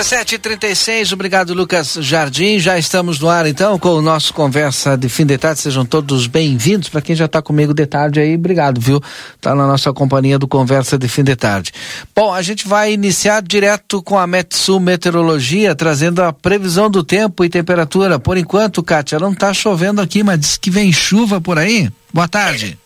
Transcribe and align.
17h36, 0.00 1.12
obrigado 1.12 1.52
Lucas 1.52 1.98
Jardim. 2.00 2.58
Já 2.58 2.78
estamos 2.78 3.20
no 3.20 3.28
ar 3.28 3.44
então 3.44 3.78
com 3.78 3.90
o 3.90 4.00
nosso 4.00 4.32
Conversa 4.32 4.96
de 4.96 5.10
Fim 5.10 5.26
de 5.26 5.36
Tarde. 5.36 5.60
Sejam 5.60 5.84
todos 5.84 6.26
bem-vindos. 6.26 6.88
Para 6.88 7.02
quem 7.02 7.14
já 7.14 7.26
está 7.26 7.42
comigo 7.42 7.74
de 7.74 7.84
tarde 7.84 8.18
aí, 8.18 8.34
obrigado, 8.34 8.80
viu? 8.80 8.98
Tá 9.42 9.54
na 9.54 9.66
nossa 9.66 9.92
companhia 9.92 10.38
do 10.38 10.48
Conversa 10.48 10.96
de 10.96 11.06
Fim 11.06 11.22
de 11.22 11.36
Tarde. 11.36 11.70
Bom, 12.16 12.32
a 12.32 12.40
gente 12.40 12.66
vai 12.66 12.94
iniciar 12.94 13.42
direto 13.42 14.02
com 14.02 14.18
a 14.18 14.26
Metsul 14.26 14.80
Meteorologia, 14.80 15.74
trazendo 15.74 16.22
a 16.22 16.32
previsão 16.32 16.88
do 16.90 17.04
tempo 17.04 17.44
e 17.44 17.50
temperatura. 17.50 18.18
Por 18.18 18.38
enquanto, 18.38 18.82
Kátia, 18.82 19.18
não 19.18 19.32
está 19.32 19.52
chovendo 19.52 20.00
aqui, 20.00 20.22
mas 20.22 20.40
diz 20.40 20.56
que 20.56 20.70
vem 20.70 20.90
chuva 20.90 21.42
por 21.42 21.58
aí. 21.58 21.92
Boa 22.10 22.26
tarde. 22.26 22.78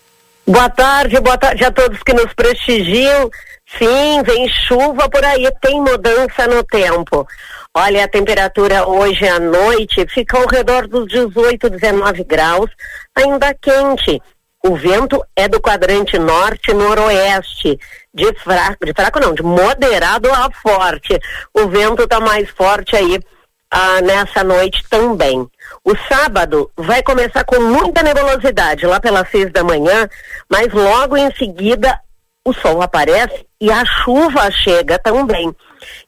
Boa 0.47 0.69
tarde, 0.69 1.19
boa 1.21 1.39
tarde 1.39 1.65
a 1.65 1.71
todos 1.71 2.03
que 2.03 2.13
nos 2.13 2.35
prestigiam. 2.35 3.31
Sim, 3.79 4.23
vem 4.23 4.47
chuva 4.47 5.09
por 5.09 5.25
aí, 5.25 5.51
tem 5.63 5.81
mudança 5.81 6.47
no 6.47 6.63
tempo. 6.63 7.27
Olha, 7.75 8.05
a 8.05 8.09
temperatura 8.09 8.87
hoje 8.87 9.27
à 9.27 9.41
noite 9.41 10.07
fica 10.07 10.37
ao 10.37 10.47
redor 10.47 10.87
dos 10.87 11.09
18, 11.09 11.71
19 11.71 12.25
graus, 12.25 12.71
ainda 13.17 13.55
quente. 13.55 14.21
O 14.63 14.77
vento 14.77 15.25
é 15.35 15.49
do 15.49 15.63
quadrante 15.63 16.19
norte-noroeste, 16.19 17.79
de 18.13 18.35
fraco, 18.35 18.85
de 18.85 18.93
fraco 18.93 19.19
não, 19.21 19.33
de 19.33 19.43
moderado 19.43 20.31
a 20.31 20.51
forte. 20.63 21.19
O 21.55 21.69
vento 21.69 22.03
está 22.03 22.21
mais 22.21 22.51
forte 22.51 22.95
aí 22.95 23.19
ah, 23.75 24.01
nessa 24.03 24.45
noite 24.45 24.85
também. 24.89 25.45
O 25.85 25.97
sábado 26.09 26.71
vai 26.77 27.03
começar 27.03 27.45
com 27.45 27.61
muita 27.61 28.05
nebulosidade 28.05 28.87
lá 28.87 29.01
pelas 29.01 29.29
seis 29.31 29.51
da 29.51 29.65
manhã, 29.65 30.09
mas 30.51 30.73
logo 30.73 31.17
em 31.17 31.31
seguida 31.35 31.99
o 32.47 32.53
sol 32.53 32.83
aparece 32.83 33.47
e 33.61 33.71
a 33.71 33.85
chuva 33.85 34.51
chega 34.51 34.99
também. 34.99 35.55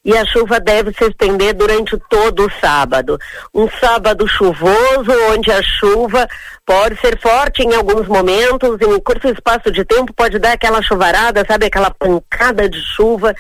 E 0.05 0.17
a 0.17 0.25
chuva 0.25 0.61
deve 0.61 0.93
se 0.93 1.05
estender 1.05 1.55
durante 1.55 1.99
todo 2.11 2.47
o 2.47 2.53
sábado. 2.61 3.19
Um 3.55 3.69
sábado 3.81 4.29
chuvoso, 4.29 5.11
onde 5.33 5.51
a 5.51 5.63
chuva 5.63 6.29
pode 6.65 6.99
ser 7.01 7.19
forte 7.19 7.63
em 7.63 7.75
alguns 7.75 8.07
momentos, 8.07 8.79
em 8.81 8.87
um 8.87 9.01
curto 9.01 9.29
espaço 9.29 9.71
de 9.71 9.85
tempo 9.85 10.13
pode 10.13 10.39
dar 10.39 10.53
aquela 10.53 10.83
chuvarada, 10.83 11.45
sabe, 11.47 11.67
aquela 11.67 11.91
pancada 11.91 12.69
de 12.69 12.81
chuva 12.81 13.35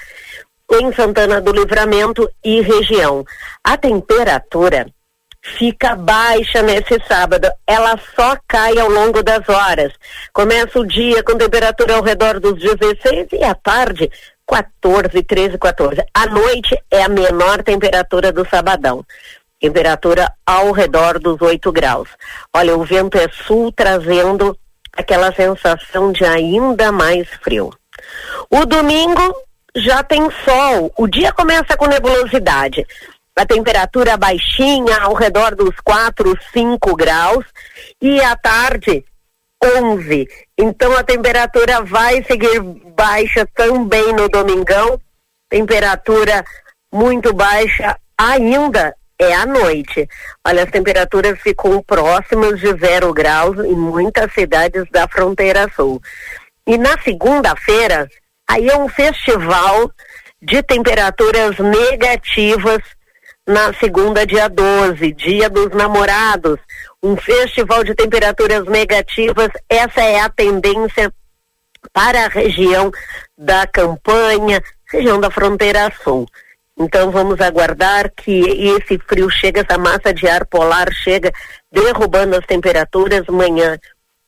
em 0.73 0.93
Santana 0.93 1.41
do 1.41 1.53
Livramento 1.53 2.29
e 2.45 2.61
região. 2.61 3.25
A 3.63 3.77
temperatura 3.77 4.87
fica 5.59 5.95
baixa 5.95 6.63
nesse 6.63 7.01
sábado. 7.07 7.49
Ela 7.67 7.99
só 8.15 8.37
cai 8.49 8.79
ao 8.79 8.89
longo 8.89 9.23
das 9.23 9.49
horas. 9.49 9.93
Começa 10.33 10.79
o 10.79 10.87
dia 10.87 11.23
com 11.23 11.39
temperatura 11.39 11.97
ao 11.97 12.03
redor 12.03 12.41
dos 12.41 12.59
16 12.59 13.29
e 13.33 13.45
à 13.45 13.55
tarde 13.55 14.11
14, 14.47 15.23
13, 15.23 15.59
14. 15.59 16.05
À 16.13 16.27
noite 16.27 16.77
é 16.91 17.03
a 17.03 17.09
menor 17.09 17.63
temperatura 17.63 18.33
do 18.33 18.47
sabadão. 18.49 19.05
Temperatura 19.61 20.33
ao 20.45 20.73
redor 20.73 21.19
dos 21.19 21.41
8 21.41 21.73
graus. 21.73 22.09
Olha, 22.55 22.77
o 22.77 22.85
vento 22.85 23.17
é 23.17 23.29
sul 23.29 23.73
trazendo 23.73 24.57
aquela 24.93 25.33
sensação 25.33 26.13
de 26.13 26.25
ainda 26.25 26.93
mais 26.93 27.29
frio. 27.43 27.71
O 28.51 28.65
domingo 28.67 29.35
já 29.75 30.03
tem 30.03 30.23
sol. 30.45 30.93
O 30.97 31.07
dia 31.07 31.33
começa 31.33 31.77
com 31.77 31.87
nebulosidade 31.87 32.87
a 33.37 33.45
temperatura 33.45 34.17
baixinha, 34.17 34.97
ao 35.03 35.13
redor 35.13 35.55
dos 35.55 35.75
4, 35.85 36.37
5 36.53 36.97
graus, 36.97 37.45
e 38.01 38.21
à 38.23 38.35
tarde, 38.35 39.05
11. 39.63 40.27
Então 40.59 40.97
a 40.97 41.05
temperatura 41.05 41.83
vai 41.83 42.25
seguir 42.25 42.61
baixa 42.97 43.47
também 43.55 44.13
no 44.15 44.29
domingão, 44.29 44.99
temperatura 45.51 46.45
muito 46.93 47.35
baixa 47.35 47.99
ainda 48.19 48.95
é 49.19 49.35
à 49.35 49.47
noite. 49.47 50.09
Olha, 50.47 50.65
as 50.65 50.71
temperaturas 50.71 51.39
ficam 51.41 51.83
próximas 51.83 52.61
de 52.61 52.75
zero 52.77 53.13
graus 53.13 53.59
em 53.59 53.75
muitas 53.75 54.33
cidades 54.33 54.85
da 54.91 55.09
fronteira 55.09 55.71
sul. 55.75 56.01
E 56.67 56.77
na 56.77 56.99
segunda-feira, 57.03 58.09
aí 58.49 58.69
é 58.69 58.77
um 58.77 58.89
festival 58.89 59.91
de 60.43 60.63
temperaturas 60.63 61.59
negativas 61.59 62.83
na 63.47 63.73
segunda, 63.75 64.27
dia 64.27 64.49
12, 64.49 65.13
dia 65.13 65.49
dos 65.49 65.71
namorados, 65.71 66.59
um 67.01 67.17
festival 67.17 67.85
de 67.85 67.95
temperaturas 67.95 68.67
negativas. 68.67 69.49
Essa 69.69 70.01
é 70.03 70.19
a 70.19 70.29
tendência 70.29 71.13
para 71.93 72.25
a 72.25 72.29
região 72.29 72.91
da 73.39 73.67
campanha, 73.67 74.61
região 74.91 75.21
da 75.21 75.31
fronteira 75.31 75.93
sul. 76.03 76.27
Então 76.77 77.11
vamos 77.11 77.41
aguardar 77.41 78.11
que 78.15 78.41
esse 78.41 78.99
frio 78.99 79.31
chega, 79.31 79.61
essa 79.61 79.79
massa 79.79 80.13
de 80.13 80.29
ar 80.29 80.45
polar 80.45 80.93
chega, 80.93 81.33
derrubando 81.71 82.37
as 82.37 82.45
temperaturas 82.45 83.27
manhã 83.29 83.79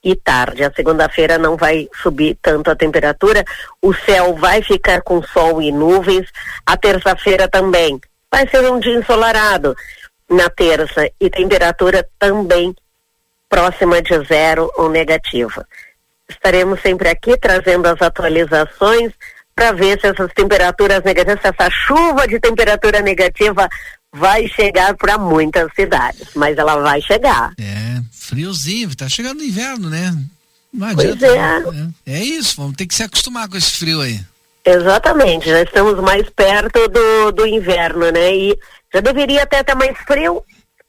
e 0.02 0.14
tarde. 0.14 0.62
A 0.62 0.72
segunda-feira 0.72 1.36
não 1.36 1.56
vai 1.56 1.88
subir 2.00 2.38
tanto 2.40 2.70
a 2.70 2.76
temperatura, 2.76 3.44
o 3.82 3.92
céu 3.92 4.34
vai 4.36 4.62
ficar 4.62 5.02
com 5.02 5.20
sol 5.22 5.60
e 5.60 5.72
nuvens. 5.72 6.26
A 6.64 6.76
terça-feira 6.76 7.48
também 7.48 8.00
vai 8.30 8.48
ser 8.48 8.70
um 8.70 8.78
dia 8.78 8.94
ensolarado 8.98 9.76
na 10.28 10.48
terça 10.50 11.10
e 11.20 11.30
temperatura 11.30 12.06
também 12.18 12.74
próxima 13.48 14.02
de 14.02 14.18
zero 14.26 14.70
ou 14.76 14.90
negativa. 14.90 15.66
Estaremos 16.28 16.80
sempre 16.82 17.08
aqui 17.08 17.36
trazendo 17.38 17.86
as 17.86 18.00
atualizações 18.02 19.12
para 19.54 19.72
ver 19.72 19.98
se 20.00 20.06
essas 20.06 20.32
temperaturas 20.34 21.02
negativas, 21.02 21.40
se 21.40 21.48
essa 21.48 21.70
chuva 21.70 22.28
de 22.28 22.38
temperatura 22.38 23.00
negativa 23.00 23.68
vai 24.12 24.46
chegar 24.48 24.94
para 24.94 25.18
muitas 25.18 25.72
cidades, 25.74 26.28
mas 26.34 26.56
ela 26.56 26.76
vai 26.76 27.00
chegar. 27.00 27.52
É, 27.58 28.00
friozinho, 28.12 28.94
tá 28.94 29.08
chegando 29.08 29.40
o 29.40 29.44
inverno, 29.44 29.88
né? 29.88 30.16
Não 30.72 30.88
adianta, 30.88 31.26
pois 31.64 31.74
é. 32.06 32.14
é. 32.14 32.18
É 32.20 32.24
isso, 32.24 32.56
vamos 32.56 32.76
ter 32.76 32.86
que 32.86 32.94
se 32.94 33.02
acostumar 33.02 33.48
com 33.48 33.56
esse 33.56 33.72
frio 33.72 34.00
aí. 34.00 34.20
Exatamente, 34.64 35.48
já 35.48 35.62
estamos 35.62 35.98
mais 36.00 36.28
perto 36.30 36.88
do, 36.88 37.32
do 37.32 37.46
inverno, 37.46 38.10
né? 38.10 38.34
E 38.34 38.58
já 38.92 39.00
deveria 39.00 39.42
até 39.42 39.60
estar 39.60 39.74
mais 39.74 39.96
frio. 39.98 40.42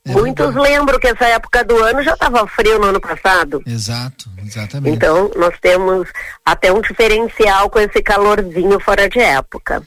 É 0.06 0.12
Muitos 0.12 0.56
lembram 0.56 1.00
que 1.00 1.08
essa 1.08 1.26
época 1.26 1.64
do 1.64 1.78
ano 1.84 2.02
já 2.02 2.14
estava 2.14 2.48
frio 2.48 2.80
no 2.80 2.88
ano 2.88 3.02
passado. 3.02 3.62
Exato, 3.66 4.30
exatamente. 4.46 4.96
Então, 4.96 5.30
nós 5.36 5.54
temos 5.62 6.08
até 6.46 6.72
um 6.72 6.82
diferencial 6.82 7.70
com 7.70 7.80
esse 7.80 8.02
calorzinho 8.02 8.80
fora 8.80 9.10
de 9.10 9.20
época. 9.20 9.84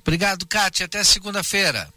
Obrigado, 0.00 0.46
Kátia. 0.46 0.86
Até 0.86 1.02
segunda-feira. 1.02 1.88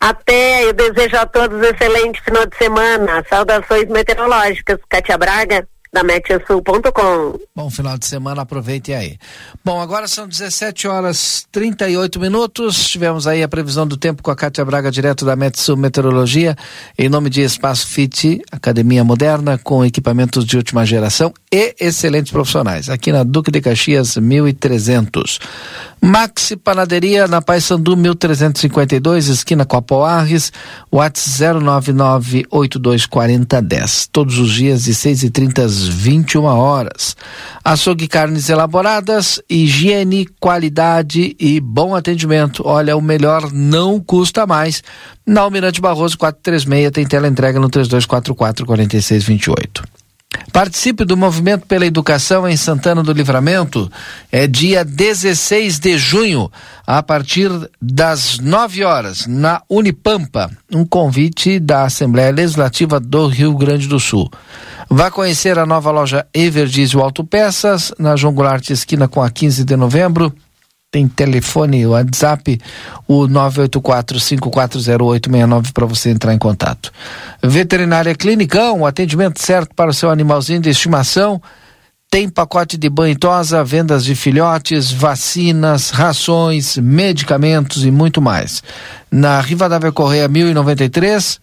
Até, 0.00 0.64
eu 0.64 0.72
desejo 0.72 1.16
a 1.16 1.26
todos 1.26 1.58
um 1.58 1.64
excelente 1.64 2.20
final 2.22 2.46
de 2.46 2.56
semana. 2.56 3.24
Saudações 3.28 3.88
meteorológicas. 3.88 4.78
Kátia 4.88 5.18
Braga, 5.18 5.68
da 5.92 6.02
Meteosul.com. 6.02 7.38
Bom 7.54 7.70
final 7.70 7.96
de 7.96 8.06
semana, 8.06 8.42
aproveite 8.42 8.92
aí. 8.92 9.16
Bom, 9.64 9.80
agora 9.80 10.06
são 10.06 10.28
17 10.28 10.86
horas 10.86 11.46
38 11.50 12.20
minutos. 12.20 12.88
Tivemos 12.88 13.26
aí 13.26 13.42
a 13.42 13.48
previsão 13.48 13.86
do 13.86 13.96
tempo 13.96 14.22
com 14.22 14.30
a 14.30 14.36
Cátia 14.36 14.64
Braga, 14.64 14.90
direto 14.90 15.24
da 15.24 15.36
Metsul 15.36 15.76
Meteorologia, 15.76 16.56
em 16.98 17.08
nome 17.08 17.30
de 17.30 17.40
Espaço 17.40 17.86
Fit, 17.86 18.42
academia 18.50 19.02
moderna 19.02 19.58
com 19.58 19.84
equipamentos 19.84 20.44
de 20.44 20.56
última 20.56 20.84
geração 20.84 21.32
e 21.52 21.74
excelentes 21.80 22.30
profissionais. 22.30 22.90
Aqui 22.90 23.12
na 23.12 23.22
Duque 23.22 23.50
de 23.50 23.60
Caxias 23.60 24.16
1300. 24.16 25.38
Maxi 26.00 26.56
Panaderia 26.56 27.26
na 27.26 27.42
Paysandu 27.42 27.96
1352, 27.96 29.26
esquina 29.26 29.64
com 29.64 29.76
Apoarres, 29.76 30.52
WhatsApp 30.92 31.38
099824010. 31.38 34.08
Todos 34.10 34.38
os 34.38 34.50
dias 34.52 34.84
de 34.84 34.92
6h30 34.92 35.64
às 35.64 35.77
21 35.86 36.44
horas. 36.44 37.16
Açougue 37.64 38.08
carnes 38.08 38.48
elaboradas, 38.48 39.40
higiene, 39.48 40.26
qualidade 40.40 41.36
e 41.38 41.60
bom 41.60 41.94
atendimento. 41.94 42.62
Olha, 42.66 42.96
o 42.96 43.02
melhor 43.02 43.52
não 43.52 44.00
custa 44.00 44.46
mais. 44.46 44.82
Na 45.26 45.42
Almirante 45.42 45.80
Barroso 45.80 46.16
436 46.16 46.90
tem 46.90 47.06
tela 47.06 47.28
entrega 47.28 47.60
no 47.60 47.68
3244 47.68 48.64
4628. 48.64 49.98
Participe 50.52 51.04
do 51.04 51.16
movimento 51.16 51.66
pela 51.66 51.86
educação 51.86 52.48
em 52.48 52.56
Santana 52.56 53.02
do 53.02 53.12
Livramento. 53.12 53.90
É 54.30 54.46
dia 54.46 54.84
16 54.84 55.78
de 55.78 55.98
junho, 55.98 56.50
a 56.86 57.02
partir 57.02 57.50
das 57.80 58.38
9 58.38 58.84
horas, 58.84 59.26
na 59.26 59.62
Unipampa. 59.68 60.50
Um 60.72 60.84
convite 60.84 61.58
da 61.58 61.84
Assembleia 61.84 62.30
Legislativa 62.30 62.98
do 62.98 63.26
Rio 63.26 63.54
Grande 63.56 63.86
do 63.86 64.00
Sul. 64.00 64.30
Vá 64.90 65.10
conhecer 65.10 65.58
a 65.58 65.66
nova 65.66 65.90
loja 65.90 66.26
Everdiesel 66.32 67.02
Autopeças, 67.02 67.92
na 67.98 68.16
João 68.16 68.32
Goulart, 68.32 68.70
esquina 68.70 69.06
com 69.06 69.22
a 69.22 69.30
15 69.30 69.64
de 69.64 69.76
novembro 69.76 70.32
tem 70.90 71.06
telefone, 71.06 71.86
WhatsApp, 71.86 72.58
o 73.06 73.28
984-540869 73.28 75.70
para 75.72 75.84
você 75.84 76.08
entrar 76.08 76.32
em 76.32 76.38
contato. 76.38 76.90
Veterinária 77.42 78.14
Clinicão, 78.14 78.86
atendimento 78.86 79.42
certo 79.42 79.74
para 79.74 79.90
o 79.90 79.94
seu 79.94 80.08
animalzinho 80.08 80.62
de 80.62 80.70
estimação. 80.70 81.42
Tem 82.10 82.26
pacote 82.26 82.78
de 82.78 82.88
banho 82.88 83.12
e 83.12 83.16
tosa, 83.16 83.62
vendas 83.62 84.02
de 84.02 84.14
filhotes, 84.14 84.90
vacinas, 84.90 85.90
rações, 85.90 86.78
medicamentos 86.78 87.84
e 87.84 87.90
muito 87.90 88.22
mais. 88.22 88.62
Na 89.10 89.42
Rivadavia 89.42 89.92
Correia 89.92 90.26
1093, 90.26 91.38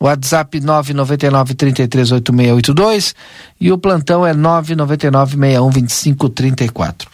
WhatsApp 0.00 0.60
999 0.60 1.54
338682 1.54 3.14
e 3.60 3.70
o 3.70 3.76
plantão 3.76 4.26
é 4.26 4.32
999 4.32 5.36
61 5.36 5.70
2534. 5.70 7.10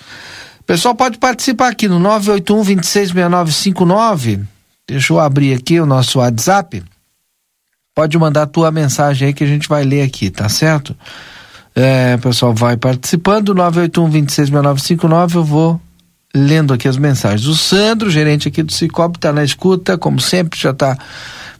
Pessoal 0.64 0.94
pode 0.94 1.18
participar 1.18 1.68
aqui 1.68 1.88
no 1.88 1.98
981 1.98 2.62
266959. 2.64 4.40
Deixa 4.88 5.12
eu 5.12 5.18
abrir 5.18 5.54
aqui 5.54 5.80
o 5.80 5.86
nosso 5.86 6.20
WhatsApp. 6.20 6.82
Pode 7.94 8.16
mandar 8.18 8.42
a 8.42 8.46
tua 8.46 8.70
mensagem 8.70 9.28
aí 9.28 9.34
que 9.34 9.42
a 9.42 9.46
gente 9.46 9.68
vai 9.68 9.82
ler 9.82 10.02
aqui, 10.02 10.30
tá 10.30 10.48
certo? 10.48 10.94
É, 11.74 12.16
pessoal 12.18 12.54
vai 12.54 12.76
participando, 12.76 13.54
981 13.54 14.10
266959, 14.10 15.38
eu 15.38 15.44
vou 15.44 15.80
lendo 16.34 16.74
aqui 16.74 16.86
as 16.86 16.96
mensagens. 16.96 17.46
O 17.46 17.56
Sandro, 17.56 18.10
gerente 18.10 18.48
aqui 18.48 18.62
do 18.62 18.72
Cicobi, 18.72 19.16
está 19.16 19.32
na 19.32 19.42
escuta, 19.42 19.96
como 19.96 20.20
sempre, 20.20 20.58
já 20.58 20.70
está 20.70 20.96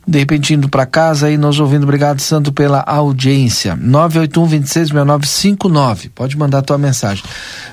de 0.06 0.18
repente 0.18 0.52
indo 0.54 0.68
para 0.68 0.84
casa 0.86 1.28
e 1.30 1.36
nos 1.36 1.58
ouvindo. 1.58 1.82
Obrigado, 1.82 2.20
Santo, 2.20 2.52
pela 2.52 2.84
audiência. 2.86 3.76
981-266959. 3.76 6.10
Pode 6.14 6.38
mandar 6.38 6.58
a 6.58 6.62
tua 6.62 6.78
mensagem. 6.78 7.24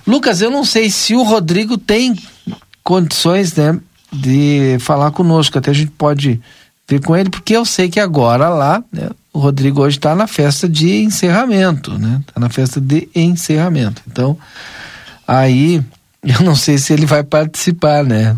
Lucas, 0.07 0.41
eu 0.41 0.49
não 0.49 0.65
sei 0.65 0.89
se 0.89 1.13
o 1.13 1.21
Rodrigo 1.21 1.77
tem 1.77 2.17
condições, 2.83 3.53
né, 3.53 3.79
de 4.11 4.77
falar 4.79 5.11
conosco. 5.11 5.59
Até 5.59 5.69
a 5.69 5.75
gente 5.75 5.91
pode 5.91 6.41
ver 6.89 7.01
com 7.01 7.15
ele, 7.15 7.29
porque 7.29 7.55
eu 7.55 7.65
sei 7.65 7.87
que 7.87 7.99
agora 7.99 8.49
lá, 8.49 8.83
né, 8.91 9.11
o 9.31 9.37
Rodrigo 9.39 9.81
hoje 9.81 9.97
está 9.97 10.15
na 10.15 10.25
festa 10.25 10.67
de 10.67 11.03
encerramento, 11.03 11.95
né? 11.97 12.21
Está 12.27 12.39
na 12.39 12.49
festa 12.49 12.81
de 12.81 13.07
encerramento. 13.15 14.01
Então, 14.07 14.35
aí, 15.27 15.83
eu 16.23 16.41
não 16.41 16.55
sei 16.55 16.79
se 16.79 16.93
ele 16.93 17.05
vai 17.05 17.23
participar, 17.23 18.03
né? 18.03 18.35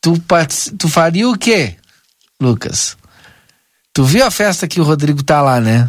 Tu, 0.00 0.14
tu 0.78 0.88
faria 0.88 1.28
o 1.28 1.36
quê? 1.36 1.76
Lucas. 2.42 2.96
Tu 3.92 4.04
viu 4.04 4.24
a 4.24 4.30
festa 4.30 4.66
que 4.66 4.80
o 4.80 4.84
Rodrigo 4.84 5.22
tá 5.22 5.42
lá, 5.42 5.60
né? 5.60 5.88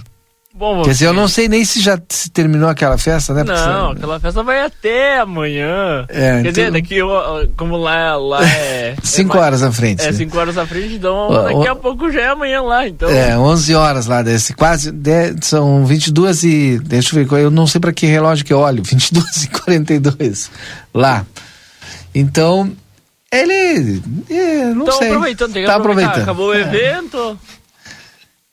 Bom, 0.56 0.84
Quer 0.84 0.92
dizer, 0.92 1.08
eu 1.08 1.14
não 1.14 1.28
sei 1.28 1.50
nem 1.50 1.66
se 1.66 1.82
já 1.82 2.00
se 2.08 2.30
terminou 2.30 2.70
aquela 2.70 2.96
festa, 2.96 3.34
né? 3.34 3.44
Não, 3.44 3.90
aquela 3.90 4.20
festa 4.20 4.44
vai 4.44 4.62
até 4.62 5.20
amanhã. 5.20 6.06
É, 6.08 6.14
Quer 6.14 6.40
então... 6.40 6.52
dizer, 6.52 6.72
daqui, 6.72 7.00
como 7.58 7.76
lá, 7.76 8.16
lá 8.18 8.46
é... 8.46 8.96
cinco 9.02 9.36
é 9.36 9.40
horas 9.40 9.64
à 9.64 9.72
frente. 9.72 10.04
É, 10.04 10.08
né? 10.08 10.14
cinco 10.14 10.38
horas 10.38 10.56
à 10.56 10.68
frente, 10.68 10.94
então 10.94 11.44
daqui 11.44 11.68
o... 11.68 11.72
a 11.72 11.76
pouco 11.76 12.12
já 12.12 12.22
é 12.22 12.28
amanhã 12.28 12.62
lá, 12.62 12.88
então... 12.88 13.10
É, 13.10 13.36
onze 13.36 13.74
horas 13.74 14.06
lá, 14.06 14.22
desse, 14.22 14.54
quase, 14.54 14.92
de, 14.92 15.36
são 15.42 15.88
22 15.88 16.44
e... 16.44 16.80
Deixa 16.84 17.18
eu 17.18 17.26
ver, 17.26 17.40
eu 17.42 17.50
não 17.50 17.66
sei 17.66 17.82
para 17.82 17.92
que 17.92 18.06
relógio 18.06 18.46
que 18.46 18.54
eu 18.54 18.60
olho, 18.60 18.84
22 18.84 19.46
e 19.46 19.48
42 19.48 20.52
lá. 20.94 21.26
Então, 22.14 22.72
ele. 23.38 24.02
É, 24.30 24.66
não 24.74 24.86
Tô 24.86 24.94
sei. 24.94 25.08
aproveitando, 25.08 25.54
tem 25.54 25.66
tá 25.66 25.76
aproveitando. 25.76 26.22
Acabou 26.22 26.50
o 26.50 26.54
é. 26.54 26.62
evento. 26.62 27.18
O 27.18 27.40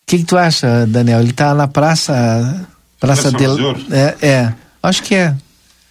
que, 0.06 0.18
que 0.18 0.24
tu 0.24 0.36
acha, 0.36 0.86
Daniel? 0.86 1.20
Ele 1.20 1.32
tá 1.32 1.54
na 1.54 1.68
praça. 1.68 2.66
Praça 2.98 3.30
del. 3.30 3.56
É, 3.90 4.26
é, 4.26 4.52
acho 4.82 5.02
que 5.02 5.14
é. 5.14 5.34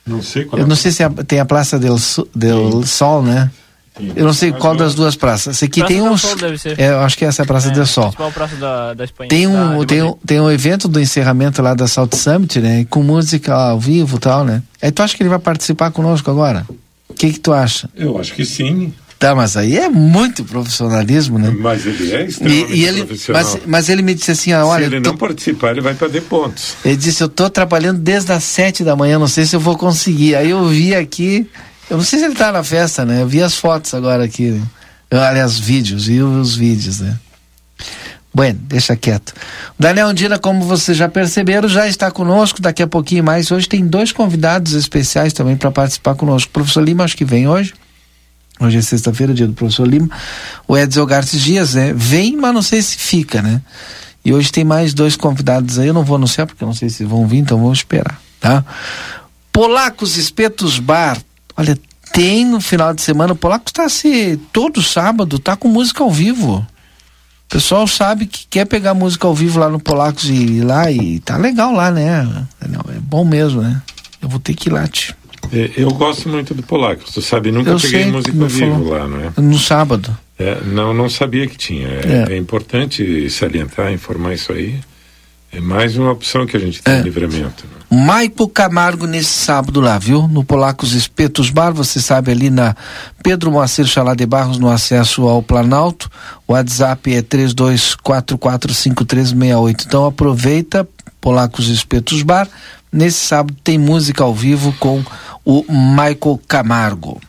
Não 0.05 0.21
sei 0.21 0.45
qual 0.45 0.59
Eu 0.59 0.65
é 0.65 0.67
não 0.67 0.75
sei 0.75 0.91
se 0.91 1.03
é, 1.03 1.09
tem 1.27 1.39
a 1.39 1.45
Praça 1.45 1.77
del, 1.77 1.95
del 2.35 2.83
Sol, 2.83 3.21
né? 3.21 3.49
Eu 4.15 4.25
não 4.25 4.33
sei 4.33 4.51
qual 4.53 4.75
das 4.75 4.95
duas 4.95 5.15
praças. 5.15 5.57
Esse 5.57 5.65
aqui 5.65 5.81
praça 5.81 5.93
tem 5.93 6.01
uns. 6.01 6.21
Sol 6.21 6.35
deve 6.37 6.57
ser. 6.57 6.79
É, 6.79 6.91
eu 6.91 7.01
acho 7.01 7.17
que 7.17 7.25
essa 7.25 7.41
é 7.41 7.43
a 7.43 7.45
Praça 7.45 7.67
é, 7.67 7.71
del 7.71 7.85
Sol. 7.85 8.11
Praça 8.33 8.55
da, 8.55 8.93
da 8.93 9.03
Espanha. 9.03 9.29
Tem 9.29 9.45
um, 9.45 9.85
tem, 9.85 10.01
um, 10.01 10.13
tem 10.25 10.39
um 10.39 10.49
evento 10.49 10.87
do 10.87 10.99
encerramento 10.99 11.61
lá 11.61 11.73
da 11.73 11.87
Salt 11.87 12.15
Summit, 12.15 12.59
né? 12.59 12.85
Com 12.89 13.03
música 13.03 13.53
ao 13.53 13.79
vivo 13.79 14.17
e 14.17 14.19
tal, 14.19 14.45
né? 14.45 14.63
Aí 14.81 14.91
tu 14.91 15.03
acha 15.03 15.15
que 15.15 15.21
ele 15.21 15.29
vai 15.29 15.39
participar 15.39 15.91
conosco 15.91 16.31
agora? 16.31 16.65
O 17.09 17.13
que, 17.13 17.33
que 17.33 17.39
tu 17.39 17.51
acha? 17.51 17.89
Eu 17.95 18.17
acho 18.17 18.33
que 18.33 18.45
sim. 18.45 18.93
Tá, 19.17 19.35
mas 19.35 19.57
aí 19.57 19.77
é 19.77 19.89
muito 19.89 20.45
profissionalismo, 20.45 21.37
né? 21.37 21.53
Mas 21.59 21.85
ele 21.85 22.13
é 22.13 22.25
extremamente 22.25 22.71
e, 22.71 22.77
e 22.77 22.85
ele, 22.85 23.03
profissional. 23.03 23.43
Mas, 23.43 23.61
mas, 23.65 23.89
ele 23.89 24.01
me 24.01 24.13
disse 24.13 24.31
assim, 24.31 24.53
ah, 24.53 24.65
olha... 24.65 24.87
Se 24.87 24.95
ele 24.95 25.01
tô... 25.01 25.09
não 25.09 25.17
participar, 25.17 25.71
ele 25.71 25.81
vai 25.81 25.93
perder 25.93 26.21
pontos. 26.21 26.77
Ele 26.85 26.95
disse, 26.95 27.21
eu 27.21 27.27
tô 27.27 27.49
trabalhando 27.49 27.99
desde 27.99 28.31
as 28.31 28.45
sete 28.45 28.81
da 28.81 28.95
manhã, 28.95 29.19
não 29.19 29.27
sei 29.27 29.45
se 29.45 29.53
eu 29.53 29.59
vou 29.59 29.77
conseguir. 29.77 30.35
Aí 30.35 30.51
eu 30.51 30.65
vi 30.69 30.95
aqui, 30.95 31.45
eu 31.89 31.97
não 31.97 32.03
sei 32.03 32.19
se 32.19 32.25
ele 32.25 32.35
tá 32.35 32.49
na 32.53 32.63
festa, 32.63 33.03
né? 33.03 33.21
Eu 33.21 33.27
vi 33.27 33.41
as 33.41 33.55
fotos 33.55 33.93
agora 33.93 34.23
aqui, 34.23 34.51
né? 34.51 34.61
eu, 35.11 35.19
aliás, 35.19 35.59
vídeos, 35.59 36.05
vi 36.05 36.21
os 36.21 36.55
vídeos, 36.55 37.01
né? 37.01 37.17
Bueno, 38.33 38.59
deixa 38.63 38.95
quieto. 38.95 39.33
Daniel 39.77 40.07
Andina, 40.07 40.37
como 40.37 40.63
vocês 40.63 40.97
já 40.97 41.09
perceberam, 41.09 41.67
já 41.67 41.87
está 41.87 42.11
conosco 42.11 42.61
daqui 42.61 42.83
a 42.83 42.87
pouquinho 42.87 43.23
mais. 43.23 43.51
Hoje 43.51 43.67
tem 43.67 43.85
dois 43.85 44.11
convidados 44.11 44.73
especiais 44.73 45.33
também 45.33 45.57
para 45.57 45.71
participar 45.71 46.15
conosco. 46.15 46.49
O 46.49 46.53
professor 46.53 46.83
Lima, 46.83 47.03
acho 47.03 47.17
que 47.17 47.25
vem 47.25 47.47
hoje. 47.47 47.73
Hoje 48.59 48.77
é 48.77 48.81
sexta-feira, 48.81 49.33
dia 49.33 49.47
do 49.47 49.53
professor 49.53 49.87
Lima. 49.87 50.09
O 50.67 50.77
Edson 50.77 51.05
Gartes 51.05 51.41
Dias, 51.41 51.73
né? 51.73 51.93
Vem, 51.95 52.35
mas 52.35 52.53
não 52.53 52.61
sei 52.61 52.81
se 52.81 52.97
fica, 52.97 53.41
né? 53.41 53.61
E 54.23 54.33
hoje 54.33 54.51
tem 54.51 54.63
mais 54.63 54.93
dois 54.93 55.15
convidados 55.15 55.79
aí. 55.79 55.87
Eu 55.87 55.93
não 55.93 56.03
vou 56.03 56.17
anunciar 56.17 56.45
porque 56.45 56.63
eu 56.63 56.67
não 56.67 56.75
sei 56.75 56.89
se 56.89 57.05
vão 57.05 57.25
vir, 57.25 57.37
então 57.37 57.57
vamos 57.57 57.79
esperar, 57.79 58.21
tá? 58.39 58.63
Polacos 59.51 60.17
Espetos 60.17 60.77
Bar. 60.77 61.17
Olha, 61.57 61.77
tem 62.13 62.45
no 62.45 62.61
final 62.61 62.93
de 62.93 63.01
semana. 63.01 63.33
O 63.33 63.35
Polacos 63.35 63.71
está 63.71 63.89
se 63.89 64.37
todo 64.51 64.83
sábado, 64.83 65.39
tá 65.39 65.55
com 65.55 65.67
música 65.67 66.03
ao 66.03 66.11
vivo. 66.11 66.65
O 67.49 67.51
pessoal 67.51 67.87
sabe 67.87 68.27
que 68.27 68.45
quer 68.47 68.65
pegar 68.65 68.93
música 68.93 69.25
ao 69.25 69.33
vivo 69.33 69.59
lá 69.59 69.67
no 69.67 69.79
Polacos 69.79 70.29
e 70.29 70.33
ir 70.33 70.63
lá 70.63 70.91
e 70.91 71.19
tá 71.19 71.35
legal 71.35 71.73
lá, 71.73 71.89
né? 71.89 72.45
É 72.61 72.99
bom 73.01 73.25
mesmo, 73.25 73.63
né? 73.63 73.81
Eu 74.21 74.29
vou 74.29 74.39
ter 74.39 74.53
que 74.53 74.69
ir 74.69 74.71
lá, 74.71 74.87
tio. 74.87 75.15
É, 75.51 75.71
eu 75.75 75.89
gosto 75.89 76.29
muito 76.29 76.53
do 76.53 76.61
Polacos, 76.61 77.11
tu 77.11 77.23
sabe, 77.23 77.51
nunca 77.51 77.71
eu 77.71 77.79
peguei 77.79 78.05
música 78.05 78.39
ao 78.39 78.47
vivo 78.47 78.71
falou. 78.71 78.89
lá, 78.91 79.07
não 79.07 79.19
é? 79.19 79.41
No 79.41 79.57
sábado. 79.57 80.15
É, 80.37 80.61
não, 80.63 80.93
não 80.93 81.09
sabia 81.09 81.47
que 81.47 81.57
tinha. 81.57 81.87
É, 81.87 82.27
é. 82.29 82.33
é, 82.33 82.37
importante 82.37 83.27
salientar, 83.31 83.91
informar 83.91 84.35
isso 84.35 84.51
aí. 84.51 84.79
É 85.51 85.59
mais 85.59 85.97
uma 85.97 86.11
opção 86.11 86.45
que 86.45 86.55
a 86.55 86.59
gente 86.59 86.79
tem 86.81 86.93
é. 86.93 87.01
livramento. 87.01 87.65
Né? 87.65 87.71
Maipo 88.05 88.47
Camargo 88.47 89.07
nesse 89.07 89.31
sábado 89.31 89.81
lá, 89.81 89.97
viu? 89.97 90.27
No 90.27 90.43
Polacos 90.43 90.93
Espetos 90.93 91.49
Bar, 91.49 91.73
você 91.73 91.99
sabe, 91.99 92.29
ali 92.31 92.51
na 92.51 92.75
Pedro 93.23 93.51
Moacir 93.51 93.87
Chalá 93.87 94.13
de 94.13 94.27
Barros, 94.27 94.59
no 94.59 94.69
acesso 94.69 95.27
ao 95.27 95.41
Planalto. 95.41 96.07
O 96.47 96.53
WhatsApp 96.53 97.15
é 97.15 97.23
32445368. 97.23 99.85
Então 99.87 100.05
aproveita, 100.05 100.87
Polacos 101.19 101.67
Espetos 101.67 102.21
Bar. 102.21 102.47
Nesse 102.91 103.25
sábado 103.25 103.57
tem 103.63 103.79
música 103.79 104.23
ao 104.23 104.35
vivo 104.35 104.71
com 104.79 105.03
o 105.43 105.65
Michael 105.67 106.39
Camargo. 106.47 107.19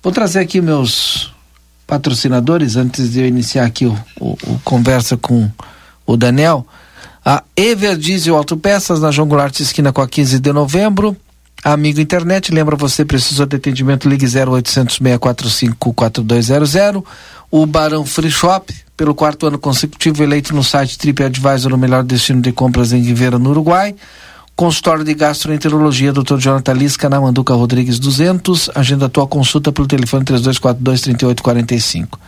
Vou 0.00 0.12
trazer 0.12 0.38
aqui 0.38 0.60
meus 0.60 1.34
patrocinadores 1.88 2.76
antes 2.76 3.10
de 3.10 3.18
eu 3.20 3.26
iniciar 3.26 3.64
aqui 3.64 3.84
o, 3.84 3.98
o, 4.20 4.38
o 4.46 4.60
conversa 4.62 5.16
com 5.16 5.50
o 6.06 6.16
Daniel. 6.16 6.64
A 7.24 7.42
Everdiesel 7.56 8.36
Autopeças, 8.36 9.00
na 9.00 9.10
João 9.10 9.28
Goulart, 9.28 9.58
esquina 9.60 9.92
com 9.92 10.00
a 10.00 10.08
15 10.08 10.38
de 10.38 10.52
novembro. 10.52 11.16
Amigo 11.62 12.00
Internet, 12.00 12.50
lembra 12.50 12.74
você, 12.74 13.04
precisou 13.04 13.44
de 13.44 13.56
atendimento, 13.56 14.08
ligue 14.08 14.24
0800 14.24 14.96
645 14.96 15.92
4200. 15.92 17.02
O 17.50 17.66
Barão 17.66 18.06
Free 18.06 18.30
Shop, 18.30 18.72
pelo 18.96 19.14
quarto 19.14 19.46
ano 19.46 19.58
consecutivo, 19.58 20.22
eleito 20.22 20.54
no 20.54 20.64
site 20.64 20.96
TripAdvisor 20.96 21.74
o 21.74 21.78
melhor 21.78 22.02
destino 22.02 22.40
de 22.40 22.52
compras 22.52 22.92
em 22.92 23.02
Rivera, 23.02 23.38
no 23.38 23.50
Uruguai. 23.50 23.94
Consultório 24.56 25.04
de 25.04 25.12
Gastroenterologia, 25.12 26.12
Dr. 26.12 26.38
Jonathan 26.38 26.72
Lisca, 26.72 27.08
na 27.10 27.20
Manduca 27.20 27.52
Rodrigues 27.54 27.98
200. 27.98 28.70
Agenda 28.74 29.08
tua 29.08 29.26
consulta 29.26 29.70
pelo 29.70 29.86
telefone 29.86 30.24
3242 30.24 31.00
3845. 31.02 32.18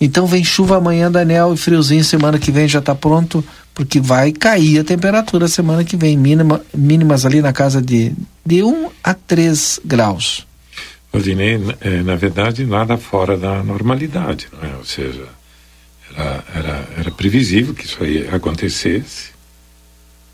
Então 0.00 0.26
vem 0.26 0.42
chuva 0.42 0.78
amanhã, 0.78 1.10
Daniel, 1.10 1.52
e 1.52 1.56
friozinho 1.56 2.02
semana 2.02 2.38
que 2.38 2.50
vem 2.50 2.66
já 2.66 2.78
está 2.78 2.94
pronto, 2.94 3.44
porque 3.74 4.00
vai 4.00 4.32
cair 4.32 4.78
a 4.78 4.84
temperatura 4.84 5.46
semana 5.46 5.84
que 5.84 5.96
vem, 5.96 6.16
mínima, 6.16 6.62
mínimas 6.74 7.26
ali 7.26 7.42
na 7.42 7.52
casa 7.52 7.82
de, 7.82 8.12
de 8.44 8.62
1 8.62 8.88
a 9.04 9.12
3 9.12 9.80
graus. 9.84 10.46
Odinei, 11.12 11.60
é, 11.80 12.02
na 12.02 12.16
verdade, 12.16 12.64
nada 12.64 12.96
fora 12.96 13.36
da 13.36 13.62
normalidade, 13.62 14.48
não 14.52 14.68
é? 14.68 14.76
Ou 14.76 14.84
seja, 14.84 15.24
era, 16.16 16.44
era, 16.54 16.88
era 16.98 17.10
previsível 17.10 17.74
que 17.74 17.84
isso 17.84 18.02
aí 18.02 18.28
acontecesse. 18.32 19.30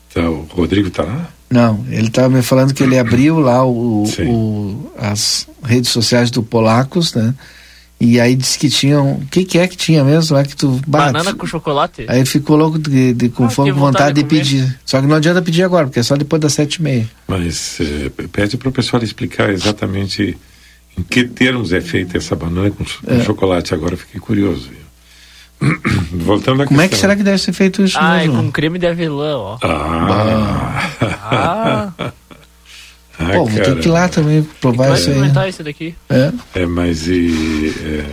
Então, 0.09 0.47
o 0.49 0.55
Rodrigo 0.55 0.87
está 0.87 1.03
lá? 1.03 1.29
Não, 1.49 1.85
ele 1.89 2.07
estava 2.07 2.29
me 2.29 2.41
falando 2.41 2.73
que 2.73 2.83
ele 2.83 2.97
abriu 2.99 3.39
lá 3.39 3.65
o, 3.65 4.03
o, 4.03 4.91
as 4.97 5.47
redes 5.63 5.91
sociais 5.91 6.31
do 6.31 6.43
Polacos, 6.43 7.13
né? 7.13 7.33
E 7.99 8.19
aí 8.19 8.35
disse 8.35 8.59
que 8.59 8.69
tinham. 8.69 9.13
O 9.13 9.25
que, 9.25 9.43
que 9.43 9.57
é 9.57 9.67
que 9.67 9.75
tinha 9.75 10.03
mesmo? 10.03 10.37
É 10.37 10.43
que 10.43 10.55
tu 10.55 10.79
bate. 10.85 11.13
Banana 11.13 11.33
com 11.33 11.47
chocolate? 11.47 12.05
Aí 12.07 12.23
ficou 12.25 12.55
louco 12.55 12.77
de, 12.77 13.13
de 13.13 13.29
com 13.29 13.45
ah, 13.45 13.49
fome, 13.49 13.71
vontade, 13.71 14.13
de, 14.13 14.23
de 14.23 14.29
pedir. 14.29 14.79
Só 14.85 15.01
que 15.01 15.07
não 15.07 15.15
adianta 15.15 15.41
pedir 15.41 15.63
agora, 15.63 15.87
porque 15.87 15.99
é 15.99 16.03
só 16.03 16.15
depois 16.15 16.39
das 16.39 16.53
sete 16.53 16.75
e 16.75 16.83
meia. 16.83 17.09
Mas 17.27 17.79
eh, 17.79 18.11
pede 18.31 18.55
para 18.55 18.69
o 18.69 18.71
pessoal 18.71 19.01
explicar 19.01 19.49
exatamente 19.49 20.37
em 20.95 21.01
que 21.01 21.23
termos 21.23 21.73
é 21.73 21.81
feita 21.81 22.17
essa 22.17 22.35
banana 22.35 22.69
com, 22.69 22.83
com 22.83 23.13
é. 23.13 23.23
chocolate. 23.23 23.73
Agora 23.73 23.95
eu 23.95 23.97
fiquei 23.97 24.19
curioso. 24.19 24.69
Voltando 26.13 26.61
a 26.61 26.65
Como 26.67 26.79
questão. 26.79 26.85
é 26.85 26.87
que 26.87 26.95
será 26.95 27.15
que 27.15 27.23
deve 27.23 27.39
ser 27.39 27.51
feito 27.51 27.81
isso? 27.81 27.97
Ah, 27.99 28.23
é 28.23 28.27
com 28.27 28.51
creme 28.51 28.77
de 28.77 28.85
avelã, 28.85 29.37
ó. 29.37 29.57
Ah! 29.63 30.91
ah. 31.99 32.11
Ah, 33.19 33.33
Pô, 33.33 33.45
vou 33.45 33.61
ter 33.61 33.79
que 33.79 33.87
ir 33.87 33.91
lá 33.91 34.07
também 34.07 34.43
provar 34.61 34.93
isso 34.93 35.09
aí. 35.09 35.49
isso 35.49 35.63
daqui. 35.63 35.95
É, 36.09 36.31
é 36.53 36.65
mas 36.65 37.07
e. 37.07 37.73
É, 37.83 38.05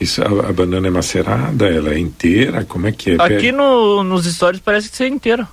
isso, 0.00 0.22
a, 0.22 0.26
a, 0.26 0.52
banana 0.52 0.86
é 0.86 0.90
macerada, 0.90 1.66
ela 1.66 1.94
é 1.94 1.98
inteira? 1.98 2.64
Como 2.64 2.86
é 2.86 2.92
que 2.92 3.12
é? 3.12 3.14
Aqui 3.18 3.50
no, 3.50 4.04
nos 4.04 4.26
stories 4.26 4.60
parece 4.60 4.90
que 4.90 5.02
é 5.02 5.08
inteira. 5.08 5.48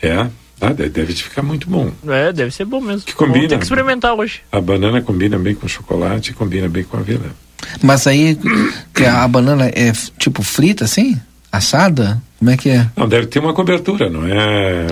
É? 0.00 0.28
Ah, 0.60 0.72
deve 0.72 1.12
ficar 1.14 1.42
muito 1.42 1.68
bom. 1.68 1.90
É, 2.06 2.32
deve 2.32 2.52
ser 2.52 2.64
bom 2.64 2.80
mesmo. 2.80 3.02
Que 3.02 3.14
combina. 3.14 3.36
Vamos 3.36 3.48
ter 3.50 3.58
que 3.58 3.64
experimentar 3.64 4.14
hoje. 4.14 4.40
A 4.52 4.60
banana 4.60 5.00
combina 5.00 5.38
bem 5.38 5.54
com 5.54 5.66
chocolate, 5.66 6.32
combina 6.32 6.68
bem 6.68 6.84
com 6.84 6.96
a 6.96 7.00
avelã. 7.00 7.30
Mas 7.82 8.06
aí, 8.06 8.38
que 8.94 9.04
a 9.04 9.26
banana 9.26 9.66
é 9.66 9.92
tipo 10.18 10.42
frita 10.42 10.84
assim? 10.84 11.20
Assada? 11.50 12.22
Como 12.38 12.50
é 12.50 12.56
que 12.56 12.70
é? 12.70 12.88
Não, 12.96 13.08
deve 13.08 13.26
ter 13.26 13.38
uma 13.38 13.54
cobertura, 13.54 14.10
não 14.10 14.26
é 14.26 14.86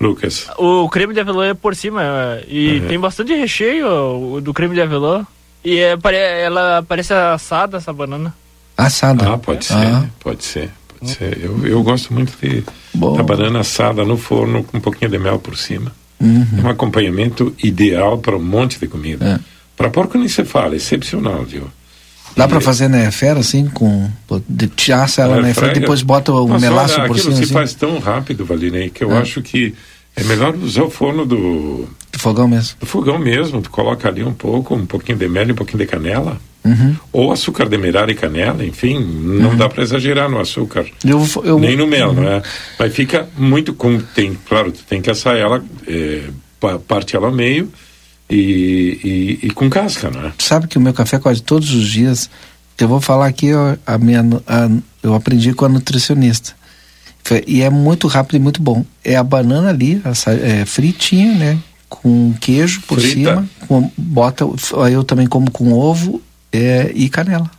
Lucas? 0.00 0.46
O 0.56 0.88
creme 0.88 1.12
de 1.12 1.20
avelã 1.20 1.48
é 1.48 1.54
por 1.54 1.76
cima 1.76 2.40
e 2.48 2.78
uhum. 2.78 2.88
tem 2.88 2.98
bastante 2.98 3.34
recheio 3.34 4.40
do 4.40 4.54
creme 4.54 4.74
de 4.74 4.80
avelã. 4.80 5.26
E 5.62 5.78
é, 5.78 5.96
ela 6.42 6.82
parece 6.88 7.12
assada, 7.12 7.76
essa 7.76 7.92
banana. 7.92 8.34
Assada? 8.76 9.34
Ah, 9.34 9.38
pode 9.38 9.66
ser, 9.66 9.74
ah. 9.74 10.06
pode 10.18 10.42
ser. 10.42 10.70
Pode 10.88 11.12
ser. 11.12 11.38
Eu, 11.42 11.66
eu 11.66 11.82
gosto 11.82 12.14
muito 12.14 12.32
de 12.40 12.64
da 12.94 13.22
banana 13.22 13.60
assada 13.60 14.04
no 14.04 14.16
forno 14.16 14.64
com 14.64 14.78
um 14.78 14.80
pouquinho 14.80 15.10
de 15.10 15.18
mel 15.18 15.38
por 15.38 15.56
cima. 15.56 15.92
Uhum. 16.18 16.46
É 16.58 16.62
um 16.62 16.68
acompanhamento 16.68 17.54
ideal 17.62 18.18
para 18.18 18.36
um 18.36 18.42
monte 18.42 18.78
de 18.78 18.86
comida. 18.86 19.24
É. 19.24 19.38
Para 19.76 19.90
porco 19.90 20.18
nem 20.18 20.28
se 20.28 20.44
fala, 20.44 20.76
excepcional, 20.76 21.44
viu? 21.44 21.70
Dá 22.36 22.46
para 22.46 22.60
fazer 22.60 22.88
na 22.88 22.98
né, 22.98 23.10
fera 23.10 23.40
assim, 23.40 23.66
com 23.66 24.08
de 24.48 24.92
assa 24.92 25.22
ela 25.22 25.40
na 25.40 25.52
fera, 25.52 25.72
depois 25.72 26.02
bota 26.02 26.32
o 26.32 26.48
Mas 26.48 26.62
melaço 26.62 27.00
olha, 27.00 27.08
por 27.08 27.18
cima. 27.18 27.30
Aquilo 27.30 27.36
se 27.36 27.42
assim. 27.44 27.52
faz 27.52 27.74
tão 27.74 27.98
rápido, 27.98 28.44
Valinei, 28.44 28.88
que 28.88 29.02
eu 29.02 29.12
é. 29.12 29.18
acho 29.18 29.42
que 29.42 29.74
é 30.16 30.24
melhor 30.24 30.54
usar 30.56 30.82
o 30.82 30.90
forno 30.90 31.24
do... 31.24 31.88
Do 32.12 32.18
fogão 32.18 32.48
mesmo. 32.48 32.76
Do 32.80 32.86
fogão 32.86 33.18
mesmo. 33.18 33.62
Tu 33.62 33.70
coloca 33.70 34.08
ali 34.08 34.22
um 34.22 34.34
pouco, 34.34 34.74
um 34.74 34.86
pouquinho 34.86 35.18
de 35.18 35.28
mel 35.28 35.48
e 35.48 35.52
um 35.52 35.54
pouquinho 35.54 35.78
de 35.78 35.86
canela. 35.86 36.38
Uhum. 36.64 36.94
Ou 37.12 37.32
açúcar 37.32 37.68
demerara 37.68 38.12
e 38.12 38.14
canela, 38.14 38.64
enfim, 38.64 38.98
não 38.98 39.50
uhum. 39.50 39.56
dá 39.56 39.68
para 39.68 39.82
exagerar 39.82 40.28
no 40.28 40.38
açúcar. 40.38 40.84
Eu, 41.04 41.26
eu, 41.42 41.58
nem 41.58 41.74
no 41.74 41.86
mel, 41.86 42.08
uhum. 42.08 42.14
não 42.14 42.28
é? 42.28 42.42
Mas 42.78 42.94
fica 42.94 43.28
muito 43.36 43.72
com. 43.72 43.98
Tem, 43.98 44.36
claro, 44.46 44.70
tu 44.70 44.82
tem 44.86 45.00
que 45.00 45.10
assar 45.10 45.36
ela, 45.36 45.64
é, 45.86 46.24
parte 46.86 47.16
ela 47.16 47.28
ao 47.28 47.32
meio 47.32 47.72
e, 48.28 49.38
e, 49.42 49.46
e, 49.46 49.50
com 49.50 49.70
casca, 49.70 50.10
não 50.10 50.26
é? 50.26 50.32
Sabe 50.38 50.68
que 50.68 50.76
o 50.76 50.80
meu 50.80 50.92
café 50.92 51.18
quase 51.18 51.42
todos 51.42 51.72
os 51.72 51.88
dias. 51.88 52.28
Eu 52.78 52.88
vou 52.88 53.00
falar 53.00 53.26
aqui, 53.26 53.50
a 53.86 53.98
minha, 53.98 54.22
a, 54.46 54.68
eu 55.02 55.14
aprendi 55.14 55.52
com 55.52 55.64
a 55.64 55.68
nutricionista. 55.68 56.54
E 57.46 57.62
é 57.62 57.70
muito 57.70 58.08
rápido 58.08 58.36
e 58.36 58.40
muito 58.40 58.62
bom. 58.62 58.84
É 59.04 59.16
a 59.16 59.22
banana 59.22 59.70
ali, 59.70 60.00
essa, 60.04 60.32
é, 60.32 60.64
fritinha, 60.64 61.34
né? 61.34 61.58
Com 61.88 62.32
queijo 62.40 62.82
por 62.82 63.00
Frita. 63.00 63.14
cima. 63.14 63.48
Com, 63.66 63.90
bota, 63.96 64.44
eu 64.90 65.04
também 65.04 65.26
como 65.26 65.50
com 65.50 65.72
ovo 65.72 66.20
é, 66.52 66.90
e 66.94 67.08
canela. 67.08 67.50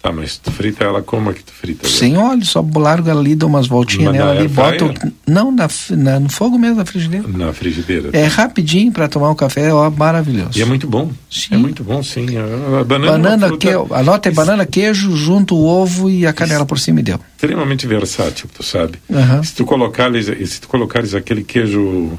Tá, 0.00 0.12
mas 0.12 0.38
tu 0.38 0.52
frita 0.52 0.84
ela 0.84 1.02
como 1.02 1.30
é 1.30 1.34
que 1.34 1.42
tu 1.42 1.52
frita? 1.52 1.88
Sem 1.88 2.16
óleo, 2.16 2.44
só 2.44 2.64
larga 2.76 3.12
ali, 3.12 3.34
dá 3.34 3.46
umas 3.46 3.66
voltinhas 3.66 4.12
nela 4.12 4.30
ali, 4.30 4.46
bota. 4.46 4.94
Não, 5.26 5.50
na, 5.50 5.68
na, 5.90 6.20
no 6.20 6.30
fogo 6.30 6.56
mesmo, 6.56 6.76
na 6.76 6.84
frigideira. 6.84 7.26
Na 7.26 7.52
frigideira. 7.52 8.10
É 8.12 8.28
tá. 8.28 8.28
rapidinho 8.28 8.92
para 8.92 9.08
tomar 9.08 9.28
um 9.28 9.34
café, 9.34 9.74
ó, 9.74 9.90
maravilhoso. 9.90 10.56
E 10.56 10.62
é 10.62 10.64
muito 10.64 10.86
bom. 10.86 11.10
Sim. 11.28 11.54
É 11.54 11.56
muito 11.56 11.82
bom, 11.82 12.00
sim. 12.04 12.26
A, 12.36 12.80
a 12.80 12.84
banana, 12.84 13.06
é 13.06 13.10
banana 13.10 13.48
fruta... 13.48 13.66
que, 13.66 13.94
anota 13.94 14.28
é 14.28 14.32
banana, 14.32 14.64
queijo, 14.64 15.16
junto 15.16 15.56
o 15.56 15.66
ovo 15.66 16.08
e 16.08 16.24
a 16.24 16.32
canela 16.32 16.64
por 16.64 16.78
cima 16.78 17.00
e 17.00 17.02
deu. 17.02 17.18
Extremamente 17.34 17.84
versátil, 17.84 18.48
tu 18.54 18.62
sabe. 18.62 19.00
Uhum. 19.08 19.42
Se 19.42 19.52
tu 19.56 19.64
colocares, 19.64 20.26
se 20.26 20.60
tu 20.60 20.68
colocares 20.68 21.12
aquele 21.12 21.42
queijo, 21.42 22.16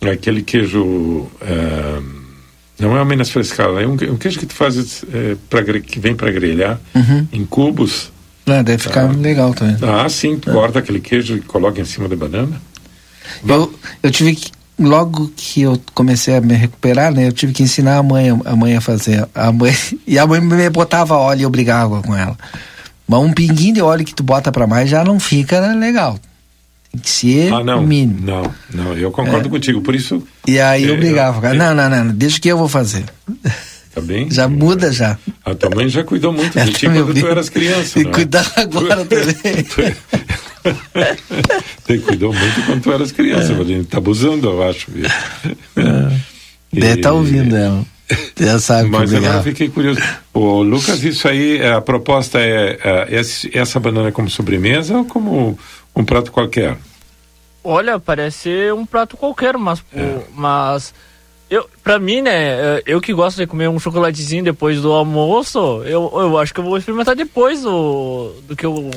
aquele 0.00 0.42
queijo. 0.42 0.82
Uh, 0.82 2.25
não 2.78 2.96
é 2.96 3.00
uma 3.00 3.04
Minas 3.04 3.30
frescada, 3.30 3.80
é 3.80 3.86
um, 3.86 3.92
um 3.92 4.16
queijo 4.16 4.38
que 4.38 4.46
tu 4.46 4.54
fazes 4.54 5.04
é, 5.12 5.36
pra, 5.48 5.62
que 5.80 5.98
vem 5.98 6.14
para 6.14 6.30
grelhar 6.30 6.78
uhum. 6.94 7.26
em 7.32 7.44
cubos. 7.44 8.12
Ah, 8.46 8.62
deve 8.62 8.82
ficar 8.82 9.06
ah, 9.06 9.12
legal 9.12 9.54
também. 9.54 9.76
Ah, 9.82 10.08
sim, 10.08 10.38
é. 10.46 10.50
corta 10.50 10.78
aquele 10.78 11.00
queijo 11.00 11.36
e 11.36 11.40
coloca 11.40 11.80
em 11.80 11.84
cima 11.84 12.08
da 12.08 12.14
banana. 12.14 12.60
Eu, 13.46 13.74
eu 14.02 14.10
tive 14.10 14.36
que, 14.36 14.52
logo 14.78 15.32
que 15.34 15.62
eu 15.62 15.80
comecei 15.94 16.36
a 16.36 16.40
me 16.40 16.54
recuperar, 16.54 17.12
né, 17.12 17.26
eu 17.26 17.32
tive 17.32 17.52
que 17.52 17.62
ensinar 17.62 17.96
a 17.96 18.02
mãe, 18.02 18.28
a 18.44 18.54
mãe 18.54 18.76
a 18.76 18.80
fazer. 18.80 19.26
A 19.34 19.50
mãe, 19.50 19.74
e 20.06 20.18
a 20.18 20.26
mãe 20.26 20.40
me 20.40 20.70
botava 20.70 21.16
óleo 21.16 21.40
e 21.40 21.42
eu 21.42 21.50
brigava 21.50 22.02
com 22.02 22.14
ela. 22.14 22.36
Mas 23.08 23.20
um 23.20 23.32
pinguinho 23.32 23.74
de 23.74 23.82
óleo 23.82 24.04
que 24.04 24.14
tu 24.14 24.22
bota 24.22 24.52
para 24.52 24.66
mais 24.66 24.90
já 24.90 25.02
não 25.02 25.18
fica 25.18 25.60
legal. 25.74 26.18
Tem 26.92 27.00
que 27.00 27.10
ser 27.10 27.52
ah, 27.52 27.62
não, 27.62 27.82
mínimo. 27.82 28.20
Não, 28.24 28.54
não, 28.72 28.96
eu 28.96 29.10
concordo 29.10 29.48
é. 29.48 29.50
contigo. 29.50 29.80
Por 29.80 29.94
isso. 29.94 30.22
E 30.46 30.58
aí 30.58 30.84
eu 30.84 30.94
é, 30.94 30.96
brigava, 30.96 31.52
não, 31.52 31.74
não, 31.74 31.88
não, 31.88 32.08
deixa 32.08 32.40
que 32.40 32.48
eu 32.48 32.56
vou 32.56 32.68
fazer. 32.68 33.04
Tá 33.94 34.00
bem? 34.02 34.30
Já 34.30 34.46
muda 34.46 34.92
já. 34.92 35.18
A 35.42 35.54
tua 35.54 35.70
mãe 35.70 35.88
já 35.88 36.04
cuidou 36.04 36.30
muito 36.32 36.58
de 36.58 36.72
ti 36.74 36.86
quando 36.86 37.18
tu 37.18 37.26
eras 37.26 37.48
criança. 37.48 37.98
E 37.98 38.02
é? 38.02 38.10
cuidar 38.10 38.52
agora 38.56 39.04
também. 39.06 39.64
tu 41.86 42.00
cuidou 42.02 42.34
muito 42.34 42.66
quando 42.66 42.82
tu 42.82 42.92
eras 42.92 43.12
criança, 43.12 43.52
é. 43.52 43.82
tá 43.88 43.98
abusando, 43.98 44.48
eu 44.48 44.62
acho. 44.68 44.88
É. 45.76 46.20
Deve 46.72 46.94
estar 46.94 47.08
tá 47.08 47.12
ouvindo 47.14 47.56
ela. 47.56 47.86
Já 48.38 48.58
sabe 48.58 48.90
Mas 48.90 49.12
eu 49.12 49.42
fiquei 49.42 49.68
curioso. 49.68 50.00
O 50.32 50.62
Lucas, 50.62 51.02
isso 51.02 51.26
aí, 51.26 51.64
a 51.64 51.80
proposta 51.80 52.38
é, 52.38 52.78
é 53.10 53.20
essa 53.58 53.80
banana 53.80 54.12
como 54.12 54.28
sobremesa 54.30 54.98
ou 54.98 55.04
como 55.04 55.58
um 55.96 56.04
prato 56.04 56.30
qualquer? 56.30 56.76
Olha, 57.64 57.98
parece 57.98 58.70
um 58.70 58.86
prato 58.86 59.16
qualquer, 59.16 59.56
mas, 59.56 59.82
é. 59.92 60.20
mas 60.34 60.94
eu, 61.50 61.68
pra 61.82 61.98
mim, 61.98 62.20
né, 62.20 62.32
é, 62.34 62.82
eu 62.86 63.00
que 63.00 63.12
gosto 63.12 63.38
de 63.38 63.46
comer 63.46 63.68
um 63.68 63.78
chocolatezinho 63.78 64.44
depois 64.44 64.80
do 64.80 64.92
almoço, 64.92 65.58
eu, 65.84 66.12
eu 66.14 66.38
acho 66.38 66.52
que 66.52 66.60
eu 66.60 66.64
vou 66.64 66.76
experimentar 66.76 67.16
depois 67.16 67.62
do, 67.62 68.34
do 68.46 68.54
que 68.54 68.66
eu. 68.66 68.90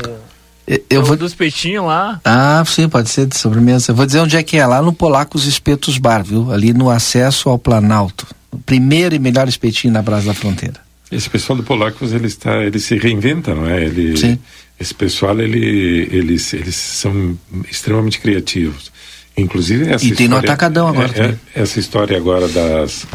Eu, 0.68 0.84
eu 0.90 1.04
vou 1.04 1.18
dos 1.18 1.34
peitinhos 1.34 1.86
lá. 1.86 2.22
Ah, 2.24 2.64
sim, 2.66 2.88
pode 2.88 3.10
ser 3.10 3.26
de 3.26 3.36
sobremesa. 3.36 3.92
Eu 3.92 3.96
vou 3.96 4.06
dizer 4.06 4.20
onde 4.20 4.38
é 4.38 4.44
que 4.44 4.58
é, 4.58 4.66
lá 4.68 4.84
no 4.84 4.94
Polacos 4.94 5.48
Espetos 5.48 5.98
Bar, 5.98 6.24
viu? 6.24 6.52
Ali 6.52 6.74
no 6.74 6.92
acesso 6.92 7.50
ao 7.50 7.58
Planalto. 7.58 8.28
O 8.52 8.60
primeiro 8.60 9.16
e 9.16 9.20
melhor 9.20 9.48
espetinho 9.48 9.92
na 9.92 10.04
Brasa 10.04 10.28
da 10.28 10.34
Fronteira. 10.36 10.80
Esse 11.12 11.28
pessoal 11.28 11.58
do 11.58 11.64
Polacos, 11.64 12.14
ele 12.14 12.28
está, 12.28 12.58
ele 12.58 12.78
se 12.78 12.96
reinventa, 13.00 13.56
não 13.56 13.68
é? 13.68 13.84
Ele, 13.84 14.16
sim 14.16 14.40
esse 14.80 14.94
pessoal 14.94 15.40
ele, 15.40 16.08
eles, 16.12 16.54
eles 16.54 16.76
são 16.76 17.38
extremamente 17.70 18.20
criativos. 18.20 18.92
Inclusive 19.36 19.90
essa 19.90 20.06
e 20.06 20.12
tem 20.12 20.26
história, 20.26 20.30
no 20.30 20.38
atacadão 20.38 20.88
agora. 20.88 21.12
É, 21.16 21.60
é, 21.60 21.62
essa 21.62 21.80
história 21.80 22.18
agora 22.18 22.48
das 22.48 23.06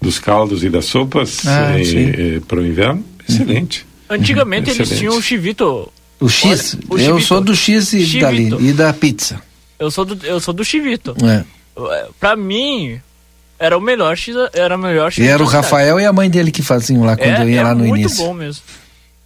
dos 0.00 0.18
caldos 0.18 0.64
e 0.64 0.70
das 0.70 0.86
sopas 0.86 1.46
ah, 1.46 1.78
eh, 1.78 2.40
para 2.48 2.58
o 2.58 2.66
inverno, 2.66 3.04
excelente. 3.28 3.86
Antigamente 4.08 4.70
uhum. 4.70 4.76
eles 4.76 4.98
tinham 4.98 5.16
o 5.16 5.20
chivito 5.22 5.92
O 6.18 6.28
X? 6.28 6.76
Olha, 6.88 7.14
o 7.14 7.16
eu 7.16 7.20
sou 7.20 7.40
do 7.40 7.54
X 7.54 7.92
e 7.92 8.06
Chivito. 8.06 8.56
dali, 8.56 8.68
e 8.70 8.72
da 8.72 8.92
pizza. 8.94 9.42
Eu 9.78 9.90
sou 9.90 10.04
do, 10.06 10.26
eu 10.26 10.40
sou 10.40 10.54
do 10.54 10.64
Chivito. 10.64 11.14
É. 11.22 11.44
Pra 12.18 12.34
mim, 12.34 13.00
era 13.58 13.76
o 13.76 13.80
melhor 13.80 14.16
X, 14.16 14.34
era 14.52 14.76
o 14.76 14.78
melhor 14.78 15.12
X. 15.12 15.24
E 15.24 15.28
era 15.28 15.42
o 15.42 15.46
Rafael 15.46 16.00
e 16.00 16.04
a 16.04 16.12
mãe 16.12 16.30
dele 16.30 16.50
que 16.50 16.62
faziam 16.62 17.04
lá 17.04 17.16
quando 17.16 17.28
é, 17.28 17.42
eu 17.42 17.48
ia 17.50 17.60
é 17.60 17.62
lá 17.62 17.74
no 17.74 17.84
muito 17.84 18.00
início. 18.00 18.24
muito 18.24 18.28
bom 18.28 18.34
mesmo. 18.34 18.62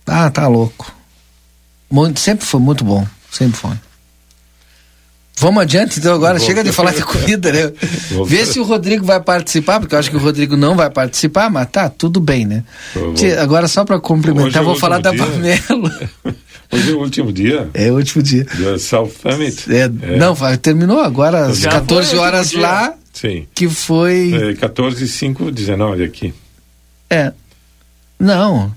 Ah, 0.07 0.29
tá 0.31 0.47
louco. 0.47 0.93
Muito, 1.95 2.19
sempre 2.19 2.45
foi 2.45 2.59
muito 2.59 2.85
bom, 2.85 3.07
sempre 3.31 3.57
foi. 3.57 3.71
Vamos 5.37 5.63
adiante, 5.63 6.01
então 6.01 6.13
agora 6.13 6.39
Vou. 6.41 6.47
chega 6.47 6.65
de 6.65 6.73
falar 6.73 6.93
de 6.93 7.03
comida, 7.07 7.53
né? 7.53 7.73
Vê 8.27 8.45
se 8.45 8.59
o 8.59 8.65
Rodrigo 8.65 9.07
vai 9.07 9.21
participar, 9.21 9.79
porque 9.79 9.95
eu 9.95 10.01
acho 10.01 10.11
que 10.11 10.17
o 10.17 10.21
Rodrigo 10.21 10.57
não 10.57 10.75
vai 10.75 10.91
participar, 10.91 11.49
mas 11.49 11.71
tá, 11.71 11.89
tudo 11.89 12.19
bem, 12.19 12.47
né? 12.47 12.65
Agora 13.41 13.69
só 13.69 13.85
para 13.85 14.01
complementar, 14.01 14.63
é 14.63 14.65
vou 14.65 14.75
falar 14.75 14.99
da 14.99 15.15
Pamelo. 15.15 15.89
Hoje 16.73 16.91
é 16.91 16.95
o 16.95 16.99
último 16.99 17.33
dia. 17.33 17.71
É 17.75 17.93
o 17.93 17.95
último 17.95 18.25
dia. 18.25 18.43
Do 18.43 18.77
South 18.77 19.13
Summit. 19.23 19.73
É, 19.73 19.83
é. 19.83 20.17
Não, 20.17 20.35
terminou 20.61 20.99
agora 20.99 21.47
às 21.47 21.65
14 21.65 22.17
horas 22.17 22.53
lá. 22.55 22.93
Sim. 23.13 23.47
Que 23.55 23.69
foi. 23.69 24.33
É, 24.51 24.55
14 24.55 25.07
5, 25.07 25.53
19 25.53 26.03
aqui. 26.03 26.35
É. 27.09 27.33
Não. 28.19 28.73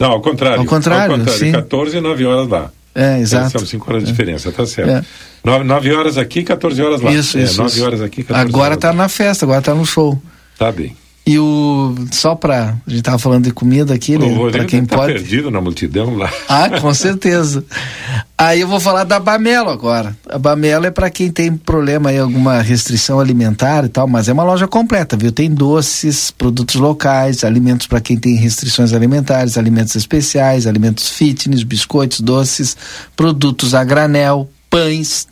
Não, 0.00 0.12
ao 0.12 0.20
contrário. 0.22 0.60
Ao 0.60 0.66
contrário, 0.66 1.12
ao 1.12 1.18
contrário 1.18 1.38
sim. 1.38 1.52
14 1.52 1.98
e 1.98 2.00
9 2.00 2.24
horas 2.24 2.48
lá. 2.48 2.70
É, 2.94 3.18
exato. 3.20 3.50
São 3.50 3.66
5 3.66 3.90
horas 3.90 4.02
de 4.02 4.08
é. 4.08 4.12
diferença, 4.12 4.50
tá 4.50 4.64
certo. 4.64 4.90
É. 4.90 5.04
9, 5.44 5.64
9 5.64 5.94
horas 5.94 6.18
aqui, 6.18 6.42
14 6.42 6.82
horas 6.82 7.00
lá. 7.02 7.12
Isso, 7.12 7.38
é, 7.38 7.42
isso. 7.42 7.62
9 7.62 7.82
horas 7.82 8.00
aqui, 8.00 8.24
14 8.24 8.48
agora 8.48 8.70
horas 8.70 8.78
tá 8.78 8.88
lá. 8.88 8.94
na 8.94 9.08
festa, 9.08 9.44
agora 9.44 9.60
tá 9.60 9.74
no 9.74 9.84
show. 9.84 10.20
Tá 10.58 10.72
bem. 10.72 10.96
E 11.30 11.38
o. 11.38 11.94
Só 12.10 12.34
pra. 12.34 12.76
A 12.84 12.90
gente 12.90 13.02
tava 13.02 13.16
falando 13.16 13.44
de 13.44 13.52
comida 13.52 13.94
aqui, 13.94 14.18
né? 14.18 14.26
Pra 14.50 14.64
quem 14.64 14.84
tá 14.84 14.96
pode. 14.96 15.12
perdido 15.12 15.48
na 15.48 15.60
multidão 15.60 16.16
lá. 16.16 16.28
Ah, 16.48 16.80
com 16.80 16.92
certeza. 16.92 17.64
aí 18.36 18.60
eu 18.60 18.66
vou 18.66 18.80
falar 18.80 19.04
da 19.04 19.20
Bamelo 19.20 19.70
agora. 19.70 20.16
A 20.28 20.36
Bamelo 20.36 20.84
é 20.86 20.90
para 20.90 21.08
quem 21.08 21.30
tem 21.30 21.56
problema 21.56 22.10
aí, 22.10 22.18
alguma 22.18 22.60
restrição 22.60 23.20
alimentar 23.20 23.84
e 23.84 23.88
tal, 23.88 24.08
mas 24.08 24.28
é 24.28 24.32
uma 24.32 24.42
loja 24.42 24.66
completa, 24.66 25.16
viu? 25.16 25.30
Tem 25.30 25.48
doces, 25.48 26.32
produtos 26.32 26.74
locais, 26.74 27.44
alimentos 27.44 27.86
para 27.86 28.00
quem 28.00 28.16
tem 28.16 28.34
restrições 28.34 28.92
alimentares, 28.92 29.56
alimentos 29.56 29.94
especiais, 29.94 30.66
alimentos 30.66 31.08
fitness, 31.10 31.62
biscoitos, 31.62 32.20
doces, 32.20 32.76
produtos 33.14 33.72
a 33.72 33.84
granel, 33.84 34.50
pães 34.68 35.28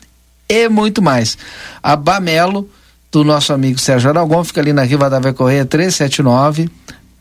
e 0.49 0.69
muito 0.69 1.03
mais. 1.03 1.37
A 1.83 1.97
Bamelo 1.97 2.69
do 3.11 3.25
nosso 3.25 3.53
amigo 3.53 3.79
Sérgio 3.79 4.11
Aragão, 4.11 4.45
fica 4.45 4.61
ali 4.61 4.73
na 4.73 4.83
Riva 4.83 5.09
da 5.09 5.33
Correia 5.33 5.65
379. 5.65 6.69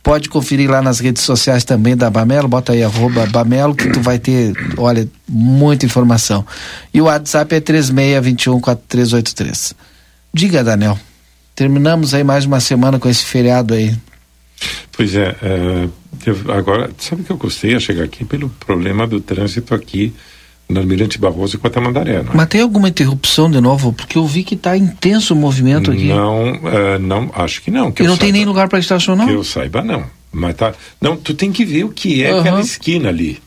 Pode 0.03 0.29
conferir 0.29 0.69
lá 0.69 0.81
nas 0.81 0.99
redes 0.99 1.23
sociais 1.23 1.63
também 1.65 1.97
da 1.97 2.09
Bamelo, 2.09 2.47
bota 2.47 2.71
aí 2.71 2.81
arroba 2.81 3.25
Bamelo 3.25 3.75
que 3.75 3.89
tu 3.89 3.99
vai 3.99 4.17
ter, 4.17 4.53
olha, 4.77 5.05
muita 5.27 5.85
informação. 5.85 6.45
E 6.93 7.01
o 7.01 7.05
WhatsApp 7.05 7.55
é 7.55 7.59
36214383. 7.59 9.73
Diga, 10.33 10.63
Daniel, 10.63 10.97
terminamos 11.53 12.13
aí 12.13 12.23
mais 12.23 12.45
uma 12.45 12.61
semana 12.61 12.99
com 12.99 13.09
esse 13.09 13.25
feriado 13.25 13.73
aí. 13.73 13.93
Pois 14.93 15.13
é, 15.13 15.35
é 15.41 15.89
agora, 16.53 16.89
sabe 16.97 17.23
que 17.23 17.31
eu 17.31 17.37
gostei 17.37 17.75
a 17.75 17.79
chegar 17.79 18.05
aqui 18.05 18.23
pelo 18.23 18.47
problema 18.49 19.05
do 19.05 19.19
trânsito 19.19 19.75
aqui 19.75 20.13
no 20.69 20.81
Almirante 20.81 21.17
Barroso 21.17 21.55
e 21.55 21.59
com 21.59 21.67
a. 21.67 21.81
Não 21.81 22.01
é? 22.01 22.23
Mas 22.33 22.47
tem 22.47 22.61
alguma 22.61 22.89
interrupção 22.89 23.49
de 23.49 23.61
novo? 23.61 23.93
Porque 23.93 24.17
eu 24.17 24.25
vi 24.25 24.43
que 24.43 24.55
está 24.55 24.75
intenso 24.75 25.33
o 25.33 25.37
movimento 25.37 25.91
aqui. 25.91 26.07
Não, 26.07 26.53
uh, 26.53 26.99
não, 26.99 27.31
acho 27.33 27.61
que 27.61 27.71
não. 27.71 27.91
Que 27.91 28.03
e 28.03 28.05
não 28.05 28.13
saiba, 28.13 28.25
tem 28.25 28.31
nem 28.33 28.45
lugar 28.45 28.67
para 28.67 28.79
estacionar? 28.79 29.27
Que 29.27 29.33
eu 29.33 29.43
saiba, 29.43 29.81
não. 29.81 30.05
Mas 30.31 30.55
tá. 30.55 30.73
Não, 30.99 31.15
tu 31.15 31.33
tem 31.33 31.51
que 31.51 31.63
ver 31.63 31.85
o 31.85 31.89
que 31.89 32.23
é 32.23 32.33
uhum. 32.33 32.39
aquela 32.39 32.61
esquina 32.61 33.09
ali. 33.09 33.39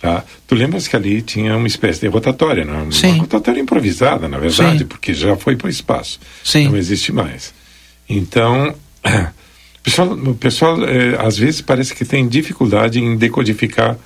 Tá? 0.00 0.24
Tu 0.46 0.54
lembras 0.54 0.88
que 0.88 0.96
ali 0.96 1.20
tinha 1.20 1.56
uma 1.56 1.66
espécie 1.66 2.00
de 2.00 2.06
rotatória, 2.06 2.64
não? 2.64 2.84
Uma 2.84 2.92
Sim. 2.92 3.18
rotatória 3.18 3.60
improvisada, 3.60 4.28
na 4.28 4.38
verdade, 4.38 4.78
Sim. 4.78 4.86
porque 4.86 5.12
já 5.12 5.36
foi 5.36 5.56
para 5.56 5.66
o 5.66 5.70
espaço. 5.70 6.18
Sim. 6.42 6.68
Não 6.68 6.76
existe 6.76 7.12
mais. 7.12 7.52
Então, 8.08 8.74
o 9.04 9.82
pessoal, 9.82 10.12
o 10.12 10.34
pessoal 10.34 10.84
eh, 10.84 11.18
às 11.18 11.36
vezes 11.36 11.60
parece 11.60 11.94
que 11.94 12.06
tem 12.06 12.26
dificuldade 12.26 12.98
em 12.98 13.14
decodificar 13.16 13.98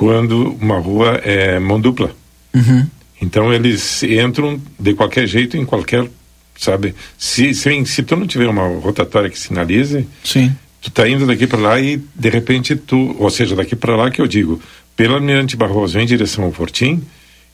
quando 0.00 0.56
uma 0.58 0.78
rua 0.78 1.20
é 1.22 1.58
mão 1.58 1.78
dupla. 1.78 2.10
Uhum. 2.54 2.86
Então 3.20 3.52
eles 3.52 4.02
entram 4.02 4.58
de 4.78 4.94
qualquer 4.94 5.26
jeito 5.26 5.58
em 5.58 5.64
qualquer, 5.66 6.08
sabe? 6.56 6.94
Se, 7.18 7.52
se, 7.52 7.84
se 7.84 8.02
tu 8.02 8.16
não 8.16 8.26
tiver 8.26 8.48
uma 8.48 8.66
rotatória 8.78 9.28
que 9.28 9.38
sinalize, 9.38 10.08
Sim. 10.24 10.56
tu 10.80 10.90
tá 10.90 11.06
indo 11.06 11.26
daqui 11.26 11.46
para 11.46 11.58
lá 11.58 11.78
e 11.78 12.02
de 12.14 12.30
repente 12.30 12.74
tu, 12.76 13.14
ou 13.18 13.28
seja, 13.28 13.54
daqui 13.54 13.76
para 13.76 13.94
lá 13.94 14.10
que 14.10 14.22
eu 14.22 14.26
digo, 14.26 14.58
pelo 14.96 15.16
Almirante 15.16 15.54
Barroso 15.54 16.00
em 16.00 16.06
direção 16.06 16.44
ao 16.44 16.52
Fortim, 16.52 17.02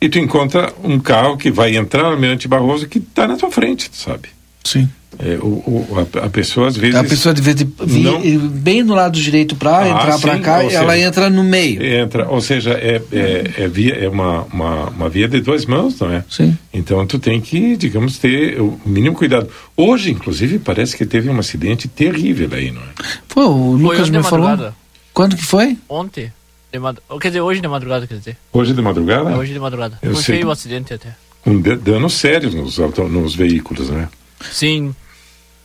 e 0.00 0.09
tu 0.09 0.20
encontra 0.20 0.72
um 0.85 1.00
carro 1.00 1.37
que 1.37 1.50
vai 1.50 1.74
entrar 1.74 2.04
no 2.04 2.11
Almirante 2.11 2.46
Barroso 2.46 2.87
que 2.87 2.98
está 2.98 3.26
na 3.26 3.37
tua 3.37 3.50
frente, 3.50 3.90
sabe? 3.92 4.28
Sim. 4.62 4.88
É, 5.18 5.38
o, 5.40 5.46
o 5.46 5.96
a, 5.98 6.26
a, 6.26 6.29
pessoa 6.29 6.68
às 6.68 6.76
vezes. 6.76 6.94
A 6.94 7.05
pessoa 7.05 7.35
de 7.35 7.40
vez 7.40 7.57
de 7.57 7.64
vir 7.64 8.02
não... 8.02 8.20
bem 8.48 8.85
do 8.85 8.94
lado 8.94 9.18
direito 9.18 9.57
para 9.57 9.79
ah, 9.79 9.88
entrar 9.88 10.18
para 10.18 10.38
cá, 10.40 10.64
e 10.64 10.74
ela 10.74 10.98
entra 10.98 11.31
no 11.31 11.42
meio. 11.42 11.83
Entra, 11.83 12.29
ou 12.29 12.40
seja, 12.40 12.72
é, 12.72 13.00
é, 13.12 13.50
é, 13.59 13.68
via, 13.68 13.94
é 13.94 14.09
uma, 14.09 14.42
uma, 14.52 14.88
uma 14.90 15.09
via 15.09 15.26
de 15.26 15.40
duas 15.40 15.64
mãos, 15.64 15.98
não 15.98 16.12
é? 16.12 16.24
Sim. 16.29 16.57
Então 16.72 17.07
tu 17.07 17.18
tem 17.18 17.40
que, 17.40 17.76
digamos, 17.76 18.18
ter 18.18 18.61
o 18.61 18.79
mínimo 18.85 19.16
cuidado. 19.16 19.48
Hoje, 19.76 20.11
inclusive, 20.11 20.59
parece 20.59 20.96
que 20.96 21.07
teve 21.07 21.31
um 21.31 21.38
acidente 21.38 21.88
terrível 21.88 22.48
aí, 22.52 22.70
não 22.70 22.83
é? 22.83 22.87
Foi, 23.29 23.44
o 23.44 23.72
Lucas 23.72 24.11
me 24.11 24.22
falou. 24.22 24.72
Quando 25.14 25.35
que 25.35 25.44
foi? 25.44 25.79
Ontem. 25.88 26.31
De 26.70 26.79
mad... 26.79 26.98
Quer 27.20 27.29
dizer, 27.29 27.40
hoje 27.40 27.61
de 27.62 27.68
madrugada, 27.68 28.07
quer 28.07 28.18
dizer. 28.18 28.37
Hoje 28.52 28.74
de 28.74 28.83
madrugada? 28.83 29.31
É, 29.31 29.37
hoje 29.37 29.52
de 29.55 29.59
madrugada. 29.59 29.98
Eu 30.02 30.12
foi 30.12 30.22
sei. 30.22 30.35
feio 30.37 30.48
o 30.48 30.50
acidente 30.50 30.92
até. 30.92 31.16
Com 31.42 31.59
danos 31.61 32.14
sérios 32.14 32.55
nos, 32.55 32.76
nos 32.76 33.35
veículos, 33.35 33.88
né? 33.88 34.09
Sim. 34.50 34.94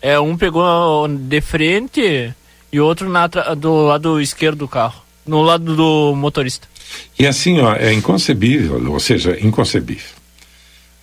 É, 0.02 0.20
um 0.20 0.36
pegou 0.36 1.08
de 1.08 1.42
frente 1.42 2.34
e 2.72 2.80
outro 2.80 3.10
na, 3.10 3.28
do 3.28 3.86
lado 3.86 4.20
esquerdo 4.20 4.60
do 4.60 4.68
carro, 4.68 5.02
no 5.26 5.42
lado 5.42 5.76
do 5.76 6.16
motorista. 6.16 6.68
E 7.18 7.26
assim, 7.28 7.60
ó, 7.60 7.76
é 7.76 7.94
inconcebível, 7.94 8.92
ou 8.92 9.00
seja, 9.00 9.38
inconcebível. 9.40 10.22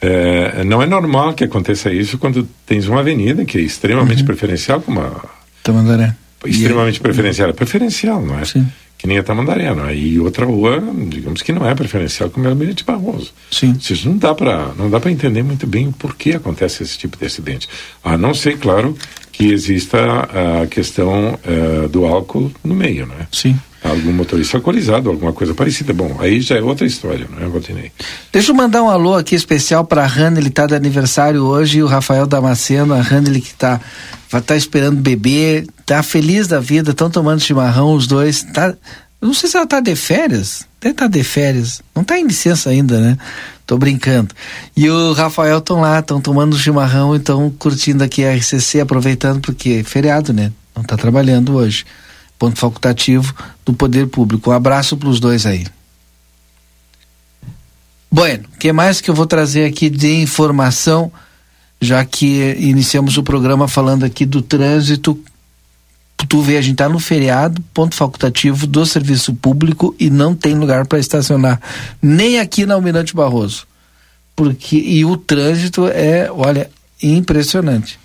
É, 0.00 0.62
não 0.64 0.82
é 0.82 0.86
normal 0.86 1.34
que 1.34 1.44
aconteça 1.44 1.92
isso 1.92 2.18
quando 2.18 2.48
tens 2.66 2.86
uma 2.86 3.00
avenida 3.00 3.44
que 3.44 3.58
é 3.58 3.60
extremamente 3.60 4.20
uhum. 4.20 4.26
preferencial, 4.26 4.80
como 4.80 5.00
a. 5.00 5.24
Tamandaré. 5.62 6.14
Extremamente 6.44 7.00
preferencial. 7.00 7.50
É 7.50 7.52
preferencial, 7.52 8.22
não 8.22 8.38
é? 8.38 8.44
Sim 8.44 8.66
que 8.98 9.06
nem 9.06 9.16
a 9.16 9.22
Tamandaré? 9.22 9.72
E 9.94 10.18
outra 10.18 10.44
rua, 10.44 10.82
digamos 11.08 11.40
que 11.40 11.52
não 11.52 11.66
é 11.66 11.74
preferencial 11.74 12.28
como 12.28 12.46
é 12.46 12.48
o 12.48 12.52
Almirante 12.52 12.84
Barroso. 12.84 13.32
Sim. 13.50 13.76
Isso 13.78 14.08
não 14.08 14.18
dá 14.18 14.34
para 14.34 14.72
não 14.76 14.90
dá 14.90 14.98
para 14.98 15.12
entender 15.12 15.44
muito 15.44 15.66
bem 15.66 15.86
o 15.86 15.92
porquê 15.92 16.32
acontece 16.32 16.82
esse 16.82 16.98
tipo 16.98 17.16
de 17.16 17.24
acidente. 17.24 17.68
A 18.02 18.18
não 18.18 18.34
ser, 18.34 18.58
claro, 18.58 18.96
que 19.30 19.52
exista 19.52 19.98
a 20.62 20.66
questão 20.66 21.34
uh, 21.34 21.88
do 21.88 22.04
álcool 22.04 22.50
no 22.64 22.74
meio, 22.74 23.06
não 23.06 23.14
é? 23.14 23.28
Sim. 23.30 23.56
Algum 23.84 24.12
motorista 24.12 24.56
alcoolizado, 24.56 25.08
alguma 25.08 25.32
coisa 25.32 25.54
parecida. 25.54 25.92
Bom, 25.92 26.16
aí 26.18 26.40
já 26.40 26.56
é 26.56 26.60
outra 26.60 26.84
história, 26.84 27.28
não 27.30 27.46
é? 27.46 27.92
Deixa 28.32 28.50
eu 28.50 28.54
mandar 28.56 28.82
um 28.82 28.90
alô 28.90 29.14
aqui 29.14 29.36
especial 29.36 29.84
para 29.84 30.02
a 30.02 30.06
Hanna, 30.06 30.40
ele 30.40 30.48
está 30.48 30.66
de 30.66 30.74
aniversário 30.74 31.44
hoje, 31.44 31.78
e 31.78 31.82
o 31.84 31.86
Rafael 31.86 32.26
Damasceno, 32.26 32.92
a 32.92 33.00
Hanna, 33.00 33.28
ele 33.28 33.40
que 33.40 33.52
está 33.52 33.80
vai 34.28 34.40
estar 34.40 34.54
tá 34.54 34.56
esperando 34.56 35.00
beber, 35.00 35.66
tá 35.88 36.02
feliz 36.02 36.46
da 36.46 36.60
vida, 36.60 36.90
estão 36.90 37.08
tomando 37.10 37.40
chimarrão 37.40 37.94
os 37.94 38.06
dois, 38.06 38.42
tá 38.42 38.74
não 39.20 39.34
sei 39.34 39.48
se 39.48 39.56
ela 39.56 39.66
tá 39.66 39.80
de 39.80 39.96
férias, 39.96 40.66
deve 40.80 40.94
tá 40.94 41.08
de 41.08 41.24
férias, 41.24 41.82
não 41.94 42.04
tá 42.04 42.18
em 42.18 42.26
licença 42.26 42.70
ainda, 42.70 43.00
né? 43.00 43.18
Tô 43.66 43.76
brincando. 43.76 44.32
E 44.76 44.88
o 44.88 45.12
Rafael 45.12 45.58
estão 45.58 45.80
lá, 45.80 45.98
estão 45.98 46.20
tomando 46.20 46.56
chimarrão 46.56 47.14
e 47.14 47.18
estão 47.18 47.50
curtindo 47.50 48.04
aqui 48.04 48.24
a 48.24 48.34
RCC, 48.34 48.80
aproveitando 48.80 49.40
porque 49.40 49.80
é 49.80 49.82
feriado, 49.82 50.32
né? 50.32 50.52
Não 50.74 50.84
tá 50.84 50.96
trabalhando 50.96 51.56
hoje. 51.56 51.84
Ponto 52.38 52.58
facultativo 52.58 53.34
do 53.66 53.72
poder 53.72 54.06
público. 54.06 54.50
Um 54.50 54.54
abraço 54.54 54.96
para 54.96 55.08
os 55.08 55.18
dois 55.18 55.44
aí. 55.44 55.66
Bueno, 58.10 58.44
o 58.54 58.58
que 58.58 58.72
mais 58.72 59.00
que 59.00 59.10
eu 59.10 59.14
vou 59.14 59.26
trazer 59.26 59.64
aqui 59.64 59.90
de 59.90 60.14
informação? 60.14 61.10
já 61.80 62.04
que 62.04 62.56
iniciamos 62.58 63.16
o 63.16 63.22
programa 63.22 63.68
falando 63.68 64.04
aqui 64.04 64.26
do 64.26 64.42
trânsito. 64.42 65.18
Tu 66.26 66.40
vê, 66.42 66.56
a 66.56 66.60
gente 66.60 66.76
tá 66.76 66.88
no 66.88 66.98
feriado, 66.98 67.62
ponto 67.72 67.94
facultativo 67.94 68.66
do 68.66 68.84
serviço 68.84 69.34
público 69.34 69.94
e 69.98 70.10
não 70.10 70.34
tem 70.34 70.54
lugar 70.54 70.86
para 70.86 70.98
estacionar, 70.98 71.60
nem 72.02 72.38
aqui 72.38 72.66
na 72.66 72.74
Almirante 72.74 73.14
Barroso. 73.14 73.66
Porque, 74.34 74.76
e 74.76 75.04
o 75.04 75.16
trânsito 75.16 75.86
é, 75.86 76.30
olha, 76.30 76.70
impressionante. 77.02 77.98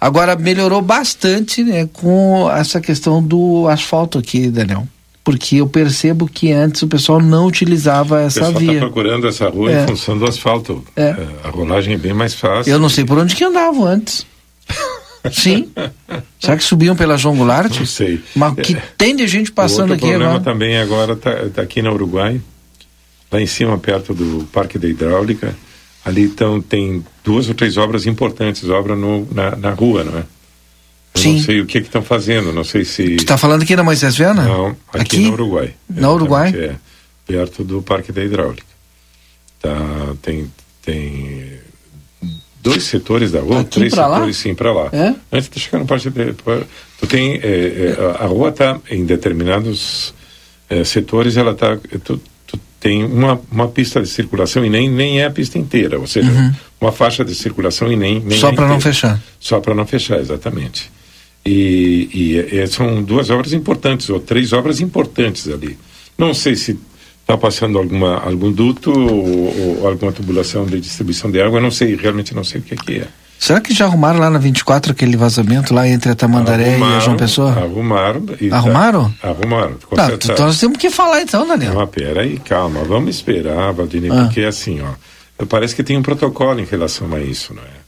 Agora 0.00 0.34
melhorou 0.34 0.82
bastante 0.82 1.62
né, 1.62 1.88
com 1.92 2.50
essa 2.50 2.80
questão 2.80 3.22
do 3.22 3.68
asfalto 3.68 4.18
aqui, 4.18 4.50
Daniel 4.50 4.86
porque 5.24 5.56
eu 5.56 5.68
percebo 5.68 6.26
que 6.26 6.50
antes 6.50 6.82
o 6.82 6.88
pessoal 6.88 7.20
não 7.20 7.46
utilizava 7.46 8.20
essa 8.20 8.40
via. 8.40 8.50
O 8.50 8.54
pessoal 8.54 8.74
está 8.74 8.86
procurando 8.86 9.28
essa 9.28 9.48
rua 9.48 9.72
é. 9.72 9.84
em 9.84 9.86
função 9.86 10.18
do 10.18 10.26
asfalto. 10.26 10.84
É. 10.96 11.02
é. 11.02 11.28
A 11.44 11.50
rolagem 11.50 11.94
é 11.94 11.98
bem 11.98 12.12
mais 12.12 12.34
fácil. 12.34 12.72
Eu 12.72 12.78
não 12.78 12.88
sei 12.88 13.04
por 13.04 13.18
onde 13.18 13.36
que 13.36 13.44
andavam 13.44 13.84
antes. 13.84 14.26
Sim. 15.30 15.70
Será 16.40 16.56
que 16.56 16.64
subiam 16.64 16.96
pela 16.96 17.16
João 17.16 17.36
Goulart? 17.36 17.78
Não 17.78 17.86
sei. 17.86 18.20
Mas 18.34 18.54
que 18.54 18.74
é. 18.74 18.82
tem 18.98 19.14
de 19.14 19.26
gente 19.26 19.52
passando 19.52 19.92
aqui 19.92 20.06
agora. 20.06 20.16
O 20.16 20.40
problema 20.40 20.44
também 20.44 20.78
agora 20.78 21.12
está 21.12 21.48
tá 21.50 21.62
aqui 21.62 21.80
na 21.80 21.92
Uruguai. 21.92 22.40
lá 23.30 23.40
em 23.40 23.46
cima, 23.46 23.78
perto 23.78 24.12
do 24.14 24.44
Parque 24.52 24.78
da 24.78 24.88
Hidráulica. 24.88 25.54
Ali 26.04 26.22
então 26.22 26.60
tem 26.60 27.04
duas 27.22 27.48
ou 27.48 27.54
três 27.54 27.76
obras 27.76 28.06
importantes, 28.06 28.68
obra 28.68 28.96
no, 28.96 29.28
na, 29.32 29.54
na 29.54 29.70
rua, 29.70 30.02
não 30.02 30.18
é? 30.18 30.24
Eu 31.14 31.20
Sim. 31.20 31.36
não 31.36 31.42
sei 31.42 31.60
o 31.60 31.66
que 31.66 31.78
estão 31.78 32.02
fazendo, 32.02 32.52
não 32.52 32.64
sei 32.64 32.84
se. 32.84 33.04
Você 33.04 33.14
está 33.14 33.36
falando 33.36 33.62
aqui 33.62 33.76
na 33.76 33.84
Moisés 33.84 34.16
Viana? 34.16 34.42
Não, 34.42 34.68
aqui, 34.88 35.00
aqui? 35.00 35.20
no 35.20 35.32
Uruguai. 35.34 35.74
No 35.88 36.14
Uruguai? 36.14 36.52
É, 36.56 36.74
perto 37.26 37.62
do 37.62 37.82
Parque 37.82 38.10
da 38.10 38.24
Hidráulica. 38.24 38.66
Tá, 39.60 39.76
tem, 40.20 40.50
tem 40.84 41.51
dois 42.62 42.84
setores 42.84 43.32
da 43.32 43.40
rua, 43.40 43.60
aqui 43.60 43.70
três 43.70 43.92
setores 43.92 44.26
lá? 44.26 44.32
sim 44.32 44.54
para 44.54 44.72
lá. 44.72 44.88
É? 44.92 45.14
Antes 45.32 45.50
de 45.50 45.58
chegar 45.60 45.78
no 45.78 45.86
Parque 45.86 46.08
da 46.08 46.24
tu 46.98 47.06
tem 47.06 47.34
é, 47.34 47.38
é, 47.42 48.22
a 48.22 48.26
rua 48.26 48.50
está 48.50 48.80
em 48.88 49.04
determinados 49.04 50.14
é, 50.70 50.84
setores, 50.84 51.36
ela 51.36 51.52
está 51.52 51.76
tem 52.82 53.04
uma, 53.04 53.40
uma 53.50 53.68
pista 53.68 54.02
de 54.02 54.08
circulação 54.08 54.64
e 54.64 54.68
nem, 54.68 54.90
nem 54.90 55.20
é 55.20 55.26
a 55.26 55.30
pista 55.30 55.56
inteira, 55.56 56.00
ou 56.00 56.06
seja, 56.08 56.28
uhum. 56.28 56.52
uma 56.80 56.90
faixa 56.90 57.24
de 57.24 57.32
circulação 57.32 57.92
e 57.92 57.94
nem. 57.94 58.18
nem 58.18 58.36
Só 58.40 58.48
é 58.48 58.54
para 58.54 58.66
não 58.66 58.80
fechar. 58.80 59.22
Só 59.38 59.60
para 59.60 59.72
não 59.72 59.86
fechar, 59.86 60.18
exatamente. 60.18 60.90
E, 61.46 62.08
e, 62.12 62.56
e, 62.58 62.66
são 62.66 63.00
duas 63.00 63.30
obras 63.30 63.52
importantes, 63.52 64.10
ou 64.10 64.18
três 64.18 64.52
obras 64.52 64.80
importantes 64.80 65.48
ali. 65.48 65.78
Não 66.18 66.34
sei 66.34 66.56
se 66.56 66.76
está 67.22 67.36
passando 67.36 67.78
alguma, 67.78 68.18
algum 68.18 68.52
duto 68.52 68.90
ou, 68.90 69.80
ou, 69.80 69.88
alguma 69.88 70.12
tubulação 70.12 70.66
de 70.66 70.80
distribuição 70.80 71.30
de 71.30 71.40
água, 71.40 71.60
não 71.60 71.70
sei, 71.70 71.96
realmente 71.96 72.34
não 72.34 72.44
sei 72.44 72.60
o 72.60 72.62
que, 72.62 72.76
que 72.76 72.98
é. 72.98 73.08
Será 73.38 73.60
que 73.60 73.74
já 73.74 73.86
arrumaram 73.86 74.20
lá 74.20 74.30
na 74.30 74.38
24 74.38 74.92
aquele 74.92 75.16
vazamento 75.16 75.74
lá 75.74 75.88
entre 75.88 76.12
a 76.12 76.14
Tamandaré 76.14 76.74
arrumaram, 76.74 76.94
e 76.94 76.96
a 76.96 77.00
João 77.00 77.16
Pessoa? 77.16 77.50
Arrumaram. 77.50 78.24
arrumaram? 78.52 79.14
Tá, 79.20 79.30
arrumaram, 79.30 79.74
tá. 79.96 80.12
Então 80.14 80.46
nós 80.46 80.60
temos 80.60 80.78
que 80.78 80.90
falar 80.90 81.22
então, 81.22 81.46
Daniel. 81.46 81.74
Não, 81.74 81.86
pera 81.88 82.20
aí, 82.20 82.38
calma, 82.38 82.84
vamos 82.84 83.16
esperar, 83.16 83.72
Valdinei, 83.72 84.10
ah. 84.12 84.24
porque 84.24 84.42
assim, 84.42 84.80
ó, 84.80 85.44
parece 85.46 85.74
que 85.74 85.82
tem 85.82 85.96
um 85.96 86.02
protocolo 86.02 86.60
em 86.60 86.64
relação 86.64 87.12
a 87.12 87.20
isso, 87.20 87.52
não 87.52 87.62
é? 87.62 87.82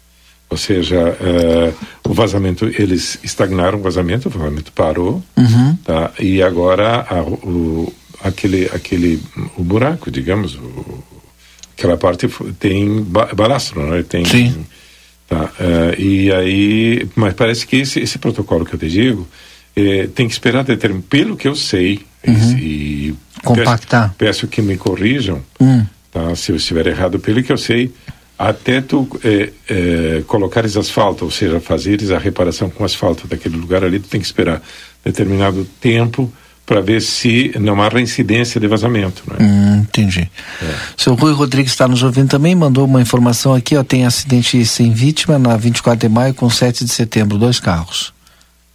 Ou 0.51 0.57
seja, 0.57 1.17
uh, 1.21 1.75
o 2.09 2.13
vazamento, 2.13 2.67
eles 2.67 3.19
estagnaram 3.23 3.79
o 3.79 3.83
vazamento, 3.83 4.29
o 4.29 4.31
vazamento 4.31 4.73
parou, 4.73 5.23
uhum. 5.37 5.77
tá? 5.85 6.11
E 6.19 6.43
agora 6.43 7.07
a, 7.09 7.23
o, 7.23 7.93
aquele, 8.25 8.65
aquele, 8.73 9.23
o 9.57 9.63
buraco, 9.63 10.11
digamos, 10.11 10.57
o, 10.57 11.05
aquela 11.77 11.97
parte 11.97 12.29
tem 12.59 13.01
balastro, 13.03 13.87
não 13.87 13.95
é? 13.95 14.03
Tem, 14.03 14.25
Sim 14.25 14.65
Tá? 15.27 15.45
Uh, 15.59 16.01
e 16.01 16.33
aí, 16.33 17.09
mas 17.17 17.35
parece 17.35 17.67
que 17.67 17.77
esse, 17.77 18.01
esse 18.01 18.19
protocolo 18.19 18.65
que 18.65 18.75
eu 18.75 18.79
te 18.79 18.89
digo 18.89 19.27
eh, 19.75 20.09
tem 20.15 20.29
que 20.29 20.33
esperar 20.33 20.63
determin... 20.63 21.01
pelo 21.01 21.37
que 21.37 21.49
eu 21.49 21.57
sei 21.57 22.01
uhum. 22.27 22.59
e 22.59 23.15
compactar. 23.43 24.15
Peço, 24.17 24.43
peço, 24.43 24.49
que 24.49 24.63
me 24.63 24.77
corrijam, 24.77 25.43
uhum. 25.59 25.87
tá? 26.13 26.37
Se 26.37 26.53
eu 26.53 26.57
estiver 26.57 26.87
errado, 26.87 27.19
pelo 27.19 27.43
que 27.43 27.51
eu 27.51 27.57
sei, 27.57 27.93
até 28.39 28.81
tu 28.81 29.09
eh, 29.25 29.51
eh, 29.69 30.23
colocares 30.27 30.77
asfalto, 30.77 31.25
ou 31.25 31.31
seja, 31.31 31.59
fazeres 31.59 32.11
a 32.11 32.19
reparação 32.19 32.69
com 32.69 32.85
asfalto 32.85 33.27
daquele 33.27 33.57
lugar 33.57 33.83
ali, 33.83 33.99
tu 33.99 34.09
tem 34.09 34.21
que 34.21 34.27
esperar 34.27 34.63
determinado 35.03 35.67
tempo 35.81 36.33
para 36.67 36.81
ver 36.81 37.03
se 37.03 37.53
não 37.61 37.81
há 37.83 37.89
reincidência 37.89 38.61
de 38.61 38.67
vazamento. 38.67 39.23
Né? 39.27 39.37
Hum, 39.41 39.77
entendi. 39.81 40.31
É. 40.63 40.75
Seu 40.97 41.15
Rui 41.15 41.33
Rodrigues 41.33 41.73
está 41.73 41.87
nos 41.87 42.03
ouvindo 42.03 42.29
também, 42.29 42.55
mandou 42.55 42.87
uma 42.87 43.03
informação 43.03 43.55
aqui, 43.55 43.77
ó, 43.77 43.85
tem 43.85 44.07
acidente 44.07 44.65
sem 44.65 44.93
vítima 44.93 45.39
na 45.39 45.57
24 45.57 46.09
de 46.09 46.13
maio 46.13 46.33
com 46.35 46.49
7 46.49 46.85
de 46.85 46.91
setembro, 46.91 47.37
dois 47.37 47.61
carros. 47.61 48.15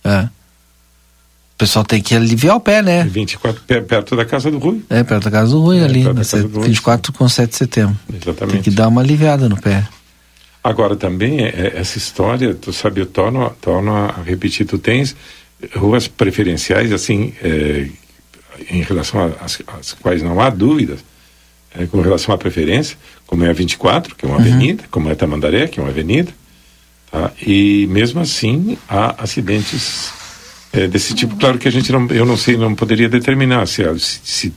É. 0.04 0.22
O 0.22 1.58
pessoal 1.58 1.84
tem 1.84 2.02
que 2.02 2.16
aliviar 2.16 2.56
o 2.56 2.60
pé, 2.60 2.82
né? 2.82 3.04
24, 3.04 3.62
perto 3.84 4.16
da 4.16 4.24
casa 4.24 4.50
do 4.50 4.60
Rui. 4.60 4.82
É, 4.90 5.04
perto 5.04 5.26
da 5.26 5.32
casa 5.32 5.52
do 5.52 5.62
Rui, 5.62 5.80
é, 5.80 5.84
ali, 5.84 6.04
na 6.04 6.22
24 6.22 7.12
com 7.12 7.28
7 7.28 7.50
de 7.50 7.56
setembro. 7.58 7.98
Exatamente. 8.14 8.54
Tem 8.54 8.62
que 8.62 8.72
dar 8.72 8.88
uma 8.88 9.02
aliviada 9.02 9.50
no 9.50 9.58
pé. 9.58 9.86
Agora 10.64 10.96
também, 10.96 11.42
é, 11.42 11.48
é 11.48 11.74
essa 11.76 11.98
história, 11.98 12.54
tu 12.54 12.72
sabe, 12.72 13.02
eu 13.02 13.06
torno, 13.06 13.50
torno 13.62 13.94
a 13.94 14.22
repetir, 14.24 14.66
tu 14.66 14.78
tens 14.78 15.16
ruas 15.76 16.08
preferenciais, 16.08 16.92
assim, 16.92 17.34
é, 17.42 17.88
em 18.70 18.82
relação 18.82 19.34
às, 19.42 19.62
às 19.68 19.94
quais 19.94 20.22
não 20.22 20.40
há 20.40 20.50
dúvidas, 20.50 21.00
é, 21.76 21.86
com 21.86 22.02
relação 22.02 22.34
à 22.34 22.38
preferência, 22.38 22.98
como 23.28 23.44
é 23.46 23.50
a 23.50 23.54
24, 23.54 24.16
que 24.16 24.26
é 24.26 24.28
uma 24.28 24.38
uhum. 24.38 24.42
avenida, 24.42 24.84
como 24.90 25.10
é 25.10 25.12
a 25.12 25.16
Tamandaré, 25.16 25.68
que 25.68 25.80
é 25.80 25.84
uma 25.84 25.90
avenida, 25.90 26.32
tá? 27.12 27.32
e 27.46 27.88
mesmo 27.88 28.20
assim 28.20 28.78
há 28.88 29.24
acidentes 29.24 30.12
é, 30.74 30.88
desse 30.88 31.14
tipo. 31.14 31.36
Claro 31.36 31.58
que 31.58 31.68
a 31.68 31.72
gente 31.72 31.92
não, 31.92 32.08
eu 32.08 32.26
não 32.26 32.38
sei, 32.38 32.58
não 32.58 32.74
poderia 32.74 33.10
determinar 33.10 33.66
se, 33.68 33.84
se, 34.00 34.20
se 34.24 34.54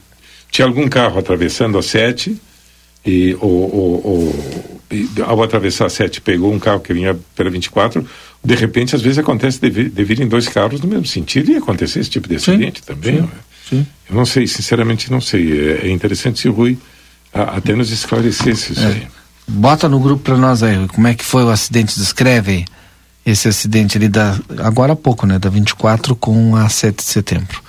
tinha 0.50 0.66
algum 0.66 0.88
carro 0.88 1.18
atravessando 1.18 1.78
a 1.78 1.82
7 1.82 2.36
e, 3.04 3.36
ou, 3.40 3.74
ou, 3.74 4.06
ou 4.06 4.80
e, 4.90 5.08
ao 5.22 5.42
atravessar 5.42 5.86
a 5.86 5.90
7 5.90 6.20
pegou 6.20 6.52
um 6.52 6.58
carro 6.58 6.80
que 6.80 6.92
vinha 6.92 7.18
pela 7.34 7.50
24 7.50 8.06
de 8.44 8.55
repente, 8.55 8.96
às 8.96 9.02
vezes 9.02 9.18
acontece 9.18 9.61
de, 9.61 9.70
vir, 9.70 9.90
de 9.90 10.05
virem 10.05 10.26
dois 10.26 10.48
carros 10.48 10.81
no 10.81 10.88
mesmo 10.88 11.07
sentido 11.07 11.52
e 11.52 11.57
acontecer 11.57 12.00
esse 12.00 12.11
tipo 12.11 12.28
de 12.28 12.37
acidente 12.37 12.81
sim, 12.81 12.87
também. 12.87 13.22
Sim, 13.22 13.31
sim. 13.68 13.87
Eu 14.11 14.16
não 14.16 14.26
sei, 14.26 14.46
sinceramente 14.46 15.11
não 15.11 15.20
sei. 15.20 15.70
É, 15.70 15.87
é 15.87 15.90
interessante 15.90 16.40
se 16.40 16.48
o 16.48 16.52
Rui 16.52 16.76
a, 17.33 17.57
até 17.57 17.74
nos 17.74 17.90
esclarecesse 17.90 18.72
isso 18.72 18.81
é. 18.81 18.87
aí. 18.87 19.07
Bota 19.46 19.88
no 19.88 19.98
grupo 20.00 20.22
para 20.22 20.37
nós 20.37 20.62
aí, 20.62 20.87
como 20.88 21.07
é 21.07 21.14
que 21.14 21.24
foi 21.24 21.44
o 21.44 21.50
acidente, 21.50 21.98
descreve 21.98 22.64
esse 23.24 23.48
acidente 23.48 23.96
ali 23.96 24.09
da, 24.09 24.38
agora 24.59 24.92
há 24.94 24.96
pouco, 24.96 25.26
né, 25.26 25.38
da 25.38 25.48
24 25.48 26.16
com 26.16 26.57
a 26.57 26.68
7 26.68 26.96
de 26.96 27.02
setembro. 27.02 27.62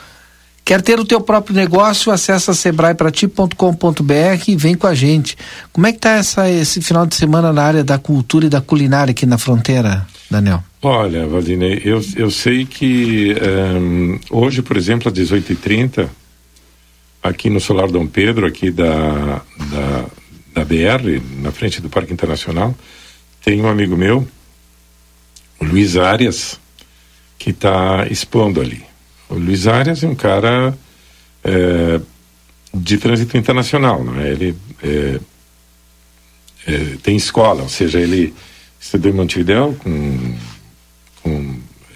Quer 0.65 0.81
ter 0.81 0.97
o 0.99 1.05
teu 1.05 1.19
próprio 1.19 1.55
negócio? 1.55 2.11
Acesse 2.11 2.53
sebraeprati.com.br 2.55 4.43
e 4.47 4.55
vem 4.55 4.75
com 4.75 4.87
a 4.87 4.95
gente. 4.95 5.37
Como 5.73 5.85
é 5.85 5.91
que 5.91 5.99
tá 5.99 6.11
essa, 6.11 6.49
esse 6.49 6.81
final 6.81 7.05
de 7.05 7.15
semana 7.15 7.51
na 7.51 7.63
área 7.63 7.83
da 7.83 7.97
cultura 7.97 8.45
e 8.45 8.49
da 8.49 8.61
culinária 8.61 9.11
aqui 9.11 9.25
na 9.25 9.37
fronteira, 9.37 10.07
Daniel? 10.33 10.63
Olha, 10.81 11.27
Valdinei, 11.27 11.81
eu, 11.85 12.01
eu 12.15 12.31
sei 12.31 12.65
que 12.65 13.35
um, 13.79 14.19
hoje, 14.29 14.61
por 14.61 14.75
exemplo, 14.75 15.07
às 15.07 15.13
18h30, 15.13 16.09
aqui 17.21 17.49
no 17.49 17.59
Solar 17.59 17.89
Dom 17.89 18.07
Pedro, 18.07 18.47
aqui 18.47 18.71
da, 18.71 19.41
da, 19.71 20.05
da 20.53 20.65
BR, 20.65 21.21
na 21.41 21.51
frente 21.51 21.79
do 21.79 21.89
Parque 21.89 22.11
Internacional, 22.11 22.75
tem 23.43 23.61
um 23.61 23.67
amigo 23.67 23.95
meu, 23.95 24.27
o 25.59 25.65
Luiz 25.65 25.95
Arias, 25.95 26.59
que 27.37 27.51
está 27.51 28.07
expondo 28.09 28.59
ali. 28.59 28.83
O 29.29 29.35
Luiz 29.35 29.67
Arias 29.67 30.03
é 30.03 30.07
um 30.07 30.15
cara 30.15 30.75
é, 31.43 32.01
de 32.73 32.97
trânsito 32.97 33.37
internacional, 33.37 34.03
não 34.03 34.19
é? 34.19 34.29
Ele 34.29 34.55
é, 34.81 35.19
é, 36.65 36.97
tem 37.03 37.15
escola, 37.15 37.61
ou 37.61 37.69
seja, 37.69 37.99
ele 37.99 38.33
estudou 38.83 39.11
em 39.11 39.15
Montevideo 39.15 39.75
com, 39.79 40.35
com 41.21 41.55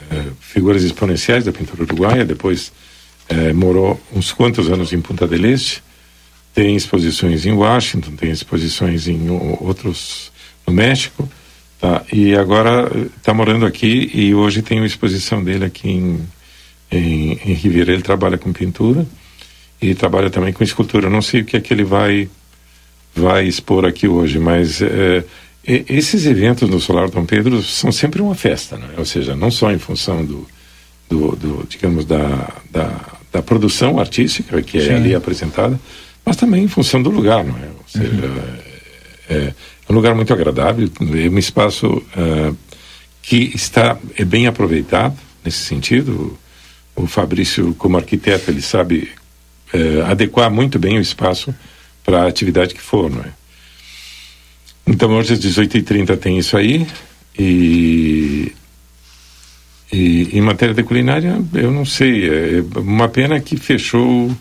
é, 0.10 0.24
figuras 0.40 0.84
exponenciais 0.84 1.44
da 1.44 1.52
pintura 1.52 1.84
uruguaia, 1.84 2.26
depois 2.26 2.72
é, 3.28 3.52
morou 3.52 4.02
uns 4.14 4.32
quantos 4.32 4.70
anos 4.72 4.94
em 4.94 5.02
Punta 5.02 5.28
del 5.28 5.46
Este, 5.46 5.84
tem 6.54 6.76
exposições 6.76 7.46
em 7.46 7.52
Washington, 7.52 8.16
tem 8.16 8.32
exposições 8.32 9.08
em 9.08 9.30
outros 9.30 10.32
no 10.66 10.74
México, 10.74 11.30
tá? 11.80 12.04
E 12.12 12.36
agora 12.36 12.90
está 13.18 13.34
morando 13.34 13.66
aqui 13.66 14.10
e 14.14 14.34
hoje 14.34 14.62
tem 14.62 14.80
uma 14.80 14.88
exposição 14.88 15.44
dele 15.44 15.66
aqui 15.66 15.90
em 15.90 16.28
em, 16.92 17.34
em. 17.46 17.60
Ele 17.64 18.02
trabalha 18.02 18.38
com 18.38 18.52
pintura 18.54 19.06
e 19.82 19.94
trabalha 19.94 20.30
também 20.30 20.54
com 20.54 20.64
escultura. 20.64 21.10
não 21.10 21.22
sei 21.22 21.42
o 21.42 21.46
que 21.46 21.58
é 21.58 21.62
que 21.62 21.74
ele 21.74 21.84
vai 21.84 22.30
vai 23.16 23.46
expor 23.46 23.86
aqui 23.86 24.08
hoje, 24.08 24.38
mas 24.38 24.82
é, 24.82 25.24
esses 25.68 26.26
eventos 26.26 26.70
no 26.70 26.80
Solar 26.80 27.10
Dom 27.10 27.26
Pedro 27.26 27.62
são 27.62 27.92
sempre 27.92 28.22
uma 28.22 28.36
festa, 28.36 28.78
né? 28.78 28.88
ou 28.98 29.06
seja, 29.06 29.36
não 29.36 29.52
só 29.52 29.72
em 29.72 29.78
função 29.78 30.26
do, 30.26 30.48
do, 31.10 31.36
do 31.36 31.68
digamos, 31.68 32.06
da, 32.06 32.54
da, 32.72 33.02
da, 33.32 33.42
produção 33.42 34.00
artística 34.00 34.62
que 34.62 34.78
é 34.78 34.82
Sim. 34.82 34.94
ali 34.94 35.14
apresentada, 35.14 35.80
mas 36.24 36.38
também 36.38 36.64
em 36.64 36.68
função 36.68 37.04
do 37.04 37.10
lugar, 37.10 37.44
não 37.44 37.58
é? 37.58 37.68
Ou 37.68 37.86
seja, 37.86 38.26
uhum. 38.26 38.42
é, 39.30 39.36
é, 39.36 39.54
um 39.90 39.94
lugar 39.94 40.16
muito 40.16 40.34
agradável, 40.34 40.90
é 41.02 41.30
um 41.30 41.38
espaço 41.38 41.88
uh, 41.88 42.56
que 43.22 43.52
está 43.54 43.98
é 44.18 44.24
bem 44.24 44.48
aproveitado 44.48 45.18
nesse 45.44 45.60
sentido 45.60 46.38
o 46.98 47.06
Fabrício, 47.06 47.76
como 47.76 47.96
arquiteto, 47.96 48.50
ele 48.50 48.62
sabe 48.62 49.12
é, 49.72 50.02
adequar 50.10 50.50
muito 50.50 50.80
bem 50.80 50.98
o 50.98 51.02
espaço 51.02 51.54
para 52.04 52.24
a 52.24 52.28
atividade 52.28 52.74
que 52.74 52.82
for, 52.82 53.10
não 53.10 53.22
é? 53.22 53.37
Então, 54.88 55.12
hoje 55.12 55.34
às 55.34 55.40
18h30 55.40 56.18
tem 56.18 56.38
isso 56.38 56.56
aí. 56.56 56.88
E, 57.38 58.54
e 59.92 60.38
em 60.38 60.42
matéria 60.42 60.74
de 60.74 60.84
culinária, 60.84 61.40
eu 61.54 61.72
não 61.72 61.86
sei. 61.86 62.28
É 62.28 62.64
uma 62.80 63.10
pena 63.10 63.40
que 63.40 63.58
fechou 63.58 64.32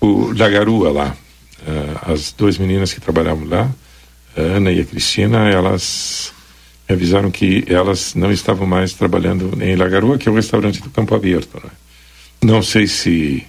o 0.00 0.34
da 0.34 0.48
Garua 0.48 0.90
lá. 0.90 1.16
Uh, 1.62 2.12
as 2.12 2.32
duas 2.32 2.58
meninas 2.58 2.92
que 2.92 3.00
trabalhavam 3.00 3.46
lá, 3.46 3.70
a 4.36 4.40
Ana 4.40 4.72
e 4.72 4.80
a 4.80 4.84
Cristina, 4.84 5.48
elas 5.48 6.32
me 6.88 6.94
avisaram 6.94 7.30
que 7.30 7.64
elas 7.68 8.14
não 8.14 8.32
estavam 8.32 8.66
mais 8.66 8.92
trabalhando 8.92 9.56
em 9.62 9.76
Lagarua, 9.76 10.18
que 10.18 10.28
é 10.28 10.32
o 10.32 10.34
restaurante 10.34 10.82
do 10.82 10.90
Campo 10.90 11.14
Aberto. 11.14 11.60
Né? 11.62 11.70
Não 12.42 12.62
sei 12.62 12.86
se, 12.86 13.46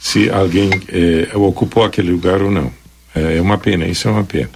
se 0.00 0.28
alguém 0.30 0.70
é, 0.88 1.36
ocupou 1.36 1.84
aquele 1.84 2.10
lugar 2.10 2.42
ou 2.42 2.50
não. 2.50 2.72
É, 3.14 3.36
é 3.36 3.40
uma 3.40 3.58
pena, 3.58 3.86
isso 3.86 4.08
é 4.08 4.10
uma 4.10 4.24
pena. 4.24 4.50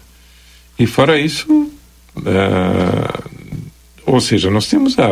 E 0.78 0.86
fora 0.86 1.18
isso, 1.18 1.70
é, 2.24 3.22
ou 4.06 4.20
seja, 4.20 4.50
nós 4.50 4.68
temos 4.68 4.98
a, 4.98 5.06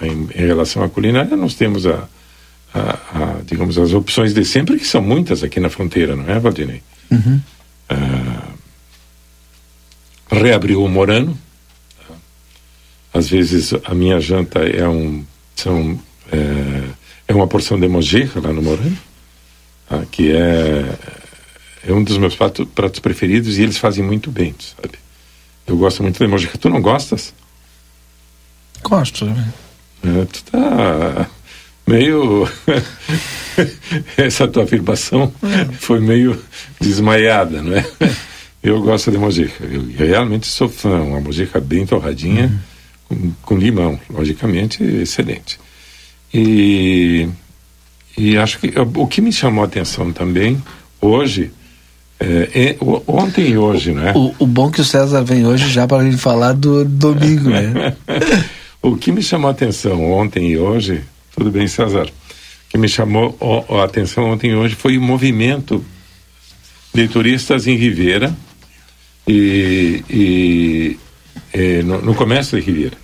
a 0.00 0.06
em, 0.06 0.28
em, 0.34 0.46
relação 0.46 0.82
à 0.82 0.88
culinária, 0.88 1.36
nós 1.36 1.54
temos 1.54 1.86
a, 1.86 2.08
a, 2.72 2.80
a, 2.90 3.40
digamos, 3.44 3.76
as 3.78 3.92
opções 3.92 4.32
de 4.32 4.44
sempre, 4.44 4.78
que 4.78 4.86
são 4.86 5.02
muitas 5.02 5.42
aqui 5.42 5.60
na 5.60 5.68
fronteira, 5.68 6.16
não 6.16 6.28
é, 6.28 6.38
Valdinei? 6.38 6.82
Uhum. 7.10 7.40
É, 7.88 7.96
reabriu 10.30 10.82
o 10.82 10.88
Morano. 10.88 11.38
Às 13.12 13.28
vezes 13.28 13.74
a 13.84 13.94
minha 13.94 14.18
janta 14.18 14.60
é 14.60 14.88
um 14.88 15.22
são 15.54 16.00
é, 16.32 16.82
é 17.28 17.34
uma 17.34 17.46
porção 17.46 17.78
de 17.78 17.86
mojeira 17.86 18.40
lá 18.40 18.50
no 18.54 18.62
Morano, 18.62 18.96
tá? 19.86 20.02
que 20.10 20.32
é 20.32 20.98
é 21.86 21.92
um 21.92 22.02
dos 22.02 22.16
meus 22.16 22.34
pratos, 22.34 22.66
pratos 22.74 23.00
preferidos 23.00 23.58
e 23.58 23.62
eles 23.62 23.76
fazem 23.76 24.04
muito 24.04 24.30
bem, 24.30 24.54
sabe? 24.58 25.01
Eu 25.72 25.78
gosto 25.78 26.02
muito 26.02 26.18
de 26.18 26.26
mojeira. 26.26 26.58
Tu 26.58 26.68
não 26.68 26.82
gostas? 26.82 27.32
Gosto. 28.82 29.24
Né? 29.24 29.52
É, 30.04 30.24
tu 30.26 30.44
tá 30.44 31.30
meio 31.86 32.46
essa 34.18 34.46
tua 34.46 34.64
afirmação 34.64 35.32
é. 35.42 35.64
foi 35.72 35.98
meio 35.98 36.38
desmaiada, 36.78 37.62
não 37.62 37.74
é? 37.74 37.86
Eu 38.62 38.82
gosto 38.82 39.10
de 39.10 39.16
mojica. 39.16 39.64
Eu 39.64 39.82
realmente 39.96 40.46
sou 40.46 40.68
fã. 40.68 41.00
Uma 41.00 41.20
mojica 41.20 41.58
bem 41.58 41.86
torradinha, 41.86 42.52
uhum. 43.08 43.32
com, 43.42 43.54
com, 43.54 43.56
limão, 43.56 43.98
logicamente, 44.10 44.84
excelente. 44.84 45.58
E, 46.34 47.26
e 48.16 48.36
acho 48.36 48.58
que 48.58 48.70
o 48.78 49.06
que 49.06 49.22
me 49.22 49.32
chamou 49.32 49.64
a 49.64 49.66
atenção 49.66 50.12
também, 50.12 50.62
hoje, 51.00 51.50
é, 52.22 52.68
é, 52.68 52.76
ontem 53.06 53.48
e 53.48 53.58
hoje, 53.58 53.92
né? 53.92 54.12
O, 54.14 54.34
o 54.38 54.46
bom 54.46 54.70
que 54.70 54.80
o 54.80 54.84
César 54.84 55.22
vem 55.22 55.46
hoje 55.46 55.68
já 55.68 55.86
para 55.86 56.02
a 56.02 56.04
gente 56.04 56.18
falar 56.18 56.52
do 56.52 56.84
domingo, 56.84 57.50
né? 57.50 57.96
o 58.80 58.96
que 58.96 59.10
me 59.10 59.22
chamou 59.22 59.48
a 59.48 59.52
atenção 59.52 60.12
ontem 60.12 60.50
e 60.50 60.56
hoje, 60.58 61.02
tudo 61.36 61.50
bem, 61.50 61.66
César? 61.66 62.06
O 62.06 62.70
que 62.70 62.78
me 62.78 62.88
chamou 62.88 63.36
a 63.68 63.84
atenção 63.84 64.30
ontem 64.30 64.52
e 64.52 64.54
hoje 64.54 64.74
foi 64.74 64.96
o 64.96 65.02
movimento 65.02 65.84
de 66.94 67.08
turistas 67.08 67.66
em 67.66 67.76
Ribeira, 67.76 68.34
e, 69.26 70.04
e, 70.10 70.98
e 71.54 71.82
no, 71.82 72.02
no, 72.02 72.14
comércio 72.14 72.60
de 72.60 72.66
Ribeira. 72.66 72.96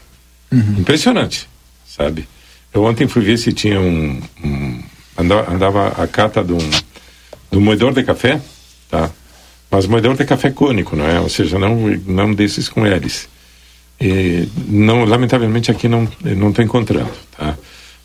Uhum. 0.50 0.76
Impressionante, 0.78 1.48
sabe? 1.87 2.28
Eu 2.72 2.85
ontem 2.85 3.07
fui 3.07 3.22
ver 3.22 3.38
se 3.38 3.52
tinha 3.52 3.81
um, 3.81 4.20
um 4.42 4.83
andava, 5.16 5.52
andava, 5.52 5.88
a 6.02 6.07
cata 6.07 6.42
de 6.44 6.52
um, 6.52 6.59
de 6.59 7.59
um 7.59 7.61
moedor 7.61 7.92
de 7.92 8.02
café, 8.02 8.40
tá? 8.90 9.11
Mas 9.70 9.87
moedor 9.87 10.16
de 10.16 10.24
café 10.24 10.51
cônico, 10.51 10.96
não 10.96 11.07
é? 11.07 11.20
Ou 11.20 11.29
seja, 11.29 11.59
não 11.59 11.77
não 12.07 12.35
desses 12.35 12.68
com 12.68 12.87
hélice. 12.87 13.29
E 14.01 14.48
não, 14.66 15.05
lamentavelmente 15.05 15.70
aqui 15.70 15.88
não 15.88 16.09
não 16.22 16.51
estou 16.51 16.64
encontrando, 16.64 17.11
tá? 17.37 17.57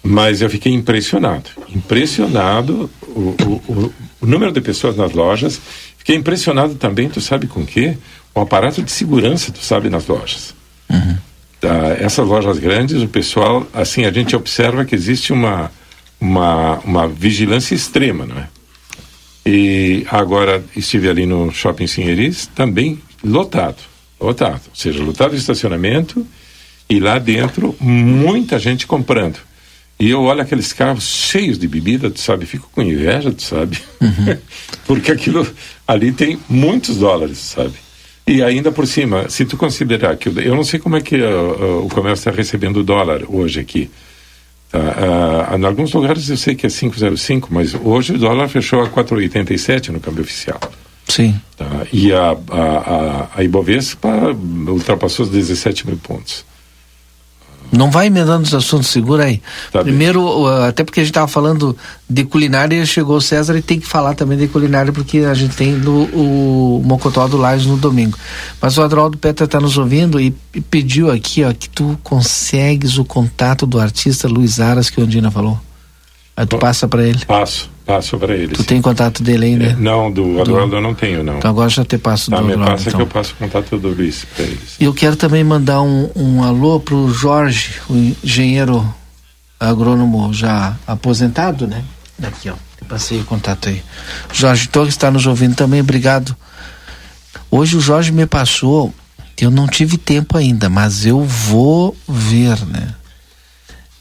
Mas 0.05 0.41
eu 0.41 0.49
fiquei 0.49 0.73
impressionado, 0.73 1.49
impressionado 1.73 2.89
o, 3.03 3.35
o, 3.41 3.61
o, 3.67 3.93
o 4.19 4.25
número 4.25 4.51
de 4.51 4.59
pessoas 4.59 4.97
nas 4.97 5.13
lojas 5.13 5.61
Fiquei 6.03 6.17
impressionado 6.17 6.75
também, 6.75 7.07
tu 7.07 7.21
sabe 7.21 7.47
com 7.47 7.61
o 7.61 7.65
quê? 7.65 7.95
O 8.35 8.41
aparato 8.41 8.83
de 8.83 8.91
segurança, 8.91 9.53
tu 9.53 9.63
sabe, 9.63 9.89
nas 9.89 10.05
lojas. 10.05 10.53
Uhum. 10.89 11.17
Tá, 11.61 11.95
essas 11.97 12.27
lojas 12.27 12.59
grandes, 12.59 13.01
o 13.01 13.07
pessoal, 13.07 13.65
assim, 13.73 14.03
a 14.03 14.11
gente 14.11 14.35
observa 14.35 14.83
que 14.83 14.93
existe 14.93 15.31
uma, 15.31 15.71
uma, 16.19 16.79
uma 16.79 17.07
vigilância 17.07 17.73
extrema, 17.73 18.25
não 18.25 18.37
é? 18.37 18.49
E 19.45 20.05
agora 20.09 20.63
estive 20.75 21.09
ali 21.09 21.25
no 21.25 21.51
Shopping 21.51 21.87
Sinheris, 21.87 22.47
também 22.47 22.99
lotado, 23.23 23.77
lotado, 24.19 24.61
ou 24.69 24.75
seja, 24.75 25.03
lotado 25.03 25.31
de 25.31 25.37
estacionamento 25.37 26.25
e 26.89 26.99
lá 26.99 27.19
dentro 27.19 27.75
muita 27.79 28.57
gente 28.57 28.87
comprando. 28.87 29.37
E 29.99 30.09
eu 30.09 30.21
olho 30.23 30.41
aqueles 30.41 30.73
carros 30.73 31.05
cheios 31.05 31.57
de 31.57 31.67
bebida, 31.67 32.09
tu 32.09 32.19
sabe, 32.19 32.45
fico 32.45 32.69
com 32.71 32.81
inveja, 32.81 33.31
tu 33.31 33.41
sabe? 33.41 33.79
Uhum. 34.01 34.37
Porque 34.87 35.11
aquilo 35.11 35.47
ali 35.87 36.11
tem 36.11 36.39
muitos 36.49 36.97
dólares, 36.97 37.37
sabe? 37.37 37.73
E 38.25 38.41
ainda 38.41 38.71
por 38.71 38.87
cima, 38.87 39.29
se 39.29 39.45
tu 39.45 39.57
considerar 39.57 40.15
que 40.15 40.29
eu 40.29 40.55
não 40.55 40.63
sei 40.63 40.79
como 40.79 40.95
é 40.95 41.01
que 41.01 41.15
uh, 41.15 41.81
uh, 41.81 41.85
o 41.85 41.89
comércio 41.89 42.21
está 42.21 42.31
recebendo 42.31 42.83
dólar 42.83 43.23
hoje 43.27 43.59
aqui. 43.59 43.89
Tá? 44.73 44.79
Uh, 44.79 45.55
em 45.55 45.65
alguns 45.65 45.93
lugares 45.93 46.27
eu 46.27 46.35
sei 46.35 46.55
que 46.55 46.65
é 46.65 46.69
5,05, 46.69 47.45
mas 47.51 47.75
hoje 47.75 48.13
o 48.13 48.17
dólar 48.17 48.49
fechou 48.49 48.81
a 48.81 48.89
4,87 48.89 49.89
no 49.89 49.99
câmbio 49.99 50.23
oficial. 50.23 50.59
Sim. 51.07 51.39
Tá? 51.55 51.85
E 51.93 52.11
a, 52.11 52.31
a, 52.31 52.61
a, 52.61 53.29
a 53.35 53.43
Ibovespa 53.43 54.09
ultrapassou 54.67 55.27
os 55.27 55.31
17 55.31 55.85
mil 55.85 55.97
pontos. 55.97 56.43
Não 57.73 57.89
vai 57.89 58.05
emendando 58.07 58.43
os 58.43 58.53
assuntos, 58.53 58.87
segura 58.87 59.25
aí. 59.25 59.41
Tá 59.71 59.81
Primeiro, 59.81 60.21
bem. 60.21 60.67
até 60.67 60.83
porque 60.83 60.99
a 60.99 61.03
gente 61.03 61.09
estava 61.09 61.27
falando 61.27 61.75
de 62.07 62.23
culinária, 62.23 62.85
chegou 62.85 63.17
o 63.17 63.21
César 63.21 63.57
e 63.57 63.63
tem 63.63 63.79
que 63.79 63.87
falar 63.87 64.13
também 64.13 64.37
de 64.37 64.47
culinária, 64.47 64.93
porque 64.93 65.19
a 65.19 65.33
gente 65.33 65.55
tem 65.55 65.79
do, 65.79 66.03
o 66.13 66.81
Mocotó 66.85 67.27
do 67.27 67.35
Lages 67.35 67.65
no 67.65 67.75
domingo. 67.75 68.15
Mas 68.61 68.77
o 68.77 68.83
Adroaldo 68.83 69.17
Petra 69.17 69.45
está 69.45 69.59
nos 69.59 69.75
ouvindo 69.75 70.21
e, 70.21 70.35
e, 70.53 70.61
pediu 70.61 71.09
aqui 71.11 71.43
ó, 71.43 71.51
que 71.51 71.67
tu 71.67 71.97
consegues 72.03 72.99
o 72.99 73.03
contato 73.03 73.65
do 73.65 73.79
artista 73.79 74.27
Luiz 74.27 74.59
Aras, 74.59 74.91
que 74.91 75.01
o 75.01 75.03
Andina 75.03 75.31
falou. 75.31 75.59
Aí 76.35 76.45
tu 76.47 76.57
passa 76.57 76.87
para 76.87 77.03
ele. 77.03 77.23
Passo, 77.25 77.69
passo 77.85 78.17
para 78.17 78.35
ele. 78.35 78.53
Tu 78.53 78.61
sim. 78.61 78.67
tem 78.67 78.81
contato 78.81 79.21
dele 79.21 79.45
aí, 79.45 79.55
né? 79.55 79.75
Não, 79.79 80.11
do 80.11 80.41
Adroaldo 80.41 80.75
eu 80.77 80.81
não 80.81 80.95
tenho, 80.95 81.23
não. 81.23 81.37
Então 81.37 81.51
agora 81.51 81.69
já 81.69 81.85
te 81.85 81.97
passo 81.97 82.31
tá, 82.31 82.37
do 82.37 82.47
Adroaldo. 82.47 82.71
passa 82.71 82.89
então. 82.89 82.97
que 82.97 83.03
eu 83.03 83.07
passo 83.07 83.33
o 83.33 83.35
contato 83.35 83.77
do 83.77 83.89
Luiz 83.89 84.25
para 84.35 84.45
eles. 84.45 84.75
E 84.79 84.83
eu 84.83 84.93
quero 84.93 85.15
também 85.15 85.43
mandar 85.43 85.81
um, 85.83 86.09
um 86.15 86.43
alô 86.43 86.79
pro 86.79 87.11
Jorge, 87.11 87.75
o 87.87 87.95
engenheiro 87.95 88.93
agrônomo 89.59 90.33
já 90.33 90.75
aposentado, 90.87 91.67
né? 91.67 91.83
Aqui, 92.21 92.49
ó. 92.49 92.55
Passei 92.87 93.21
o 93.21 93.23
contato 93.23 93.69
aí. 93.69 93.81
Jorge 94.31 94.67
Torres 94.67 94.93
está 94.93 95.09
nos 95.09 95.25
ouvindo 95.25 95.55
também, 95.55 95.79
obrigado. 95.81 96.35
Hoje 97.49 97.77
o 97.77 97.79
Jorge 97.79 98.11
me 98.11 98.25
passou, 98.25 98.93
eu 99.39 99.49
não 99.49 99.67
tive 99.67 99.97
tempo 99.97 100.37
ainda, 100.37 100.69
mas 100.69 101.05
eu 101.05 101.23
vou 101.23 101.95
ver, 102.07 102.59
né? 102.65 102.93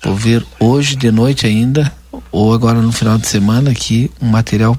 Vou 0.03 0.17
ver 0.17 0.45
hoje 0.59 0.97
de 0.97 1.13
noite 1.13 1.47
ainda 1.47 1.93
ou 2.31 2.53
agora 2.53 2.81
no 2.81 2.93
final 2.93 3.19
de 3.19 3.27
semana 3.27 3.71
aqui 3.71 4.11
um 4.21 4.29
material 4.29 4.77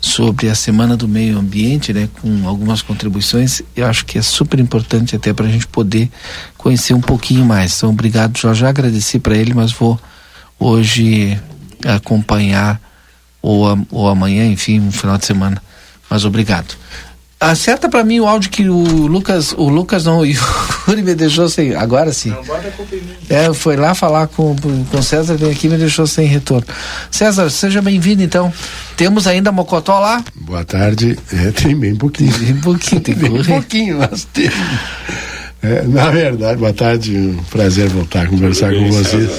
sobre 0.00 0.48
a 0.48 0.54
semana 0.54 0.96
do 0.96 1.06
meio 1.06 1.38
ambiente, 1.38 1.92
né, 1.92 2.08
com 2.20 2.48
algumas 2.48 2.80
contribuições. 2.80 3.60
Eu 3.76 3.86
acho 3.86 4.04
que 4.06 4.18
é 4.18 4.22
super 4.22 4.58
importante 4.58 5.14
até 5.14 5.32
para 5.32 5.46
a 5.46 5.50
gente 5.50 5.66
poder 5.66 6.10
conhecer 6.56 6.94
um 6.94 7.00
pouquinho 7.00 7.44
mais. 7.44 7.76
Então, 7.76 7.90
obrigado, 7.90 8.38
Jorge. 8.38 8.62
Já 8.62 8.70
agradeci 8.70 9.18
para 9.18 9.36
ele, 9.36 9.52
mas 9.52 9.72
vou 9.72 10.00
hoje 10.58 11.38
acompanhar 11.84 12.80
ou, 13.42 13.66
ou 13.90 14.08
amanhã, 14.08 14.46
enfim, 14.46 14.78
no 14.78 14.92
final 14.92 15.18
de 15.18 15.26
semana. 15.26 15.62
Mas 16.08 16.24
obrigado. 16.24 16.74
Acerta 17.40 17.88
para 17.88 18.04
mim 18.04 18.20
o 18.20 18.26
áudio 18.26 18.50
que 18.50 18.68
o 18.68 19.06
Lucas, 19.06 19.52
o 19.56 19.70
Lucas 19.70 20.04
não, 20.04 20.18
o 20.20 20.26
Yuri 20.26 21.02
me 21.02 21.14
deixou 21.14 21.48
sem, 21.48 21.74
agora 21.74 22.12
sim. 22.12 22.28
Não, 22.28 22.44
bota 22.44 22.68
a 22.68 23.34
É, 23.34 23.54
foi 23.54 23.76
lá 23.76 23.94
falar 23.94 24.26
com 24.26 24.54
o 24.54 25.02
César, 25.02 25.36
vem 25.36 25.50
aqui 25.50 25.66
e 25.66 25.70
me 25.70 25.78
deixou 25.78 26.06
sem 26.06 26.26
retorno. 26.26 26.66
César, 27.10 27.48
seja 27.48 27.80
bem-vindo 27.80 28.22
então. 28.22 28.52
Temos 28.94 29.26
ainda 29.26 29.50
Mocotó 29.50 29.98
lá? 29.98 30.22
Boa 30.34 30.66
tarde. 30.66 31.18
É, 31.32 31.50
tem 31.50 31.74
bem 31.74 31.96
pouquinho. 31.96 32.30
Tem 32.30 32.52
bem 32.52 32.56
pouquinho, 32.56 33.00
tem 33.00 33.14
bem 33.16 33.42
pouquinho, 33.42 33.98
mas 33.98 34.24
tem. 34.24 34.50
É, 35.62 35.82
na 35.84 36.10
verdade, 36.10 36.58
boa 36.58 36.74
tarde, 36.74 37.16
um 37.16 37.42
prazer 37.44 37.88
voltar 37.88 38.24
a 38.24 38.26
conversar 38.26 38.68
bem, 38.68 38.84
com 38.84 38.92
vocês. 38.92 39.30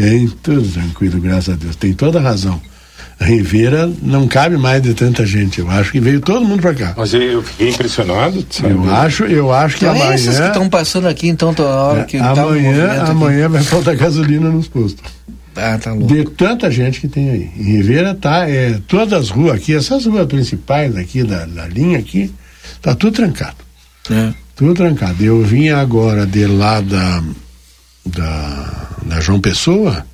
Em 0.00 0.26
tudo 0.28 0.68
tranquilo, 0.68 1.20
graças 1.20 1.54
a 1.54 1.56
Deus. 1.56 1.76
Tem 1.76 1.92
toda 1.92 2.18
a 2.18 2.22
razão. 2.22 2.60
Rivera 3.18 3.90
não 4.02 4.28
cabe 4.28 4.56
mais 4.56 4.82
de 4.82 4.92
tanta 4.92 5.24
gente. 5.24 5.60
Eu 5.60 5.70
acho 5.70 5.90
que 5.90 5.98
veio 5.98 6.20
todo 6.20 6.44
mundo 6.44 6.60
para 6.60 6.74
cá. 6.74 6.94
Mas 6.96 7.14
eu 7.14 7.42
fiquei 7.42 7.70
impressionado. 7.70 8.46
Sabe? 8.50 8.74
Eu 8.74 8.94
acho, 8.94 9.24
eu 9.24 9.52
acho 9.52 9.78
que 9.78 9.84
então 9.86 9.96
amanhã. 9.96 10.14
Esses 10.14 10.38
que 10.38 10.46
estão 10.46 10.68
passando 10.68 11.08
aqui, 11.08 11.28
então, 11.28 11.54
toda 11.54 11.68
hora 11.68 12.00
é, 12.00 12.04
que 12.04 12.18
tá 12.18 12.30
amanhã, 12.30 13.04
tá 13.04 13.10
amanhã 13.10 13.48
vai 13.48 13.62
faltar 13.62 13.96
gasolina 13.96 14.50
nos 14.50 14.68
postos. 14.68 15.02
Ah, 15.56 15.78
tá 15.78 15.92
louco. 15.92 16.14
De 16.14 16.24
tanta 16.24 16.70
gente 16.70 17.00
que 17.00 17.08
tem 17.08 17.30
aí. 17.30 17.50
Em 17.56 17.78
Ribeira 17.78 18.14
tá, 18.14 18.48
é, 18.48 18.78
todas 18.86 19.14
as 19.14 19.30
ruas 19.30 19.56
aqui, 19.56 19.74
essas 19.74 20.04
ruas 20.04 20.26
principais 20.26 20.94
aqui 20.94 21.22
da, 21.22 21.46
da 21.46 21.66
linha 21.66 21.98
aqui, 21.98 22.32
tá 22.82 22.94
tudo 22.94 23.14
trancado. 23.14 23.56
É. 24.10 24.34
Tudo 24.54 24.74
trancado. 24.74 25.24
Eu 25.24 25.42
vim 25.42 25.70
agora 25.70 26.26
de 26.26 26.46
lá 26.46 26.82
da, 26.82 27.22
da, 28.04 28.88
da 29.06 29.20
João 29.20 29.40
Pessoa 29.40 30.04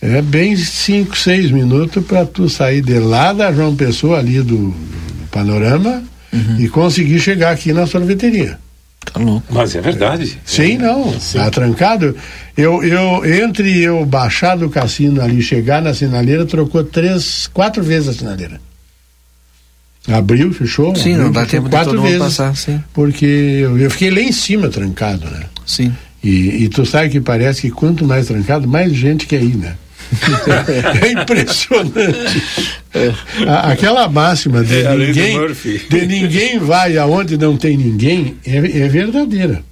é 0.00 0.22
bem 0.22 0.56
cinco, 0.56 1.16
seis 1.16 1.50
minutos 1.50 2.04
para 2.04 2.24
tu 2.24 2.48
sair 2.48 2.80
de 2.80 2.98
lá 2.98 3.32
da 3.32 3.52
João 3.52 3.74
Pessoa, 3.74 4.18
ali 4.18 4.40
do, 4.40 4.68
do 4.68 5.26
panorama, 5.30 6.02
uhum. 6.32 6.60
e 6.60 6.68
conseguir 6.68 7.18
chegar 7.18 7.50
aqui 7.50 7.72
na 7.72 7.86
sorveteria. 7.86 8.58
Tá 9.12 9.20
louco. 9.20 9.46
Mas 9.50 9.74
é 9.74 9.80
verdade. 9.80 10.38
Sim, 10.44 10.74
é. 10.74 10.78
não. 10.78 11.18
Sim. 11.18 11.38
Tá 11.38 11.50
trancado. 11.50 12.14
Eu, 12.56 12.82
eu, 12.82 13.24
entre 13.24 13.80
eu 13.80 14.04
baixar 14.04 14.56
do 14.56 14.68
cassino 14.68 15.22
ali 15.22 15.42
chegar 15.42 15.82
na 15.82 15.94
sinaleira, 15.94 16.44
trocou 16.44 16.84
três, 16.84 17.48
quatro 17.52 17.82
vezes 17.82 18.08
a 18.08 18.12
sinaleira. 18.12 18.60
Abriu, 20.06 20.52
fechou? 20.52 20.94
Sim, 20.94 21.12
abriu, 21.12 21.24
não 21.24 21.32
dá 21.32 21.44
tempo 21.44 21.68
quatro 21.68 21.90
de 21.90 21.96
todo 21.96 22.06
vezes, 22.06 22.18
passar, 22.18 22.56
sim. 22.56 22.82
Porque 22.94 23.26
eu, 23.26 23.78
eu, 23.78 23.90
fiquei 23.90 24.10
lá 24.10 24.20
em 24.20 24.32
cima 24.32 24.68
trancado, 24.68 25.26
né? 25.26 25.44
Sim. 25.66 25.94
E, 26.22 26.64
e 26.64 26.68
tu 26.68 26.86
sabe 26.86 27.10
que 27.10 27.20
parece 27.20 27.62
que 27.62 27.70
quanto 27.70 28.04
mais 28.04 28.26
trancado, 28.26 28.66
mais 28.66 28.92
gente 28.92 29.26
quer 29.26 29.42
ir, 29.42 29.56
né? 29.56 29.74
é 31.02 31.12
impressionante. 31.12 32.42
É. 32.94 33.12
A, 33.46 33.72
aquela 33.72 34.08
máxima 34.08 34.64
de, 34.64 34.82
é 34.82 34.96
ninguém, 34.96 35.38
de 35.88 36.06
ninguém 36.06 36.58
vai 36.58 36.96
aonde 36.96 37.36
não 37.36 37.56
tem 37.56 37.76
ninguém 37.76 38.36
é, 38.46 38.56
é 38.56 38.88
verdadeira. 38.88 39.62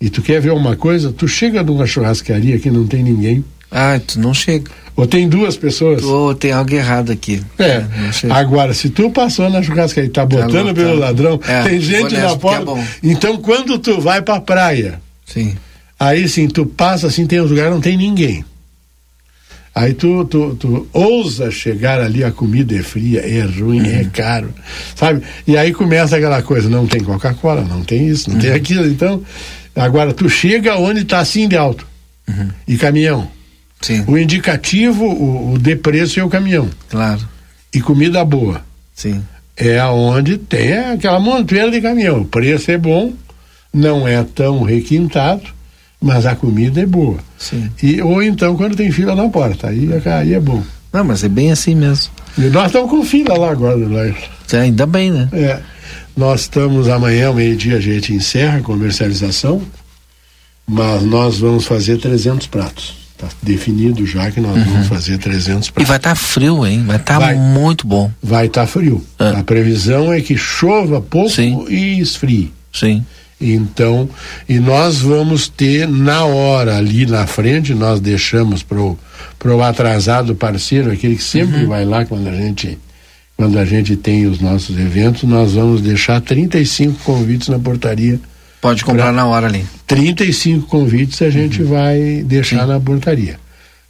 E 0.00 0.10
tu 0.10 0.20
quer 0.20 0.40
ver 0.40 0.52
uma 0.52 0.74
coisa? 0.76 1.12
Tu 1.12 1.28
chega 1.28 1.62
numa 1.62 1.86
churrascaria 1.86 2.58
que 2.58 2.70
não 2.70 2.86
tem 2.86 3.02
ninguém. 3.02 3.44
Ah, 3.70 4.00
tu 4.04 4.18
não 4.18 4.34
chega. 4.34 4.70
Ou 4.94 5.06
tem 5.06 5.28
duas 5.28 5.56
pessoas? 5.56 6.02
Ou 6.02 6.34
tem 6.34 6.52
algo 6.52 6.74
errado 6.74 7.10
aqui. 7.12 7.42
É. 7.58 7.84
é 8.24 8.30
Agora, 8.30 8.74
se 8.74 8.90
tu 8.90 9.10
passou 9.10 9.48
na 9.48 9.62
churrascaria 9.62 10.08
e 10.08 10.12
tá, 10.12 10.22
tá 10.22 10.26
botando 10.26 10.66
tá 10.66 10.74
pelo 10.74 10.98
ladrão, 10.98 11.40
é, 11.46 11.62
tem 11.62 11.80
gente 11.80 12.14
na 12.14 12.32
é 12.32 12.36
porta. 12.36 12.70
É 12.72 12.84
então, 13.02 13.36
quando 13.38 13.78
tu 13.78 14.00
vai 14.00 14.20
pra 14.20 14.40
praia, 14.40 15.00
sim. 15.24 15.54
aí 15.98 16.28
sim, 16.28 16.48
tu 16.48 16.66
passa 16.66 17.06
assim, 17.06 17.26
tem 17.26 17.40
uns 17.40 17.50
lugares 17.50 17.72
não 17.72 17.80
tem 17.80 17.96
ninguém. 17.96 18.44
Aí 19.74 19.94
tu, 19.94 20.24
tu, 20.26 20.54
tu 20.56 20.86
ousa 20.92 21.50
chegar 21.50 22.00
ali, 22.00 22.22
a 22.22 22.30
comida 22.30 22.76
é 22.76 22.82
fria, 22.82 23.20
é 23.20 23.40
ruim, 23.42 23.78
é 23.78 23.92
uhum. 23.92 24.00
é 24.00 24.04
caro, 24.04 24.54
sabe? 24.94 25.22
E 25.46 25.56
aí 25.56 25.72
começa 25.72 26.16
aquela 26.16 26.42
coisa, 26.42 26.68
não 26.68 26.86
tem 26.86 27.02
Coca-Cola, 27.02 27.62
não 27.62 27.82
tem 27.82 28.06
isso, 28.06 28.28
não 28.28 28.36
uhum. 28.36 28.42
tem 28.42 28.52
aquilo. 28.52 28.86
Então, 28.86 29.22
agora 29.74 30.12
tu 30.12 30.28
chega 30.28 30.76
onde 30.76 31.00
está 31.00 31.20
assim 31.20 31.48
de 31.48 31.56
alto. 31.56 31.86
Uhum. 32.28 32.48
E 32.68 32.76
caminhão. 32.76 33.28
Sim. 33.80 34.04
O 34.06 34.18
indicativo, 34.18 35.06
o, 35.06 35.54
o 35.54 35.58
de 35.58 35.74
preço 35.74 36.20
é 36.20 36.24
o 36.24 36.28
caminhão. 36.28 36.68
Claro. 36.90 37.26
E 37.74 37.80
comida 37.80 38.22
boa. 38.24 38.62
Sim. 38.94 39.22
É 39.56 39.78
aonde 39.78 40.36
tem 40.36 40.74
aquela 40.74 41.18
montoeira 41.18 41.70
de 41.70 41.80
caminhão. 41.80 42.20
O 42.20 42.24
preço 42.26 42.70
é 42.70 42.76
bom, 42.76 43.12
não 43.72 44.06
é 44.06 44.22
tão 44.22 44.62
requintado 44.62 45.42
mas 46.02 46.26
a 46.26 46.34
comida 46.34 46.80
é 46.80 46.86
boa. 46.86 47.18
Sim. 47.38 47.70
E, 47.82 48.02
ou 48.02 48.22
então 48.22 48.56
quando 48.56 48.74
tem 48.74 48.90
fila 48.90 49.14
na 49.14 49.28
porta, 49.28 49.68
aí, 49.68 49.88
aí 50.04 50.34
é 50.34 50.40
bom. 50.40 50.62
Não, 50.92 51.04
mas 51.04 51.24
é 51.24 51.28
bem 51.28 51.52
assim 51.52 51.74
mesmo. 51.74 52.12
E 52.36 52.42
nós 52.42 52.66
estamos 52.66 52.90
com 52.90 53.04
fila 53.04 53.38
lá 53.38 53.50
agora, 53.50 53.76
né? 53.76 54.14
É, 54.52 54.58
ainda 54.58 54.84
bem, 54.84 55.10
né? 55.10 55.28
É. 55.32 55.60
Nós 56.14 56.42
estamos 56.42 56.88
amanhã, 56.88 57.32
meio-dia, 57.32 57.76
a 57.76 57.80
gente 57.80 58.12
encerra 58.12 58.58
a 58.58 58.62
comercialização, 58.62 59.62
mas 60.66 61.02
nós 61.02 61.38
vamos 61.38 61.64
fazer 61.64 61.98
300 61.98 62.46
pratos. 62.48 62.94
Está 63.14 63.28
definido 63.42 64.04
já 64.04 64.30
que 64.30 64.40
nós 64.40 64.56
uhum. 64.56 64.64
vamos 64.64 64.88
fazer 64.88 65.16
300 65.16 65.70
pratos. 65.70 65.86
E 65.86 65.88
vai 65.88 65.96
estar 65.96 66.10
tá 66.10 66.16
frio, 66.16 66.66
hein? 66.66 66.84
Vai 66.84 66.96
estar 66.96 67.18
tá 67.18 67.34
muito 67.34 67.86
bom. 67.86 68.10
Vai 68.22 68.46
estar 68.46 68.62
tá 68.62 68.66
frio. 68.66 69.02
Ah. 69.18 69.38
A 69.38 69.44
previsão 69.44 70.12
é 70.12 70.20
que 70.20 70.36
chova 70.36 71.00
pouco 71.00 71.30
Sim. 71.30 71.64
e 71.68 72.00
esfrie. 72.00 72.52
Sim. 72.72 73.04
Então, 73.42 74.08
e 74.48 74.58
nós 74.58 75.00
vamos 75.00 75.48
ter 75.48 75.88
na 75.88 76.24
hora 76.24 76.76
ali 76.76 77.06
na 77.06 77.26
frente, 77.26 77.74
nós 77.74 78.00
deixamos 78.00 78.62
pro 78.62 78.98
pro 79.38 79.60
atrasado 79.60 80.36
parceiro, 80.36 80.92
aquele 80.92 81.16
que 81.16 81.24
sempre 81.24 81.62
uhum. 81.62 81.68
vai 81.68 81.84
lá 81.84 82.04
quando 82.04 82.28
a 82.28 82.32
gente 82.32 82.78
quando 83.36 83.58
a 83.58 83.64
gente 83.64 83.96
tem 83.96 84.26
os 84.26 84.40
nossos 84.40 84.78
eventos, 84.78 85.24
nós 85.24 85.54
vamos 85.54 85.80
deixar 85.80 86.20
35 86.20 87.02
convites 87.02 87.48
na 87.48 87.58
portaria. 87.58 88.20
Pode 88.60 88.84
comprar 88.84 89.06
pra, 89.06 89.12
na 89.12 89.26
hora 89.26 89.48
ali. 89.48 89.66
35 89.86 90.68
convites 90.68 91.20
a 91.22 91.30
gente 91.30 91.62
uhum. 91.62 91.68
vai 91.68 92.22
deixar 92.24 92.60
Sim. 92.60 92.68
na 92.68 92.78
portaria. 92.78 93.40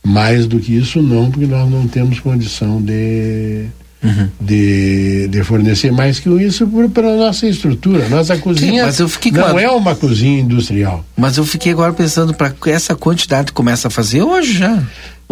Mais 0.02 0.46
do 0.46 0.58
que 0.58 0.74
isso 0.74 1.02
não, 1.02 1.30
porque 1.30 1.46
nós 1.46 1.70
não 1.70 1.86
temos 1.86 2.18
condição 2.18 2.80
de 2.80 3.66
uhum. 4.02 4.28
de, 4.40 5.28
de 5.28 5.44
fornecer 5.44 5.92
mais 5.92 6.18
que 6.18 6.28
isso 6.28 6.66
para 6.92 7.16
nossa 7.16 7.46
estrutura. 7.46 8.08
Nossa 8.08 8.36
cozinha 8.38 8.90
Sim, 8.90 9.06
não 9.32 9.58
é 9.58 9.70
uma 9.70 9.94
cozinha 9.94 10.40
industrial. 10.40 11.04
Mas 11.16 11.36
eu 11.36 11.44
fiquei 11.44 11.72
agora 11.72 11.92
pensando 11.92 12.34
para 12.34 12.52
essa 12.66 12.94
quantidade 12.94 13.52
começa 13.52 13.88
a 13.88 13.90
fazer 13.90 14.22
hoje 14.22 14.54
já 14.54 14.82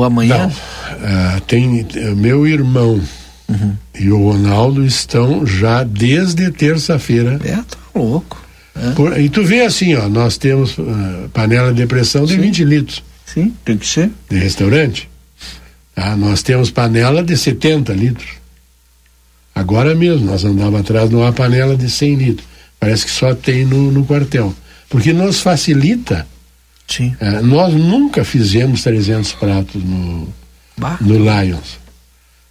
ou 0.01 0.05
amanhã? 0.05 0.39
Não, 0.39 0.49
uh, 0.49 1.41
tem 1.47 1.83
uh, 1.83 2.17
meu 2.17 2.47
irmão 2.47 3.01
uhum. 3.49 3.77
e 3.99 4.11
o 4.11 4.31
Ronaldo 4.31 4.85
estão 4.85 5.45
já 5.47 5.85
desde 5.85 6.51
terça-feira. 6.51 7.39
É, 7.45 7.57
tá 7.57 7.79
louco. 7.95 8.43
É. 8.75 8.93
Por, 8.93 9.19
e 9.21 9.29
tu 9.29 9.45
vê 9.45 9.63
assim, 9.63 9.95
ó, 9.95 10.09
nós 10.09 10.39
temos 10.39 10.79
uh, 10.79 11.29
panela 11.33 11.73
de 11.73 11.87
pressão 11.87 12.25
de 12.25 12.35
Sim. 12.35 12.41
20 12.41 12.65
litros. 12.65 13.03
Sim, 13.27 13.55
tem 13.65 13.77
que 13.77 13.87
ser. 13.87 14.11
De 14.29 14.39
restaurante. 14.39 15.09
Tá? 15.95 16.17
Nós 16.17 16.43
temos 16.43 16.71
panela 16.71 17.23
de 17.23 17.37
70 17.37 17.93
litros. 17.93 18.40
Agora 19.61 19.95
mesmo, 19.95 20.25
nós 20.25 20.43
andávamos 20.43 20.81
atrás 20.81 21.11
de 21.11 21.15
uma 21.15 21.35
panela 21.35 21.77
de 21.77 21.91
100 21.91 22.15
litros. 22.15 22.49
Parece 22.79 23.05
que 23.05 23.11
só 23.11 23.35
tem 23.35 23.67
no, 23.67 23.93
no 23.93 24.07
quartel. 24.07 24.55
Porque 24.89 25.13
nos 25.13 25.41
facilita. 25.41 26.27
Sim. 26.89 27.15
É, 27.21 27.43
nós 27.43 27.75
nunca 27.75 28.25
fizemos 28.25 28.83
300 28.83 29.33
pratos 29.35 29.85
no, 29.85 30.27
no 31.03 31.15
Lions. 31.19 31.79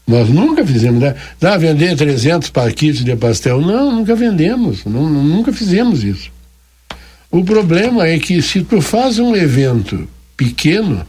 Nós 0.07 0.29
nunca 0.29 0.63
fizemos. 0.63 1.01
Dá, 1.01 1.15
dá 1.39 1.57
vender 1.57 1.95
300 1.95 2.51
paquitos 2.51 3.03
de 3.03 3.15
pastel? 3.15 3.59
Não, 3.59 3.91
nunca 3.91 4.13
vendemos. 4.13 4.85
Não, 4.85 5.09
nunca 5.09 5.51
fizemos 5.51 6.03
isso. 6.03 6.29
O 7.31 7.43
problema 7.43 8.05
é 8.05 8.19
que 8.19 8.39
se 8.39 8.61
tu 8.61 8.81
faz 8.81 9.17
um 9.17 9.35
evento 9.35 10.07
pequeno, 10.37 11.07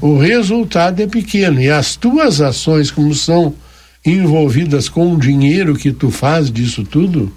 uhum. 0.00 0.14
o 0.14 0.18
resultado 0.18 1.00
é 1.00 1.06
pequeno. 1.06 1.60
E 1.60 1.70
as 1.70 1.94
tuas 1.94 2.40
ações, 2.40 2.90
como 2.90 3.14
são 3.14 3.54
envolvidas 4.04 4.88
com 4.88 5.14
o 5.14 5.18
dinheiro 5.18 5.74
que 5.74 5.92
tu 5.92 6.10
faz 6.10 6.50
disso 6.50 6.84
tudo, 6.84 7.32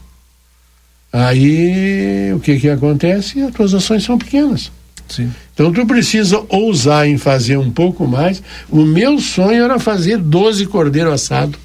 aí 1.12 2.32
o 2.34 2.39
que 2.39 2.60
que 2.60 2.69
acontece? 2.69 3.41
As 3.41 3.53
tuas 3.53 3.73
ações 3.73 4.03
são 4.03 4.17
pequenas. 4.17 4.71
Sim. 5.08 5.32
Então 5.53 5.71
tu 5.71 5.86
precisa 5.86 6.43
ousar 6.49 7.08
em 7.08 7.17
fazer 7.17 7.58
um 7.58 7.71
pouco 7.71 8.06
mais. 8.06 8.43
O 8.69 8.84
meu 8.84 9.19
sonho 9.19 9.63
era 9.63 9.80
fazer 9.80 10.17
12 10.17 10.65
cordeiro 10.67 11.12
assado 11.12 11.58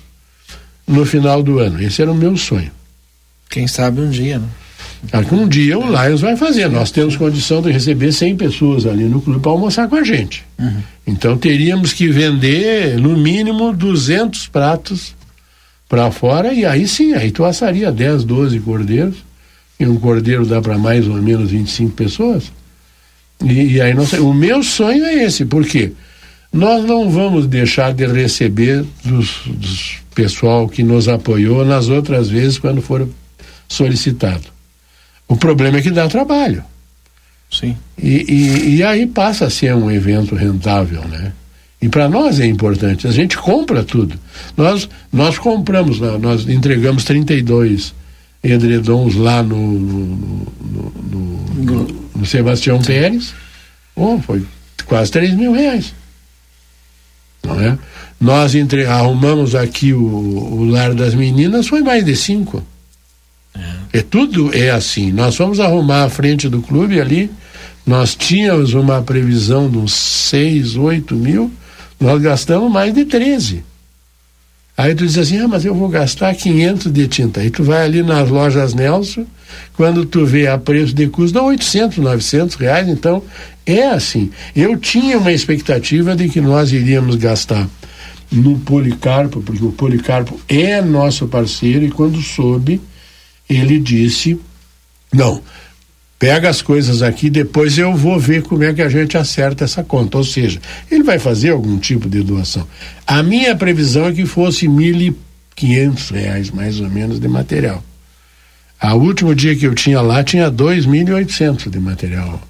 no 0.86 1.04
final 1.04 1.42
do 1.42 1.58
ano. 1.58 1.82
Esse 1.82 2.02
era 2.02 2.12
o 2.12 2.14
meu 2.14 2.36
sonho. 2.36 2.70
Quem 3.50 3.66
sabe 3.66 4.00
um 4.00 4.08
dia, 4.08 4.38
né? 4.38 4.48
Um 5.32 5.48
dia 5.48 5.78
o 5.78 5.84
Lions 5.84 6.20
vai 6.20 6.36
fazer. 6.36 6.68
Nós 6.68 6.90
temos 6.90 7.16
condição 7.16 7.60
de 7.60 7.70
receber 7.72 8.12
100 8.12 8.36
pessoas 8.36 8.86
ali 8.86 9.04
no 9.04 9.20
clube 9.20 9.40
para 9.40 9.50
almoçar 9.50 9.88
com 9.88 9.96
a 9.96 10.04
gente. 10.04 10.44
Uhum. 10.58 10.80
Então 11.06 11.36
teríamos 11.36 11.92
que 11.92 12.08
vender 12.08 12.98
no 12.98 13.16
mínimo 13.16 13.72
200 13.72 14.46
pratos 14.48 15.14
para 15.88 16.10
fora 16.10 16.54
e 16.54 16.64
aí 16.64 16.86
sim, 16.86 17.12
aí 17.14 17.30
tu 17.30 17.44
assaria 17.44 17.90
10, 17.90 18.24
12 18.24 18.60
cordeiros. 18.60 19.16
E 19.78 19.86
um 19.86 19.96
cordeiro 19.96 20.46
dá 20.46 20.62
para 20.62 20.78
mais 20.78 21.08
ou 21.08 21.20
menos 21.20 21.50
25 21.50 21.90
pessoas. 21.92 22.52
E, 23.44 23.74
e 23.74 23.80
aí 23.80 23.92
o 24.20 24.32
meu 24.32 24.62
sonho 24.62 25.04
é 25.04 25.24
esse, 25.24 25.44
porque 25.44 25.92
nós 26.52 26.84
não 26.84 27.10
vamos 27.10 27.46
deixar 27.46 27.92
de 27.92 28.06
receber 28.06 28.84
dos, 29.04 29.40
dos 29.46 30.02
pessoal 30.14 30.68
que 30.68 30.82
nos 30.82 31.08
apoiou 31.08 31.64
nas 31.64 31.88
outras 31.88 32.28
vezes 32.28 32.58
quando 32.58 32.80
for 32.80 33.08
solicitado. 33.68 34.51
O 35.32 35.36
problema 35.36 35.78
é 35.78 35.80
que 35.80 35.90
dá 35.90 36.06
trabalho. 36.08 36.62
Sim. 37.50 37.74
E, 37.96 38.30
e, 38.30 38.76
e 38.76 38.82
aí 38.82 39.06
passa 39.06 39.46
a 39.46 39.50
ser 39.50 39.74
um 39.74 39.90
evento 39.90 40.34
rentável, 40.34 41.02
né? 41.08 41.32
E 41.80 41.88
para 41.88 42.06
nós 42.06 42.38
é 42.38 42.44
importante. 42.44 43.08
A 43.08 43.10
gente 43.10 43.38
compra 43.38 43.82
tudo. 43.82 44.18
Nós, 44.54 44.86
nós 45.10 45.38
compramos, 45.38 45.98
nós 46.20 46.46
entregamos 46.46 47.04
32 47.04 47.94
edredons 48.44 49.14
lá 49.14 49.42
no, 49.42 49.56
no, 49.56 50.52
no, 50.70 51.30
no, 51.54 51.86
no 52.14 52.26
Sebastião 52.26 52.78
Sim. 52.80 52.86
Pérez. 52.88 53.32
Oh, 53.96 54.18
foi 54.18 54.44
quase 54.84 55.10
3 55.12 55.32
mil 55.32 55.52
reais. 55.52 55.94
Não 57.42 57.58
é? 57.58 57.78
Nós 58.20 58.54
entre, 58.54 58.84
arrumamos 58.84 59.54
aqui 59.54 59.94
o, 59.94 60.04
o 60.04 60.64
lar 60.66 60.92
das 60.92 61.14
meninas, 61.14 61.68
foi 61.68 61.80
mais 61.80 62.04
de 62.04 62.14
5. 62.14 62.62
É. 63.92 64.02
tudo 64.02 64.54
é 64.54 64.70
assim. 64.70 65.12
Nós 65.12 65.36
fomos 65.36 65.60
arrumar 65.60 66.04
a 66.04 66.10
frente 66.10 66.48
do 66.48 66.62
clube 66.62 67.00
ali, 67.00 67.30
nós 67.86 68.14
tínhamos 68.14 68.74
uma 68.74 69.02
previsão 69.02 69.68
de 69.70 69.78
uns 69.78 69.92
6, 69.92 70.76
8 70.76 71.14
mil, 71.14 71.50
nós 72.00 72.20
gastamos 72.22 72.70
mais 72.70 72.94
de 72.94 73.04
13. 73.04 73.64
Aí 74.76 74.94
tu 74.94 75.06
diz 75.06 75.18
assim, 75.18 75.38
ah, 75.38 75.46
mas 75.46 75.64
eu 75.64 75.74
vou 75.74 75.88
gastar 75.88 76.34
500 76.34 76.90
de 76.90 77.06
tinta. 77.06 77.40
Aí 77.40 77.50
tu 77.50 77.62
vai 77.62 77.84
ali 77.84 78.02
nas 78.02 78.28
lojas 78.30 78.72
Nelson, 78.72 79.26
quando 79.76 80.06
tu 80.06 80.24
vê 80.24 80.46
a 80.46 80.56
preço 80.56 80.94
de 80.94 81.08
custo, 81.08 81.34
dá 81.34 81.42
800, 81.42 81.98
900 81.98 82.56
reais. 82.56 82.88
Então, 82.88 83.22
é 83.66 83.88
assim. 83.88 84.30
Eu 84.56 84.76
tinha 84.78 85.18
uma 85.18 85.30
expectativa 85.30 86.16
de 86.16 86.28
que 86.28 86.40
nós 86.40 86.72
iríamos 86.72 87.16
gastar 87.16 87.68
no 88.30 88.58
Policarpo, 88.60 89.42
porque 89.42 89.64
o 89.64 89.72
Policarpo 89.72 90.40
é 90.48 90.80
nosso 90.80 91.28
parceiro, 91.28 91.84
e 91.84 91.90
quando 91.90 92.20
soube, 92.22 92.80
ele 93.56 93.78
disse: 93.78 94.38
não, 95.12 95.42
pega 96.18 96.48
as 96.48 96.62
coisas 96.62 97.02
aqui, 97.02 97.28
depois 97.28 97.76
eu 97.76 97.94
vou 97.94 98.18
ver 98.18 98.42
como 98.42 98.62
é 98.64 98.72
que 98.72 98.80
a 98.80 98.88
gente 98.88 99.16
acerta 99.16 99.64
essa 99.64 99.82
conta. 99.82 100.18
Ou 100.18 100.24
seja, 100.24 100.60
ele 100.90 101.02
vai 101.02 101.18
fazer 101.18 101.50
algum 101.50 101.78
tipo 101.78 102.08
de 102.08 102.22
doação. 102.22 102.66
A 103.06 103.22
minha 103.22 103.56
previsão 103.56 104.06
é 104.06 104.12
que 104.12 104.24
fosse 104.24 104.68
mil 104.68 105.00
e 105.00 105.16
500 105.54 106.10
reais 106.10 106.50
mais 106.50 106.80
ou 106.80 106.88
menos 106.88 107.18
de 107.18 107.28
material. 107.28 107.82
A 108.80 108.94
último 108.94 109.34
dia 109.34 109.54
que 109.54 109.66
eu 109.66 109.74
tinha 109.74 110.00
lá 110.00 110.24
tinha 110.24 110.50
2.800 110.50 111.70
de 111.70 111.78
material 111.78 112.40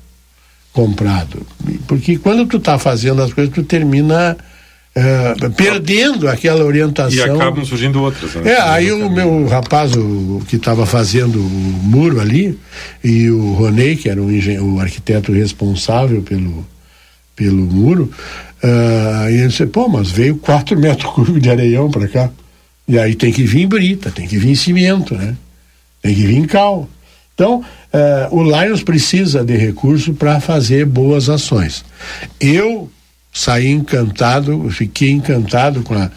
comprado. 0.73 1.47
Porque 1.87 2.17
quando 2.17 2.47
tu 2.47 2.57
está 2.57 2.79
fazendo 2.79 3.23
as 3.23 3.33
coisas, 3.33 3.53
tu 3.53 3.63
termina 3.63 4.37
uh, 4.97 5.51
perdendo 5.53 6.29
aquela 6.29 6.65
orientação. 6.65 7.27
E 7.27 7.31
acabam 7.31 7.65
surgindo 7.65 8.03
outras. 8.03 8.35
Né? 8.35 8.53
É, 8.53 8.61
aí 8.61 8.93
o 8.93 9.11
meu 9.11 9.47
rapaz, 9.47 9.93
o, 9.95 10.43
que 10.47 10.57
estava 10.57 10.87
fazendo 10.87 11.39
o 11.39 11.81
muro 11.83 12.21
ali, 12.21 12.59
e 13.03 13.31
o 13.31 13.53
Ronei, 13.53 13.97
que 13.97 14.09
era 14.09 14.21
o, 14.21 14.29
o 14.29 14.81
arquiteto 14.81 15.33
responsável 15.33 16.23
pelo, 16.23 16.67
pelo 17.35 17.63
muro, 17.65 18.11
uh, 18.63 19.31
e 19.31 19.35
ele 19.35 19.49
disse, 19.49 19.67
pô, 19.67 19.89
mas 19.89 20.11
veio 20.11 20.37
4 20.37 20.79
metros 20.79 21.13
cúbicos 21.13 21.41
de 21.41 21.51
areião 21.51 21.91
para 21.91 22.09
cá. 22.09 22.31
E 22.87 22.99
aí 22.99 23.15
tem 23.15 23.33
que 23.33 23.45
vir 23.45 23.67
brita, 23.67 24.11
tem 24.11 24.27
que 24.27 24.37
vir 24.37 24.57
cimento, 24.57 25.15
né? 25.15 25.37
Tem 26.03 26.15
que 26.15 26.27
vir 26.27 26.47
cal. 26.49 26.89
Então, 27.33 27.61
uh, 27.61 28.37
o 28.37 28.43
Lions 28.43 28.83
precisa 28.83 29.43
de 29.45 29.57
recurso 29.57 30.13
para 30.13 30.41
fazer 30.41 30.85
boas 30.85 31.29
ações. 31.29 31.85
Eu 32.41 32.91
saí 33.33 33.71
encantado, 33.71 34.71
fiquei 34.71 35.11
encantado 35.11 35.83
com 35.83 35.95
a, 35.95 36.11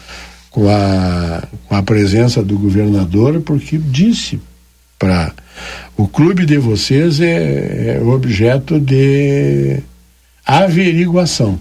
com 0.50 0.68
a, 0.68 1.42
com 1.66 1.74
a 1.74 1.82
presença 1.82 2.42
do 2.42 2.58
governador, 2.58 3.40
porque 3.40 3.78
disse 3.78 4.38
para 4.98 5.32
o 5.96 6.06
clube 6.06 6.44
de 6.44 6.58
vocês 6.58 7.20
é, 7.20 7.96
é 7.96 8.02
objeto 8.02 8.78
de 8.78 9.80
averiguação, 10.44 11.58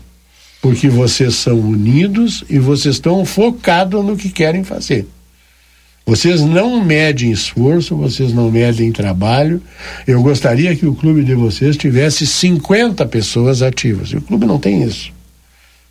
porque 0.61 0.89
vocês 0.89 1.35
são 1.35 1.59
unidos 1.59 2.43
e 2.49 2.59
vocês 2.59 2.95
estão 2.95 3.25
focados 3.25 4.03
no 4.03 4.17
que 4.17 4.29
querem 4.29 4.63
fazer. 4.63 5.07
Vocês 6.05 6.41
não 6.41 6.83
medem 6.83 7.31
esforço, 7.31 7.95
vocês 7.95 8.31
não 8.31 8.51
medem 8.51 8.91
trabalho. 8.91 9.59
Eu 10.05 10.21
gostaria 10.21 10.75
que 10.75 10.85
o 10.85 10.93
clube 10.93 11.23
de 11.23 11.33
vocês 11.33 11.75
tivesse 11.75 12.27
50 12.27 13.03
pessoas 13.07 13.63
ativas. 13.63 14.09
E 14.09 14.17
o 14.17 14.21
clube 14.21 14.45
não 14.45 14.59
tem 14.59 14.83
isso. 14.83 15.14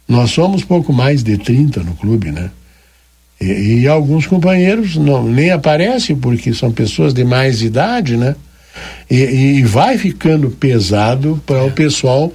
Nós 0.06 0.30
somos 0.30 0.64
pouco 0.64 0.92
mais 0.92 1.22
de 1.22 1.38
30 1.38 1.82
no 1.82 1.94
clube, 1.94 2.30
né? 2.30 2.50
E, 3.40 3.80
e 3.80 3.88
alguns 3.88 4.26
companheiros 4.26 4.96
não, 4.96 5.24
nem 5.24 5.50
aparecem 5.50 6.14
porque 6.16 6.52
são 6.54 6.70
pessoas 6.70 7.12
de 7.12 7.24
mais 7.24 7.62
idade, 7.62 8.16
né? 8.16 8.36
E, 9.10 9.16
e 9.16 9.62
vai 9.62 9.98
ficando 9.98 10.50
pesado 10.50 11.42
para 11.46 11.64
o 11.64 11.70
pessoal 11.70 12.32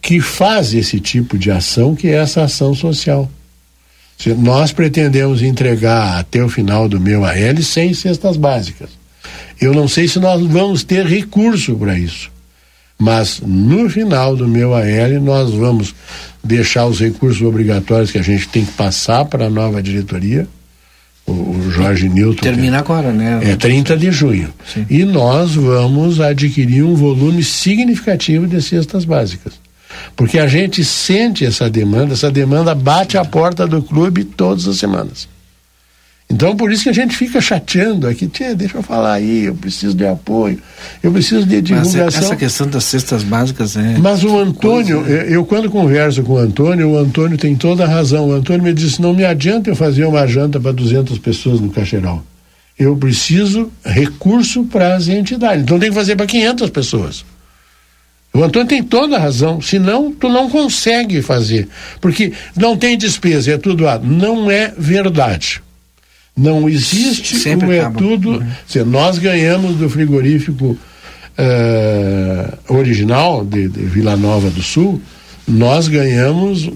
que 0.00 0.20
faz 0.20 0.72
esse 0.74 0.98
tipo 0.98 1.36
de 1.36 1.50
ação, 1.50 1.94
que 1.94 2.08
é 2.08 2.14
essa 2.14 2.44
ação 2.44 2.74
social. 2.74 3.30
Se 4.16 4.34
nós 4.34 4.72
pretendemos 4.72 5.42
entregar 5.42 6.18
até 6.18 6.42
o 6.42 6.48
final 6.48 6.88
do 6.88 7.00
meu 7.00 7.24
AL 7.24 7.62
100 7.62 7.94
cestas 7.94 8.36
básicas. 8.36 8.90
Eu 9.60 9.74
não 9.74 9.88
sei 9.88 10.08
se 10.08 10.18
nós 10.18 10.42
vamos 10.46 10.84
ter 10.84 11.06
recurso 11.06 11.74
para 11.76 11.98
isso. 11.98 12.30
Mas 12.98 13.40
no 13.40 13.88
final 13.88 14.36
do 14.36 14.46
meu 14.46 14.74
AL 14.74 15.20
nós 15.22 15.50
vamos 15.50 15.94
deixar 16.42 16.86
os 16.86 17.00
recursos 17.00 17.42
obrigatórios 17.42 18.10
que 18.10 18.18
a 18.18 18.22
gente 18.22 18.48
tem 18.48 18.64
que 18.64 18.72
passar 18.72 19.24
para 19.24 19.46
a 19.46 19.50
nova 19.50 19.82
diretoria. 19.82 20.46
O, 21.26 21.32
o 21.32 21.70
Jorge 21.70 22.08
Newton. 22.08 22.42
Termina 22.42 22.78
agora, 22.78 23.12
né? 23.12 23.40
É 23.42 23.56
30 23.56 23.96
de 23.96 24.10
junho. 24.10 24.52
Sim. 24.66 24.86
E 24.88 25.04
nós 25.04 25.54
vamos 25.54 26.20
adquirir 26.20 26.82
um 26.82 26.94
volume 26.94 27.44
significativo 27.44 28.46
de 28.46 28.60
cestas 28.60 29.04
básicas. 29.04 29.54
Porque 30.16 30.38
a 30.38 30.46
gente 30.46 30.84
sente 30.84 31.44
essa 31.44 31.68
demanda, 31.68 32.14
essa 32.14 32.30
demanda 32.30 32.74
bate 32.74 33.18
a 33.18 33.24
porta 33.24 33.66
do 33.66 33.82
clube 33.82 34.24
todas 34.24 34.66
as 34.66 34.76
semanas. 34.76 35.28
Então, 36.30 36.56
por 36.56 36.70
isso 36.70 36.84
que 36.84 36.88
a 36.88 36.92
gente 36.92 37.16
fica 37.16 37.40
chateando 37.40 38.06
aqui, 38.06 38.28
Tchê, 38.28 38.54
deixa 38.54 38.78
eu 38.78 38.82
falar 38.82 39.14
aí, 39.14 39.46
eu 39.46 39.54
preciso 39.54 39.94
de 39.96 40.06
apoio, 40.06 40.60
eu 41.02 41.10
preciso 41.10 41.44
de 41.44 41.60
divulgação. 41.60 42.04
Mas 42.04 42.16
essa 42.16 42.36
questão 42.36 42.68
das 42.68 42.84
cestas 42.84 43.24
básicas 43.24 43.76
é. 43.76 43.98
Mas 43.98 44.22
o 44.22 44.38
Antônio, 44.38 45.02
coisa... 45.02 45.12
eu, 45.12 45.30
eu, 45.30 45.44
quando 45.44 45.68
converso 45.68 46.22
com 46.22 46.34
o 46.34 46.38
Antônio, 46.38 46.90
o 46.90 46.98
Antônio 46.98 47.36
tem 47.36 47.56
toda 47.56 47.84
a 47.84 47.88
razão. 47.88 48.28
O 48.28 48.32
Antônio 48.32 48.62
me 48.62 48.72
disse: 48.72 49.02
não 49.02 49.12
me 49.12 49.24
adianta 49.24 49.70
eu 49.70 49.76
fazer 49.76 50.04
uma 50.04 50.24
janta 50.28 50.60
para 50.60 50.70
200 50.70 51.18
pessoas 51.18 51.60
no 51.60 51.68
Cacheirão. 51.68 52.22
Eu 52.78 52.96
preciso 52.96 53.70
recurso 53.84 54.62
para 54.64 54.94
as 54.94 55.08
entidades. 55.08 55.64
Então 55.64 55.80
tem 55.80 55.88
que 55.88 55.94
fazer 55.96 56.14
para 56.14 56.26
500 56.26 56.70
pessoas. 56.70 57.24
O 58.32 58.44
Antônio 58.44 58.68
tem 58.68 58.82
toda 58.84 59.16
a 59.16 59.18
razão, 59.18 59.60
senão 59.60 60.12
tu 60.12 60.28
não 60.28 60.48
consegue 60.48 61.20
fazer, 61.20 61.68
porque 62.00 62.32
não 62.56 62.76
tem 62.76 62.96
despesa, 62.96 63.50
é 63.50 63.58
tudo 63.58 63.88
ah, 63.88 63.98
não 63.98 64.48
é 64.48 64.72
verdade. 64.78 65.60
Não 66.40 66.68
existe 66.68 67.36
Sempre 67.36 67.68
um 67.68 67.72
é 67.72 67.90
tudo. 67.90 68.30
Uhum. 68.30 68.46
Se 68.66 68.82
nós 68.82 69.18
ganhamos 69.18 69.76
do 69.76 69.90
frigorífico 69.90 70.76
uh, 71.38 72.74
original 72.74 73.44
de, 73.44 73.68
de 73.68 73.80
Vila 73.80 74.16
Nova 74.16 74.48
do 74.50 74.62
Sul, 74.62 75.00
nós 75.46 75.86
ganhamos 75.88 76.70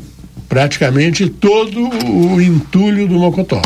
praticamente 0.48 1.28
todo 1.28 1.88
o 2.06 2.40
entulho 2.40 3.08
do 3.08 3.14
Mocotó. 3.14 3.62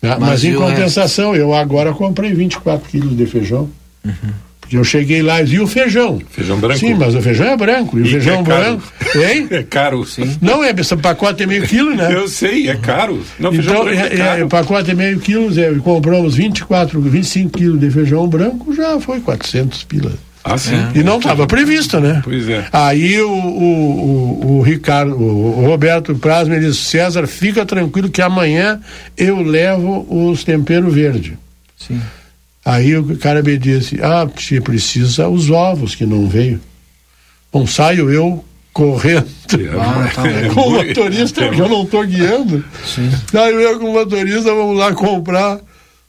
Mas, 0.00 0.18
Mas 0.18 0.44
em 0.44 0.54
compensação, 0.54 1.34
eu 1.34 1.54
agora 1.54 1.92
comprei 1.92 2.34
24 2.34 2.88
quilos 2.88 3.16
de 3.16 3.26
feijão. 3.26 3.70
Uhum. 4.04 4.32
Eu 4.74 4.84
cheguei 4.84 5.22
lá 5.22 5.40
e 5.40 5.44
vi 5.44 5.60
o 5.60 5.66
feijão. 5.66 6.20
Feijão 6.30 6.58
branco? 6.58 6.80
Sim, 6.80 6.94
mas 6.94 7.14
o 7.14 7.22
feijão 7.22 7.46
é 7.46 7.56
branco. 7.56 7.98
E, 7.98 8.02
e 8.02 8.04
o 8.04 8.10
feijão 8.10 8.40
é 8.40 8.42
branco. 8.42 8.92
Hein? 9.14 9.48
É 9.54 9.62
caro, 9.62 10.04
sim. 10.04 10.36
Não, 10.40 10.64
é, 10.64 10.74
esse 10.76 10.96
pacote 10.96 11.42
é 11.42 11.46
meio 11.46 11.62
quilo, 11.66 11.94
né? 11.94 12.12
Eu 12.12 12.26
sei, 12.26 12.68
é 12.68 12.76
caro. 12.76 13.22
Não, 13.38 13.54
então, 13.54 13.88
é, 13.88 13.94
é, 13.94 14.16
caro. 14.16 14.42
é, 14.42 14.46
pacote 14.46 14.90
é 14.90 14.94
meio 14.94 15.20
quilo, 15.20 15.48
é, 15.58 15.72
compramos 15.74 16.34
24, 16.34 17.00
25 17.00 17.56
quilos 17.56 17.80
de 17.80 17.90
feijão 17.90 18.26
branco, 18.26 18.74
já 18.74 18.98
foi 18.98 19.20
400 19.20 19.84
pilas. 19.84 20.14
Ah, 20.44 20.58
sim. 20.58 20.74
É. 20.74 20.98
E 20.98 21.02
não 21.02 21.16
estava 21.16 21.46
previsto, 21.46 21.98
né? 22.00 22.20
Pois 22.22 22.46
é. 22.48 22.66
Aí 22.70 23.18
o, 23.20 23.30
o, 23.30 24.44
o, 24.44 24.58
o 24.58 24.62
Ricardo, 24.62 25.16
o 25.16 25.64
Roberto 25.66 26.14
Prasma, 26.16 26.54
ele 26.54 26.66
disse, 26.66 26.82
César, 26.82 27.26
fica 27.26 27.64
tranquilo 27.64 28.10
que 28.10 28.20
amanhã 28.20 28.78
eu 29.16 29.40
levo 29.40 30.06
os 30.10 30.44
temperos 30.44 30.92
verde. 30.92 31.38
Sim. 31.78 32.00
Aí 32.64 32.96
o 32.96 33.16
cara 33.18 33.42
me 33.42 33.58
disse: 33.58 34.00
Ah, 34.02 34.24
você 34.24 34.60
precisa 34.60 35.28
os 35.28 35.50
ovos 35.50 35.94
que 35.94 36.06
não 36.06 36.28
veio. 36.28 36.60
Bom, 37.52 37.66
saio 37.66 38.10
eu 38.10 38.44
correndo 38.72 39.28
ah, 39.80 40.10
tá 40.12 40.22
com 40.52 40.60
o 40.60 40.70
motorista, 40.70 41.48
que 41.48 41.60
eu 41.60 41.68
não 41.68 41.84
estou 41.84 42.04
guiando. 42.04 42.64
Sim. 42.84 43.10
Saio 43.30 43.60
eu 43.60 43.78
com 43.78 43.90
o 43.90 43.92
motorista, 43.92 44.52
vamos 44.52 44.76
lá 44.76 44.92
comprar 44.92 45.60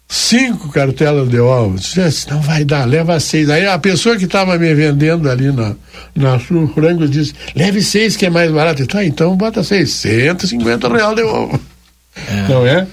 cinco 0.08 0.70
cartelas 0.70 1.30
de 1.30 1.40
ovos. 1.40 1.94
Disse, 1.94 2.30
não 2.30 2.42
vai 2.42 2.64
dar, 2.64 2.86
leva 2.86 3.20
seis. 3.20 3.50
Aí 3.50 3.66
a 3.66 3.78
pessoa 3.78 4.18
que 4.18 4.26
estava 4.26 4.58
me 4.58 4.74
vendendo 4.74 5.30
ali 5.30 5.52
na, 5.52 5.76
na 6.16 6.40
Sul 6.40 6.68
Frango 6.74 7.08
disse: 7.08 7.34
leve 7.56 7.82
seis 7.82 8.16
que 8.16 8.26
é 8.26 8.30
mais 8.30 8.52
barato. 8.52 8.86
Tá, 8.88 9.04
então 9.04 9.36
bota 9.36 9.64
seis, 9.64 9.92
150 9.92 10.88
real 10.90 11.16
de 11.16 11.24
ovo. 11.24 11.60
É. 12.28 12.48
Não 12.48 12.66
é? 12.66 12.88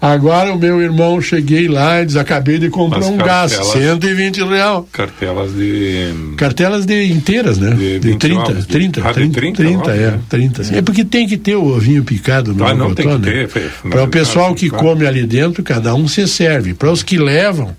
Agora 0.00 0.52
o 0.52 0.58
meu 0.58 0.80
irmão, 0.80 1.20
cheguei 1.20 1.68
lá 1.68 2.02
e 2.02 2.18
acabei 2.18 2.58
de 2.58 2.68
comprar 2.68 3.00
As 3.00 3.06
um 3.06 3.16
gás, 3.16 3.52
120 3.52 4.44
real. 4.44 4.88
Cartelas 4.92 5.54
de. 5.54 6.34
Cartelas 6.36 6.86
de 6.86 7.12
inteiras, 7.12 7.58
né? 7.58 7.70
De, 7.70 7.98
de 7.98 8.16
30, 8.16 8.40
ovos, 8.40 8.66
30, 8.66 9.00
de, 9.00 9.12
30, 9.12 9.12
30, 9.12 9.62
30, 9.62 9.90
é, 9.90 10.18
30. 10.28 10.62
É. 10.62 10.78
é 10.78 10.82
porque 10.82 11.04
tem 11.04 11.26
que 11.26 11.36
ter 11.36 11.56
o 11.56 11.64
ovinho 11.64 12.04
picado 12.04 12.54
no 12.54 12.64
ah, 12.64 12.74
não, 12.74 12.94
tem 12.94 13.08
que 13.08 13.30
né? 13.30 13.48
Para 13.90 14.04
o 14.04 14.08
pessoal 14.08 14.54
que 14.54 14.68
come 14.68 15.06
ali 15.06 15.24
dentro, 15.26 15.62
cada 15.62 15.94
um 15.94 16.06
se 16.06 16.26
serve. 16.26 16.74
Para 16.74 16.90
os 16.90 17.02
que 17.02 17.16
levam, 17.16 17.74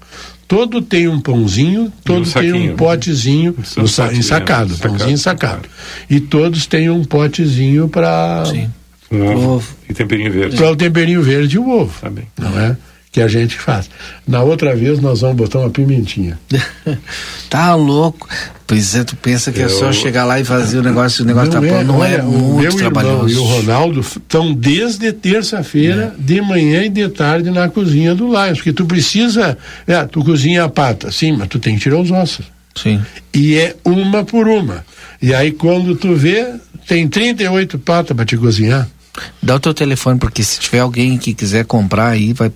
todo 0.47 0.81
tem 0.81 1.07
um 1.07 1.19
pãozinho, 1.19 1.91
todo 2.03 2.27
um 2.27 2.31
tem 2.31 2.53
um 2.53 2.75
potezinho 2.75 3.55
no, 3.75 3.83
ensacado, 3.83 4.73
é, 4.73 4.77
pãozinho 4.77 5.11
ensacado. 5.11 5.67
E 6.09 6.19
todos 6.19 6.65
têm 6.65 6.89
um 6.89 7.03
potezinho 7.03 7.87
para 7.87 8.43
um 9.11 9.25
ovo. 9.25 9.49
ovo. 9.55 9.67
E 9.89 9.93
temperinho 9.93 10.31
verde. 10.31 10.57
Para 10.57 10.71
o 10.71 10.75
temperinho 10.75 11.21
verde 11.21 11.55
e 11.55 11.59
o 11.59 11.69
ovo. 11.69 11.93
Tá 11.99 12.09
bem. 12.09 12.27
Não 12.37 12.59
é? 12.59 12.77
Que 13.11 13.21
a 13.21 13.27
gente 13.27 13.57
faz. 13.57 13.89
Na 14.27 14.43
outra 14.43 14.75
vez 14.75 14.99
nós 14.99 15.21
vamos 15.21 15.37
botar 15.37 15.59
uma 15.59 15.69
pimentinha. 15.69 16.37
tá 17.49 17.73
louco. 17.73 18.27
Pois 18.67 18.95
é, 18.95 19.03
tu 19.05 19.15
pensa 19.15 19.49
que 19.49 19.61
Eu... 19.61 19.67
é 19.67 19.69
só 19.69 19.93
chegar 19.93 20.25
lá 20.25 20.41
e 20.41 20.43
fazer 20.43 20.79
o 20.79 20.83
negócio, 20.83 21.23
o 21.23 21.27
negócio 21.27 21.53
não 21.53 21.61
tá 21.61 21.65
é, 21.65 21.69
pronto. 21.69 21.87
Não 21.87 22.03
é 22.03 22.21
muito 22.21 22.61
meu 22.61 22.75
trabalhoso. 22.75 23.33
e 23.33 23.37
o 23.37 23.43
Ronaldo 23.43 24.01
estão 24.01 24.53
desde 24.53 25.13
terça-feira, 25.13 26.13
é. 26.19 26.21
de 26.21 26.41
manhã 26.41 26.83
e 26.83 26.89
de 26.89 27.07
tarde 27.07 27.49
na 27.49 27.69
cozinha 27.69 28.13
do 28.13 28.27
Lions. 28.27 28.57
Porque 28.57 28.73
tu 28.73 28.85
precisa. 28.85 29.57
É, 29.87 30.03
tu 30.03 30.23
cozinha 30.23 30.65
a 30.65 30.69
pata, 30.69 31.09
sim, 31.11 31.31
mas 31.31 31.47
tu 31.47 31.59
tem 31.59 31.75
que 31.75 31.81
tirar 31.81 31.97
os 31.97 32.11
ossos. 32.11 32.45
Sim. 32.75 33.01
E 33.33 33.55
é 33.55 33.75
uma 33.85 34.25
por 34.25 34.47
uma. 34.47 34.85
E 35.21 35.33
aí 35.33 35.51
quando 35.51 35.95
tu 35.95 36.13
vê, 36.13 36.45
tem 36.87 37.07
38 37.07 37.79
patas 37.79 38.15
para 38.15 38.25
te 38.25 38.37
cozinhar. 38.37 38.87
Dá 39.41 39.55
o 39.55 39.59
teu 39.59 39.73
telefone, 39.73 40.19
porque 40.19 40.43
se 40.43 40.59
tiver 40.59 40.79
alguém 40.79 41.17
que 41.17 41.33
quiser 41.33 41.65
comprar 41.65 42.09
aí, 42.09 42.33
vai. 42.33 42.51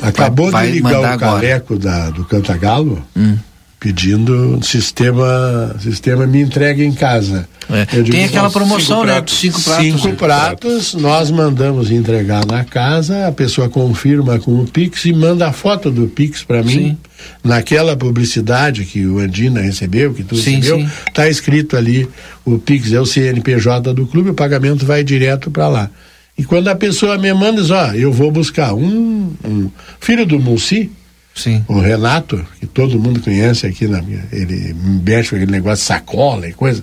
Acabou 0.00 0.50
vai, 0.50 0.66
de 0.66 0.72
ligar 0.74 1.00
o 1.00 1.04
agora. 1.04 1.18
careco 1.18 1.78
da, 1.78 2.10
do 2.10 2.24
Cantagalo. 2.24 3.02
Hum. 3.16 3.38
pedindo 3.78 4.58
sistema 4.62 5.74
sistema 5.80 6.26
me 6.26 6.40
entregue 6.42 6.84
em 6.84 6.92
casa. 6.92 7.48
É. 7.70 7.84
Digo, 7.84 8.10
Tem 8.10 8.24
aquela 8.24 8.50
promoção, 8.50 9.04
né? 9.04 9.14
Pratos, 9.14 9.38
cinco 9.38 9.60
pratos. 9.60 9.84
Cinco 9.86 10.12
pratos, 10.14 10.94
nós 10.94 11.30
mandamos 11.30 11.90
entregar 11.90 12.46
na 12.46 12.64
casa, 12.64 13.26
a 13.26 13.32
pessoa 13.32 13.68
confirma 13.68 14.38
com 14.38 14.60
o 14.60 14.66
Pix 14.66 15.04
e 15.04 15.12
manda 15.12 15.48
a 15.48 15.52
foto 15.52 15.90
do 15.90 16.06
Pix 16.06 16.42
para 16.42 16.62
mim. 16.62 16.72
Sim. 16.72 16.98
Naquela 17.42 17.96
publicidade 17.96 18.84
que 18.84 19.04
o 19.06 19.18
Andina 19.18 19.60
recebeu, 19.60 20.14
que 20.14 20.22
tu 20.22 20.36
sim, 20.36 20.56
recebeu, 20.56 20.86
está 21.08 21.28
escrito 21.28 21.76
ali 21.76 22.08
o 22.44 22.58
Pix 22.58 22.92
é 22.92 23.00
o 23.00 23.06
CNPJ 23.06 23.92
do 23.92 24.06
clube, 24.06 24.30
o 24.30 24.34
pagamento 24.34 24.86
vai 24.86 25.02
direto 25.02 25.50
para 25.50 25.68
lá. 25.68 25.90
E 26.38 26.44
quando 26.44 26.68
a 26.68 26.74
pessoa 26.74 27.16
me 27.16 27.32
manda, 27.32 27.62
diz, 27.62 27.70
ó, 27.70 27.92
eu 27.92 28.12
vou 28.12 28.30
buscar 28.30 28.74
um, 28.74 29.32
um 29.44 29.70
filho 30.00 30.26
do 30.26 30.38
Mulci, 30.38 30.90
Sim. 31.36 31.62
O 31.68 31.78
Renato, 31.78 32.42
que 32.58 32.66
todo 32.66 32.98
mundo 32.98 33.20
conhece 33.20 33.66
aqui, 33.66 33.86
na 33.86 34.00
minha, 34.00 34.24
ele 34.32 34.74
mexe 35.04 35.28
com 35.28 35.36
aquele 35.36 35.52
negócio 35.52 35.82
de 35.82 35.88
sacola 35.88 36.48
e 36.48 36.52
coisa. 36.54 36.82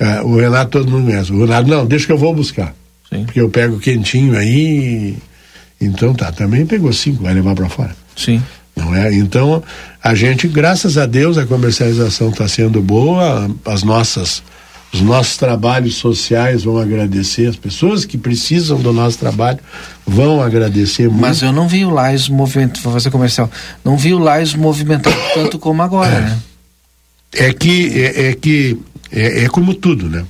Uh, 0.00 0.26
o 0.28 0.40
Renato 0.40 0.70
todo 0.70 0.90
mundo 0.90 1.10
conhece. 1.10 1.30
O 1.30 1.40
Renato, 1.40 1.68
não, 1.68 1.84
deixa 1.84 2.06
que 2.06 2.12
eu 2.12 2.16
vou 2.16 2.34
buscar. 2.34 2.74
Sim. 3.12 3.26
Porque 3.26 3.38
eu 3.38 3.50
pego 3.50 3.78
quentinho 3.78 4.34
aí. 4.34 5.14
Então 5.78 6.14
tá, 6.14 6.32
também 6.32 6.64
pegou 6.64 6.90
cinco, 6.90 7.22
vai 7.22 7.34
levar 7.34 7.54
para 7.54 7.68
fora. 7.68 7.94
Sim. 8.16 8.42
Não 8.74 8.94
é? 8.94 9.12
Então, 9.14 9.62
a 10.02 10.14
gente, 10.14 10.48
graças 10.48 10.96
a 10.96 11.04
Deus, 11.04 11.36
a 11.36 11.44
comercialização 11.44 12.30
está 12.30 12.48
sendo 12.48 12.80
boa, 12.80 13.54
as 13.66 13.82
nossas 13.82 14.42
os 14.92 15.00
nossos 15.00 15.38
trabalhos 15.38 15.94
sociais 15.94 16.64
vão 16.64 16.78
agradecer, 16.78 17.46
as 17.46 17.56
pessoas 17.56 18.04
que 18.04 18.18
precisam 18.18 18.78
do 18.78 18.92
nosso 18.92 19.18
trabalho 19.18 19.58
vão 20.06 20.42
agradecer 20.42 21.08
muito. 21.08 21.20
Mas 21.22 21.40
eu 21.40 21.50
não 21.50 21.66
vi 21.66 21.84
o 21.84 21.90
Lais 21.90 22.28
movimentado, 22.28 22.80
vou 22.82 22.92
fazer 22.92 23.10
comercial, 23.10 23.50
não 23.82 23.96
vi 23.96 24.12
o 24.12 24.18
Lais 24.18 24.54
movimentado 24.54 25.16
tanto 25.32 25.58
como 25.58 25.80
agora, 25.80 26.12
é. 26.12 26.20
né? 26.20 26.38
É 27.34 27.52
que, 27.54 27.98
é, 27.98 28.28
é 28.28 28.34
que, 28.34 28.78
é, 29.10 29.44
é, 29.44 29.48
como 29.48 29.72
tudo, 29.72 30.10
né? 30.10 30.26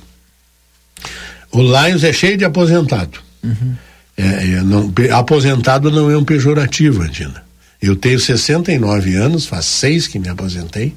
O 1.51 1.61
Lions 1.61 2.03
é 2.05 2.13
cheio 2.13 2.37
de 2.37 2.45
aposentado. 2.45 3.19
Uhum. 3.43 3.75
É, 4.15 4.23
é 4.23 4.61
não, 4.61 4.93
aposentado 5.11 5.91
não 5.91 6.09
é 6.09 6.17
um 6.17 6.23
pejorativo, 6.23 7.01
Andina. 7.01 7.43
Eu 7.81 7.97
tenho 7.97 8.17
69 8.17 9.15
anos, 9.15 9.45
faz 9.45 9.65
seis 9.65 10.07
que 10.07 10.17
me 10.17 10.29
aposentei, 10.29 10.95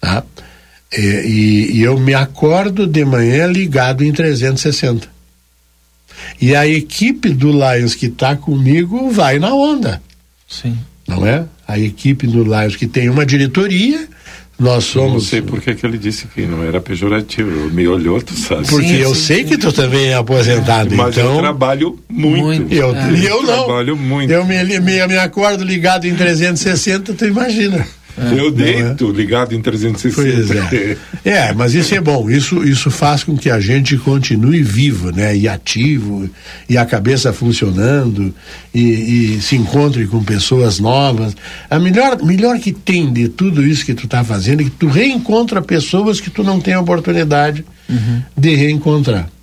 tá? 0.00 0.24
É, 0.96 1.26
e, 1.26 1.78
e, 1.78 1.82
eu 1.82 1.98
me 1.98 2.14
acordo 2.14 2.86
de 2.86 3.04
manhã 3.04 3.46
ligado 3.46 4.04
em 4.04 4.12
360. 4.12 5.08
E 6.40 6.54
a 6.54 6.68
equipe 6.68 7.30
do 7.30 7.50
Lions 7.50 7.96
que 7.96 8.06
está 8.06 8.36
comigo 8.36 9.10
vai 9.10 9.40
na 9.40 9.52
onda. 9.52 10.00
Sim. 10.48 10.78
Não 11.08 11.26
é? 11.26 11.46
A 11.66 11.78
equipe 11.78 12.28
do 12.28 12.44
Lions 12.44 12.76
que 12.76 12.86
tem 12.86 13.08
uma 13.08 13.26
diretoria, 13.26 14.06
nós 14.56 14.84
somos. 14.84 15.12
não 15.12 15.20
sei 15.20 15.42
por 15.42 15.60
que 15.60 15.74
ele 15.84 15.98
disse 15.98 16.28
que 16.28 16.42
não 16.42 16.62
era 16.62 16.80
pejorativo. 16.80 17.70
Me 17.70 17.88
olhou, 17.88 18.22
tu 18.22 18.34
sabe. 18.34 18.68
Porque 18.68 18.86
sim, 18.86 18.96
eu 18.96 19.14
sim, 19.14 19.20
sei 19.22 19.38
sim. 19.38 19.48
que 19.48 19.58
tu 19.58 19.72
também 19.72 20.06
é 20.06 20.14
aposentado. 20.14 20.94
Mas 20.94 21.16
então... 21.16 21.34
eu 21.34 21.40
trabalho 21.40 21.98
muito. 22.08 22.44
muito. 22.44 22.72
Eu, 22.72 22.94
é. 22.94 23.10
eu 23.18 23.42
não. 23.42 23.64
Trabalho 23.64 23.96
muito. 23.96 24.32
Eu 24.32 24.44
me, 24.44 24.62
me, 24.62 25.06
me 25.06 25.18
acordo 25.18 25.64
ligado 25.64 26.06
em 26.06 26.14
360, 26.14 27.14
tu 27.14 27.26
imagina. 27.26 27.84
É, 28.16 28.38
eu 28.38 28.50
deito 28.50 29.10
é? 29.10 29.12
ligado 29.12 29.54
em 29.54 29.60
360. 29.60 30.14
Pois 30.14 30.72
é. 30.72 30.96
é, 31.24 31.52
mas 31.52 31.74
isso 31.74 31.94
é 31.94 32.00
bom. 32.00 32.30
Isso, 32.30 32.62
isso 32.62 32.90
faz 32.90 33.24
com 33.24 33.36
que 33.36 33.50
a 33.50 33.58
gente 33.58 33.96
continue 33.96 34.62
vivo, 34.62 35.10
né? 35.10 35.36
E 35.36 35.48
ativo, 35.48 36.28
e 36.68 36.78
a 36.78 36.86
cabeça 36.86 37.32
funcionando, 37.32 38.32
e, 38.72 39.36
e 39.36 39.40
se 39.40 39.56
encontre 39.56 40.06
com 40.06 40.22
pessoas 40.22 40.78
novas. 40.78 41.36
A 41.68 41.78
melhor, 41.78 42.22
melhor 42.22 42.58
que 42.58 42.72
tem 42.72 43.12
de 43.12 43.28
tudo 43.28 43.66
isso 43.66 43.84
que 43.84 43.94
tu 43.94 44.04
está 44.04 44.22
fazendo 44.22 44.60
é 44.60 44.64
que 44.64 44.70
tu 44.70 44.86
reencontra 44.86 45.60
pessoas 45.60 46.20
que 46.20 46.30
tu 46.30 46.44
não 46.44 46.60
tem 46.60 46.74
a 46.74 46.80
oportunidade 46.80 47.64
uhum. 47.88 48.22
de 48.36 48.54
reencontrar. 48.54 49.33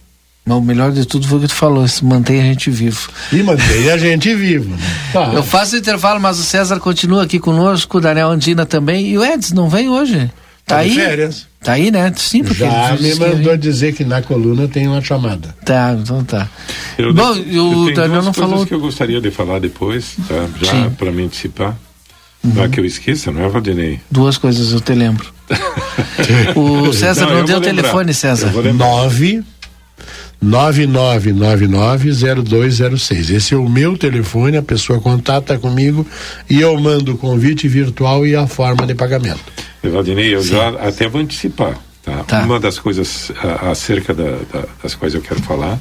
Mas 0.46 0.58
o 0.58 0.62
melhor 0.62 0.92
de 0.92 1.06
tudo 1.06 1.28
foi 1.28 1.38
o 1.38 1.42
que 1.42 1.48
tu 1.48 1.54
falou, 1.54 1.86
isso 1.86 2.04
mantém 2.04 2.42
a 2.42 2.44
gente 2.46 2.70
vivo. 2.72 3.10
E 3.32 3.44
mantém 3.44 3.92
a 3.92 3.98
gente 3.98 4.34
vivo. 4.34 4.70
Né? 4.72 4.78
Tá. 5.14 5.32
Eu 5.34 5.44
faço 5.44 5.76
o 5.76 5.78
intervalo, 5.78 6.20
mas 6.20 6.40
o 6.40 6.44
César 6.44 6.80
continua 6.80 7.24
aqui 7.24 7.40
conosco, 7.40 7.98
o 7.98 8.02
Daniel 8.02 8.30
Andina 8.30 8.66
também. 8.66 9.08
E 9.08 9.18
o 9.18 9.24
Edson 9.24 9.56
não 9.56 9.70
vem 9.70 9.88
hoje? 9.88 10.32
Tá, 10.66 10.76
tá 10.76 10.78
aí? 10.78 10.96
férias. 10.96 11.48
Tá 11.64 11.74
aí, 11.74 11.92
né? 11.92 12.12
Sim, 12.16 12.44
porque 12.44 12.64
Já 12.64 12.98
me 13.00 13.14
mandou 13.16 13.56
dizer 13.56 13.94
que 13.94 14.04
na 14.04 14.22
coluna 14.22 14.68
tem 14.68 14.88
uma 14.88 15.02
chamada. 15.02 15.56
Tá, 15.64 15.96
então 16.00 16.24
tá. 16.24 16.50
Eu 16.98 17.14
Bom, 17.14 17.34
de, 17.34 17.60
o 17.60 17.94
Daniel 17.94 18.24
não 18.24 18.34
falou. 18.34 18.66
que 18.66 18.74
eu 18.74 18.80
gostaria 18.80 19.22
de 19.22 19.30
falar 19.30 19.60
depois, 19.60 20.16
tá? 20.28 20.48
Já 20.60 20.90
para 20.90 21.12
me 21.12 21.24
antecipar. 21.24 21.78
Uhum. 22.44 22.54
Não 22.56 22.64
é 22.64 22.70
que 22.70 22.80
eu 22.80 22.86
esqueça, 22.86 23.32
não 23.32 23.44
é, 23.44 23.48
Valdinei? 23.48 24.00
Duas 24.10 24.40
coisas, 24.40 24.72
eu 24.72 24.82
te 24.82 24.94
lembro. 24.96 25.32
o 26.56 26.92
César 26.92 27.28
não, 27.28 27.36
não 27.36 27.46
deu 27.46 27.60
o 27.60 27.62
telefone, 27.62 28.12
César. 28.12 28.52
Nove 28.74 29.44
99990206. 30.44 33.30
Esse 33.30 33.54
é 33.54 33.58
o 33.58 33.70
meu 33.70 33.96
telefone, 33.98 34.58
a 34.58 34.64
pessoa 34.64 35.00
contata 35.00 35.60
comigo 35.60 36.06
e 36.50 36.60
eu 36.60 36.76
mando 36.80 37.14
o 37.14 37.18
convite 37.18 37.68
virtual 37.68 38.26
e 38.26 38.36
a 38.36 38.48
forma 38.48 38.88
de 38.88 38.96
pagamento. 38.96 39.40
Valdinei, 39.84 40.34
eu 40.34 40.42
Sim. 40.42 40.56
já 40.56 40.70
até 40.70 41.08
vou 41.08 41.22
antecipar. 41.22 41.78
Tá? 42.04 42.24
tá. 42.24 42.42
Uma 42.42 42.60
das 42.60 42.80
coisas 42.80 43.32
a, 43.38 43.70
acerca 43.70 44.12
da, 44.14 44.40
da, 44.52 44.66
das 44.82 44.96
quais 44.96 45.14
eu 45.14 45.22
quero 45.22 45.40
falar 45.42 45.80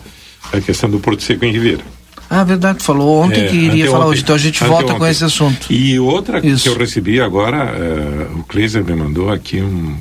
é 0.53 0.59
a 0.59 0.61
questão 0.61 0.91
do 0.91 1.01
Porto 1.01 1.23
Seco 1.23 1.45
em 1.45 1.53
Ribeira. 1.53 1.83
Ah, 2.29 2.45
verdade, 2.45 2.85
falou 2.85 3.25
ontem 3.25 3.41
é, 3.41 3.49
que 3.49 3.57
iria 3.57 3.91
falar 3.91 4.07
hoje, 4.07 4.23
então 4.23 4.37
a 4.37 4.39
gente 4.39 4.63
volta 4.63 4.95
com 4.95 5.05
esse 5.05 5.25
assunto. 5.25 5.73
E 5.73 5.99
outra 5.99 6.47
Isso. 6.47 6.63
que 6.63 6.69
eu 6.69 6.79
recebi 6.79 7.21
agora, 7.21 7.75
uh, 7.75 8.39
o 8.39 8.45
Kleiser 8.45 8.85
me 8.85 8.95
mandou 8.95 9.31
aqui 9.31 9.61
um, 9.61 9.97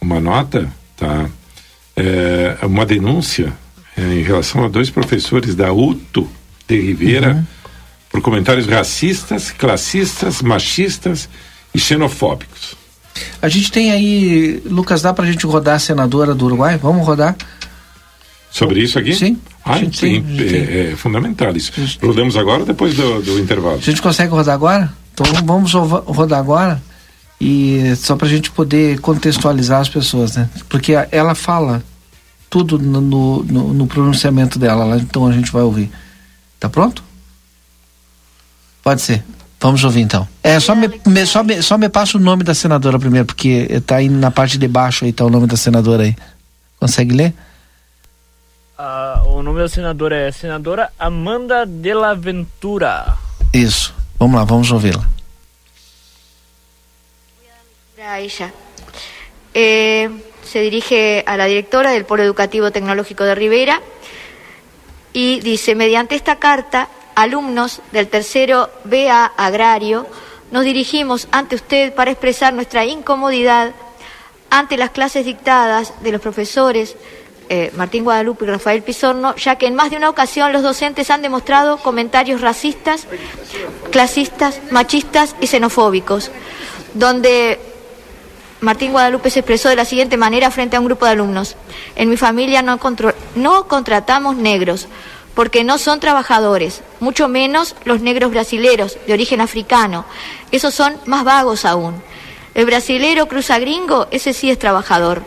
uma 0.00 0.20
nota, 0.20 0.68
tá? 0.96 1.28
É, 1.96 2.56
uma 2.62 2.86
denúncia 2.86 3.52
em 3.96 4.22
relação 4.22 4.64
a 4.64 4.68
dois 4.68 4.90
professores 4.90 5.54
da 5.54 5.72
UTO 5.72 6.28
de 6.68 6.80
Ribeira 6.80 7.34
uhum. 7.34 7.44
por 8.10 8.20
comentários 8.20 8.66
racistas, 8.66 9.50
classistas, 9.50 10.42
machistas 10.42 11.28
e 11.74 11.78
xenofóbicos. 11.78 12.76
A 13.40 13.48
gente 13.48 13.70
tem 13.70 13.90
aí, 13.90 14.62
Lucas, 14.66 15.00
dá 15.00 15.12
para 15.12 15.24
a 15.24 15.30
gente 15.30 15.46
rodar 15.46 15.76
a 15.76 15.78
senadora 15.78 16.34
do 16.34 16.44
Uruguai? 16.44 16.76
Vamos 16.76 17.06
rodar? 17.06 17.34
Sobre 18.50 18.80
isso 18.80 18.98
aqui? 18.98 19.14
Sim. 19.14 19.38
Ah, 19.64 19.78
sim, 19.78 19.90
tem, 19.90 20.24
é, 20.38 20.92
é, 20.92 20.96
fundamental 20.96 21.54
isso. 21.56 21.72
Rodamos 22.02 22.36
agora 22.36 22.60
ou 22.60 22.66
depois 22.66 22.94
do, 22.94 23.20
do 23.20 23.38
intervalo? 23.38 23.76
A 23.76 23.80
gente 23.80 24.00
consegue 24.00 24.30
rodar 24.30 24.54
agora? 24.54 24.92
Então 25.12 25.26
vamos 25.44 25.72
rodar 25.72 26.38
agora 26.38 26.80
e 27.40 27.94
só 27.96 28.16
para 28.16 28.26
a 28.26 28.30
gente 28.30 28.50
poder 28.50 29.00
contextualizar 29.00 29.80
as 29.80 29.88
pessoas, 29.88 30.36
né? 30.36 30.48
Porque 30.68 30.92
ela 31.10 31.34
fala 31.34 31.82
tudo 32.64 32.78
no, 32.78 33.42
no, 33.42 33.72
no 33.74 33.86
pronunciamento 33.86 34.58
dela, 34.58 34.96
então 34.96 35.26
a 35.26 35.32
gente 35.32 35.52
vai 35.52 35.62
ouvir. 35.62 35.90
Tá 36.58 36.68
pronto? 36.68 37.04
Pode 38.82 39.02
ser. 39.02 39.22
Vamos 39.60 39.84
ouvir 39.84 40.00
então. 40.00 40.26
É, 40.42 40.58
só 40.60 40.74
me, 40.74 40.88
me, 41.06 41.26
só, 41.26 41.42
me, 41.42 41.60
só 41.60 41.76
me 41.76 41.88
passa 41.88 42.16
o 42.16 42.20
nome 42.20 42.44
da 42.44 42.54
senadora 42.54 42.98
primeiro, 42.98 43.26
porque 43.26 43.66
está 43.70 43.96
aí 43.96 44.08
na 44.08 44.30
parte 44.30 44.56
de 44.56 44.68
baixo 44.68 45.04
aí, 45.04 45.12
tá 45.12 45.24
o 45.24 45.30
nome 45.30 45.46
da 45.46 45.56
senadora 45.56 46.04
aí. 46.04 46.16
Consegue 46.78 47.14
ler? 47.14 47.34
Uh, 48.78 49.38
o 49.38 49.42
nome 49.42 49.58
da 49.58 49.68
senadora 49.68 50.16
é 50.16 50.32
senadora 50.32 50.90
Amanda 50.98 51.66
de 51.66 51.94
la 51.94 52.14
Ventura. 52.14 53.16
Isso. 53.52 53.94
Vamos 54.18 54.36
lá, 54.36 54.44
vamos 54.44 54.70
ouvi-la. 54.70 55.04
A 57.98 58.20
ella. 58.20 58.52
Eh, 59.52 60.08
se 60.46 60.60
dirige 60.60 61.24
a 61.26 61.36
la 61.36 61.46
directora 61.46 61.90
del 61.90 62.04
Polo 62.04 62.22
Educativo 62.22 62.70
Tecnológico 62.70 63.24
de 63.24 63.34
Rivera 63.34 63.80
y 65.12 65.40
dice, 65.40 65.74
mediante 65.74 66.14
esta 66.14 66.36
carta, 66.36 66.88
alumnos 67.14 67.80
del 67.92 68.08
tercero 68.08 68.70
BA 68.84 69.26
Agrario, 69.36 70.06
nos 70.50 70.64
dirigimos 70.64 71.28
ante 71.32 71.56
usted 71.56 71.94
para 71.94 72.10
expresar 72.10 72.54
nuestra 72.54 72.84
incomodidad 72.84 73.72
ante 74.50 74.76
las 74.76 74.90
clases 74.90 75.24
dictadas 75.24 75.92
de 76.02 76.12
los 76.12 76.20
profesores 76.20 76.96
eh, 77.48 77.70
Martín 77.76 78.02
Guadalupe 78.02 78.44
y 78.44 78.48
Rafael 78.48 78.82
Pizorno, 78.82 79.36
ya 79.36 79.56
que 79.56 79.66
en 79.66 79.74
más 79.76 79.90
de 79.90 79.96
una 79.96 80.10
ocasión 80.10 80.52
los 80.52 80.62
docentes 80.62 81.10
han 81.10 81.22
demostrado 81.22 81.78
comentarios 81.78 82.40
racistas, 82.40 83.06
clasistas, 83.92 84.60
machistas 84.70 85.36
y 85.40 85.46
xenofóbicos, 85.46 86.30
donde 86.94 87.60
Martín 88.66 88.90
Guadalupe 88.90 89.30
se 89.30 89.38
expresó 89.38 89.68
de 89.68 89.76
la 89.76 89.84
siguiente 89.84 90.16
manera 90.16 90.50
frente 90.50 90.74
a 90.76 90.80
un 90.80 90.86
grupo 90.86 91.06
de 91.06 91.12
alumnos. 91.12 91.54
En 91.94 92.10
mi 92.10 92.16
familia 92.16 92.62
no, 92.62 92.80
no 93.36 93.68
contratamos 93.68 94.34
negros 94.34 94.88
porque 95.36 95.62
no 95.62 95.78
son 95.78 96.00
trabajadores, 96.00 96.82
mucho 96.98 97.28
menos 97.28 97.76
los 97.84 98.00
negros 98.00 98.32
brasileros 98.32 98.98
de 99.06 99.12
origen 99.12 99.40
africano. 99.40 100.04
Esos 100.50 100.74
son 100.74 100.96
más 101.06 101.22
vagos 101.22 101.64
aún. 101.64 102.02
El 102.54 102.66
brasilero 102.66 103.28
cruza 103.28 103.60
gringo, 103.60 104.08
ese 104.10 104.32
sí 104.32 104.50
es 104.50 104.58
trabajador. 104.58 105.22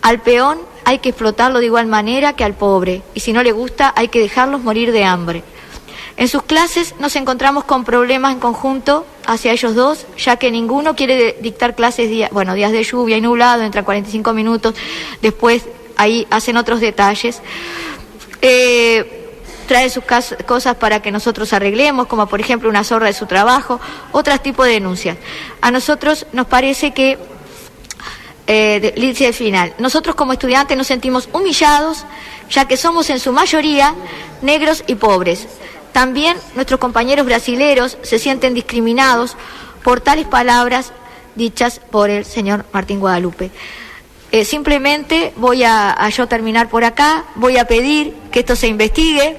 Al 0.00 0.22
peón 0.22 0.58
hay 0.86 1.00
que 1.00 1.10
explotarlo 1.10 1.58
de 1.58 1.66
igual 1.66 1.88
manera 1.88 2.32
que 2.32 2.44
al 2.44 2.54
pobre, 2.54 3.02
y 3.12 3.20
si 3.20 3.34
no 3.34 3.42
le 3.42 3.52
gusta 3.52 3.92
hay 3.94 4.08
que 4.08 4.20
dejarlos 4.20 4.62
morir 4.62 4.92
de 4.92 5.04
hambre. 5.04 5.44
En 6.16 6.28
sus 6.28 6.42
clases 6.42 6.94
nos 6.98 7.16
encontramos 7.16 7.64
con 7.64 7.84
problemas 7.84 8.32
en 8.32 8.40
conjunto 8.40 9.06
hacia 9.26 9.52
ellos 9.52 9.74
dos, 9.74 10.06
ya 10.18 10.36
que 10.36 10.50
ninguno 10.50 10.94
quiere 10.94 11.38
dictar 11.40 11.74
clases, 11.74 12.10
bueno, 12.32 12.54
días 12.54 12.72
de 12.72 12.84
lluvia 12.84 13.16
y 13.16 13.20
nublado, 13.20 13.62
entran 13.62 13.84
45 13.84 14.32
minutos, 14.32 14.74
después 15.22 15.64
ahí 15.96 16.26
hacen 16.30 16.56
otros 16.56 16.80
detalles. 16.80 17.40
Eh, 18.40 19.22
trae 19.66 19.88
sus 19.88 20.04
cosas 20.46 20.76
para 20.76 21.00
que 21.00 21.10
nosotros 21.10 21.52
arreglemos, 21.52 22.06
como 22.06 22.26
por 22.26 22.40
ejemplo 22.40 22.68
una 22.68 22.84
zorra 22.84 23.06
de 23.06 23.12
su 23.14 23.26
trabajo, 23.26 23.80
otros 24.10 24.42
tipos 24.42 24.66
de 24.66 24.72
denuncias. 24.72 25.16
A 25.60 25.70
nosotros 25.70 26.26
nos 26.32 26.46
parece 26.46 26.92
que, 26.92 27.18
eh, 28.46 28.80
de, 28.80 29.32
final, 29.32 29.72
nosotros 29.78 30.14
como 30.14 30.32
estudiantes 30.32 30.76
nos 30.76 30.88
sentimos 30.88 31.28
humillados, 31.32 32.04
ya 32.50 32.66
que 32.66 32.76
somos 32.76 33.08
en 33.08 33.18
su 33.18 33.32
mayoría 33.32 33.94
negros 34.42 34.84
y 34.86 34.96
pobres. 34.96 35.46
También 35.92 36.36
nuestros 36.54 36.80
compañeros 36.80 37.26
brasileros 37.26 37.98
se 38.02 38.18
sienten 38.18 38.54
discriminados 38.54 39.36
por 39.84 40.00
tales 40.00 40.26
palabras 40.26 40.92
dichas 41.34 41.80
por 41.90 42.10
el 42.10 42.24
señor 42.24 42.64
Martín 42.72 43.00
Guadalupe. 43.00 43.50
Eh, 44.30 44.46
simplemente 44.46 45.32
voy 45.36 45.62
a, 45.64 46.08
yo 46.08 46.26
terminar 46.26 46.68
por 46.70 46.84
acá, 46.84 47.24
voy 47.34 47.58
a 47.58 47.66
pedir 47.66 48.14
que 48.30 48.40
esto 48.40 48.56
se 48.56 48.66
investigue 48.66 49.36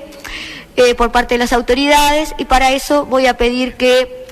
eh, 0.75 0.93
por 0.93 1.11
parte 1.11 1.35
de 1.35 1.39
las 1.39 1.53
autoridades 1.53 2.35
y 2.37 2.45
para 2.45 2.71
eso 2.71 3.05
voy 3.05 3.25
a 3.25 3.35
pedir 3.35 3.73
que 3.73 4.27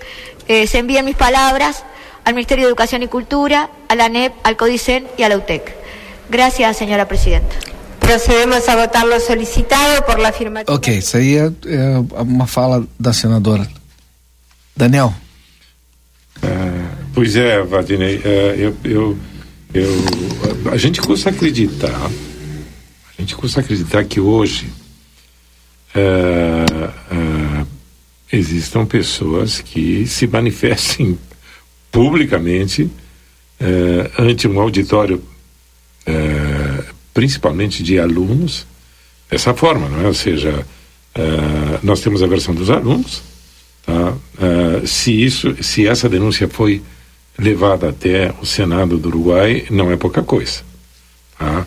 eh, 0.47 0.67
se 0.67 0.77
envíen 0.77 1.05
mis 1.05 1.15
palabras 1.15 1.83
al 2.25 2.35
Ministerio 2.35 2.65
de 2.65 2.69
Educación 2.69 3.01
y 3.01 3.07
Cultura, 3.07 3.71
a 3.87 3.95
la 3.95 4.09
NEP, 4.09 4.33
al 4.43 4.55
CODICEN 4.55 5.07
y 5.17 5.23
a 5.23 5.29
la 5.29 5.37
UTEC. 5.37 5.75
Gracias, 6.29 6.77
señora 6.77 7.07
Presidenta. 7.07 7.70
Procedemos 8.11 8.67
a 8.67 8.75
votar 8.75 9.05
lo 9.05 9.17
solicitado 9.21 10.05
por 10.05 10.19
la 10.19 10.29
afirmativa. 10.29 10.75
Ok, 10.75 10.97
isso 10.97 11.15
aí 11.15 11.37
é, 11.37 11.49
é 11.65 11.97
uma 12.19 12.45
fala 12.45 12.85
da 12.99 13.13
senadora. 13.13 13.65
Daniel. 14.75 15.13
Uh, 16.43 16.89
pois 17.13 17.37
é, 17.37 17.63
Vadinei, 17.63 18.17
uh, 18.17 18.21
eu, 18.57 18.75
eu, 18.83 19.17
eu, 19.73 19.87
a 20.73 20.75
gente 20.75 20.99
custa 20.99 21.29
acreditar, 21.29 22.11
a 23.17 23.21
gente 23.21 23.33
custa 23.33 23.61
acreditar 23.61 24.03
que 24.03 24.19
hoje 24.19 24.69
uh, 25.95 27.65
existam 28.29 28.85
pessoas 28.85 29.61
que 29.61 30.05
se 30.05 30.27
manifestem 30.27 31.17
publicamente 31.89 32.91
ante 34.17 34.49
um 34.49 34.59
auditório 34.59 35.23
principalmente 37.13 37.83
de 37.83 37.99
alunos, 37.99 38.65
dessa 39.29 39.53
forma, 39.53 39.87
não 39.87 40.01
é? 40.01 40.07
Ou 40.07 40.13
seja, 40.13 40.65
uh, 41.15 41.79
nós 41.83 42.01
temos 42.01 42.21
a 42.21 42.27
versão 42.27 42.53
dos 42.53 42.69
alunos, 42.69 43.21
tá? 43.85 44.13
Uh, 44.13 44.87
se 44.87 45.11
isso, 45.23 45.55
se 45.61 45.87
essa 45.87 46.09
denúncia 46.09 46.47
foi 46.47 46.81
levada 47.37 47.89
até 47.89 48.33
o 48.41 48.45
Senado 48.45 48.97
do 48.97 49.07
Uruguai, 49.07 49.65
não 49.69 49.91
é 49.91 49.97
pouca 49.97 50.21
coisa, 50.21 50.61
tá? 51.37 51.65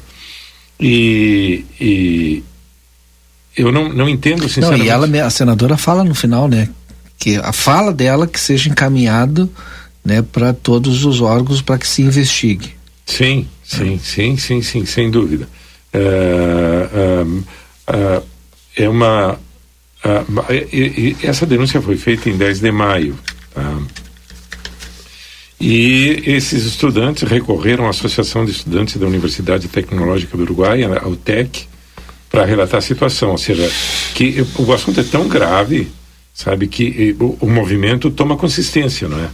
E, 0.79 1.65
e 1.81 2.43
eu 3.57 3.71
não, 3.73 3.89
não 3.89 4.09
entendo 4.09 4.49
sinceramente. 4.49 4.81
Não, 4.81 4.87
e 4.87 4.89
ela, 4.89 5.27
a 5.27 5.31
senadora 5.31 5.77
fala 5.77 6.05
no 6.05 6.15
final, 6.15 6.49
né, 6.49 6.69
que 7.19 7.37
a 7.37 7.53
fala 7.53 7.93
dela 7.93 8.27
que 8.27 8.39
seja 8.39 8.69
encaminhado, 8.69 9.51
né, 10.05 10.21
para 10.21 10.53
todos 10.53 11.05
os 11.05 11.21
órgãos 11.21 11.63
para 11.63 11.79
que 11.79 11.87
se 11.87 12.03
investigue. 12.03 12.75
Sim, 13.07 13.49
sim, 13.65 13.99
sim, 13.99 14.37
sim, 14.37 14.63
sim, 14.63 14.85
sem 14.85 15.11
dúvida. 15.11 15.49
É, 15.93 17.25
é, 17.89 18.23
é 18.85 18.89
uma. 18.89 19.39
essa 21.23 21.47
denúncia 21.47 21.81
foi 21.81 21.97
feita 21.97 22.29
em 22.29 22.37
10 22.37 22.61
de 22.61 22.71
maio. 22.71 23.19
Tá? 23.55 23.79
E 25.61 26.23
esses 26.27 26.67
estudantes 26.67 27.23
recorreram 27.23 27.87
à 27.87 27.91
Associação 27.91 28.45
de 28.45 28.51
Estudantes 28.51 28.97
da 28.97 29.07
Universidade 29.07 29.69
Tecnológica 29.69 30.37
do 30.37 30.43
Uruguai, 30.43 30.83
a 30.83 31.09
UTEC, 31.09 31.67
para 32.31 32.45
relatar 32.45 32.79
a 32.79 32.83
situação. 32.83 33.31
Ou 33.31 33.39
seja, 33.39 33.71
que 34.15 34.45
o 34.59 34.73
assunto 34.73 35.01
é 35.01 35.05
tão 35.05 35.27
grave, 35.27 35.89
sabe, 36.35 36.67
que 36.67 37.17
o, 37.19 37.39
o 37.41 37.49
movimento 37.49 38.11
toma 38.11 38.37
consistência, 38.37 39.09
não 39.09 39.19
é? 39.19 39.31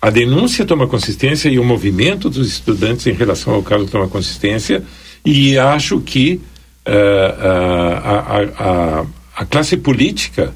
A 0.00 0.10
denúncia 0.10 0.64
toma 0.64 0.86
consistência 0.86 1.48
e 1.48 1.58
o 1.58 1.64
movimento 1.64 2.28
dos 2.28 2.48
estudantes 2.48 3.06
em 3.06 3.12
relação 3.12 3.54
ao 3.54 3.62
caso 3.62 3.86
toma 3.86 4.08
consistência 4.08 4.82
e 5.24 5.58
acho 5.58 6.00
que 6.00 6.40
uh, 6.86 6.90
uh, 6.90 7.96
a, 8.04 8.42
a, 8.58 9.06
a, 9.36 9.46
classe 9.46 9.76
política 9.76 10.54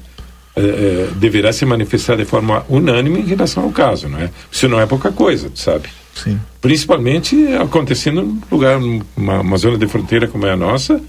uh, 0.55 1.15
deverá 1.15 1.51
se 1.51 1.65
manifestar 1.65 2.15
de 2.15 2.25
forma 2.25 2.65
unânime 2.69 3.19
em 3.19 3.25
relação 3.25 3.63
ao 3.63 3.71
caso, 3.71 4.07
não 4.07 4.19
é? 4.19 4.29
Isso 4.49 4.69
não 4.69 4.79
é 4.79 4.85
pouca 4.85 5.11
coisa, 5.11 5.51
sabe? 5.55 5.89
Sim. 6.15 6.39
Principalmente 6.61 7.35
acontecendo 7.55 8.21
num 8.21 8.41
lugar, 8.51 8.79
uma, 9.17 9.41
uma 9.41 9.57
zona 9.57 9.77
de 9.77 9.87
fronteira 9.87 10.27
como 10.27 10.45
é 10.45 10.51
a 10.51 10.57
nossa, 10.57 11.01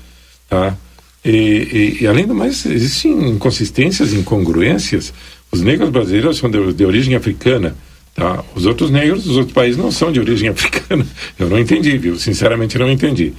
tá? 0.48 0.76
E, 1.24 1.30
e, 1.30 2.02
e, 2.02 2.06
além 2.06 2.26
do 2.26 2.34
mais, 2.34 2.66
existem 2.66 3.30
inconsistências, 3.30 4.12
incongruências. 4.12 5.12
Os 5.52 5.60
negros 5.60 5.90
brasileiros 5.90 6.38
são 6.38 6.50
de, 6.50 6.72
de 6.72 6.84
origem 6.84 7.14
africana. 7.14 7.76
Tá? 8.14 8.44
Os 8.54 8.66
outros 8.66 8.90
negros 8.90 9.24
dos 9.24 9.36
outros 9.36 9.54
países 9.54 9.76
não 9.76 9.90
são 9.90 10.12
de 10.12 10.20
origem 10.20 10.48
africana. 10.50 11.06
Eu 11.38 11.48
não 11.48 11.58
entendi, 11.58 11.96
viu? 11.96 12.18
Sinceramente, 12.18 12.78
não 12.78 12.90
entendi. 12.90 13.32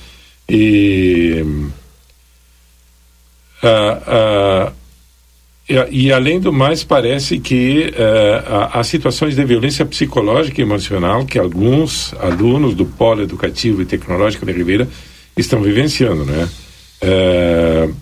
E. 0.50 1.44
Uh, 3.64 4.70
uh, 4.70 4.74
e, 5.70 6.08
e, 6.08 6.12
além 6.12 6.42
do 6.42 6.52
mais, 6.52 6.84
parece 6.84 7.40
que 7.40 7.94
uh, 7.96 8.70
há 8.74 8.84
situações 8.84 9.34
de 9.36 9.46
violência 9.46 9.86
psicológica 9.86 10.60
e 10.60 10.64
emocional 10.64 11.26
que 11.26 11.40
alguns 11.40 12.14
alunos 12.20 12.76
do 12.76 12.86
Polo 12.86 13.22
Educativo 13.22 13.82
e 13.82 13.86
Tecnológico 13.86 14.46
de 14.46 14.52
Ribeira 14.52 14.90
estão 15.38 15.62
vivenciando, 15.62 16.26
né? 16.26 16.50
Uh, 17.02 17.96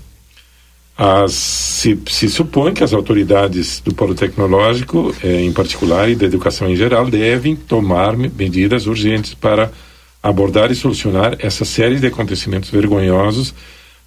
as, 1.04 1.34
se, 1.34 2.00
se, 2.08 2.30
supõe 2.30 2.76
que 2.76 2.84
as 2.84 2.94
autoridades 2.94 3.80
do 3.80 3.92
polo 3.92 4.14
tecnológico, 4.14 5.12
eh, 5.24 5.42
em 5.42 5.52
particular, 5.52 6.08
e 6.08 6.14
da 6.14 6.28
educação 6.28 6.70
em 6.70 6.76
geral, 6.76 7.10
devem 7.10 7.56
tomar 7.56 8.16
medidas 8.16 8.86
urgentes 8.86 9.34
para 9.34 9.72
abordar 10.22 10.70
e 10.70 10.76
solucionar 10.76 11.36
essa 11.40 11.66
série 11.66 12.00
de 12.00 12.06
acontecimentos 12.06 12.70
vergonhosos 12.70 13.52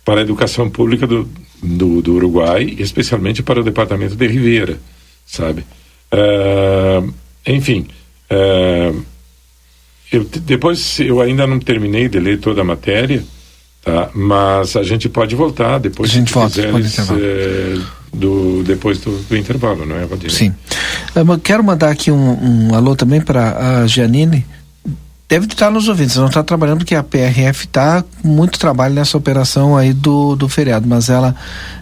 para 0.05 0.21
a 0.21 0.23
educação 0.23 0.71
pública 0.71 1.05
do, 1.05 1.29
do, 1.61 2.01
do 2.01 2.15
Uruguai, 2.15 2.77
especialmente 2.79 3.43
para 3.43 3.59
o 3.59 3.65
departamento 3.65 4.15
de 4.15 4.29
Ribeira, 4.29 4.79
sabe? 5.27 5.65
Uh, 6.13 7.13
enfim, 7.45 7.89
uh, 8.31 9.03
eu, 10.13 10.23
depois 10.23 11.01
eu 11.01 11.21
ainda 11.21 11.45
não 11.45 11.59
terminei 11.59 12.09
de 12.09 12.21
ler 12.21 12.39
toda 12.39 12.61
a 12.61 12.65
matéria, 12.65 13.25
Tá? 13.85 14.09
Mas 14.15 14.77
a 14.77 14.83
gente 14.83 15.11
pode 15.11 15.37
voltar 15.37 15.79
depois. 15.79 16.11
A 16.11 16.15
gente 16.15 16.33
volta 16.33 16.63
depois 16.63 16.97
do 16.97 17.15
É, 17.21 17.79
do, 18.15 18.63
depois 18.65 18.99
do, 18.99 19.11
do, 19.29 19.37
intervalo, 19.37 19.85
não 19.85 19.97
é, 19.97 20.07
Valdir? 20.07 20.31
Sim. 20.33 20.55
Eu 21.15 21.39
quero 21.39 21.63
mandar 21.63 21.91
aqui 21.91 22.11
um, 22.11 22.69
um 22.71 22.75
alô 22.75 22.97
também 22.97 23.21
para 23.21 23.83
a 23.83 23.87
Gianine. 23.87 24.47
Deve 25.29 25.47
estar 25.47 25.71
nos 25.71 25.89
ouvindo, 25.89 26.15
não 26.17 26.29
está 26.29 26.43
trabalhando 26.43 26.79
porque 26.79 26.95
a 26.95 27.03
PRF 27.03 27.65
está 27.65 28.03
com 28.03 28.29
muito 28.29 28.59
trabalho 28.59 28.95
nessa 28.95 29.17
operação 29.17 29.77
aí 29.77 29.93
do, 29.93 30.37
do 30.37 30.49
feriado, 30.49 30.87
mas 30.87 31.09
ela 31.09 31.35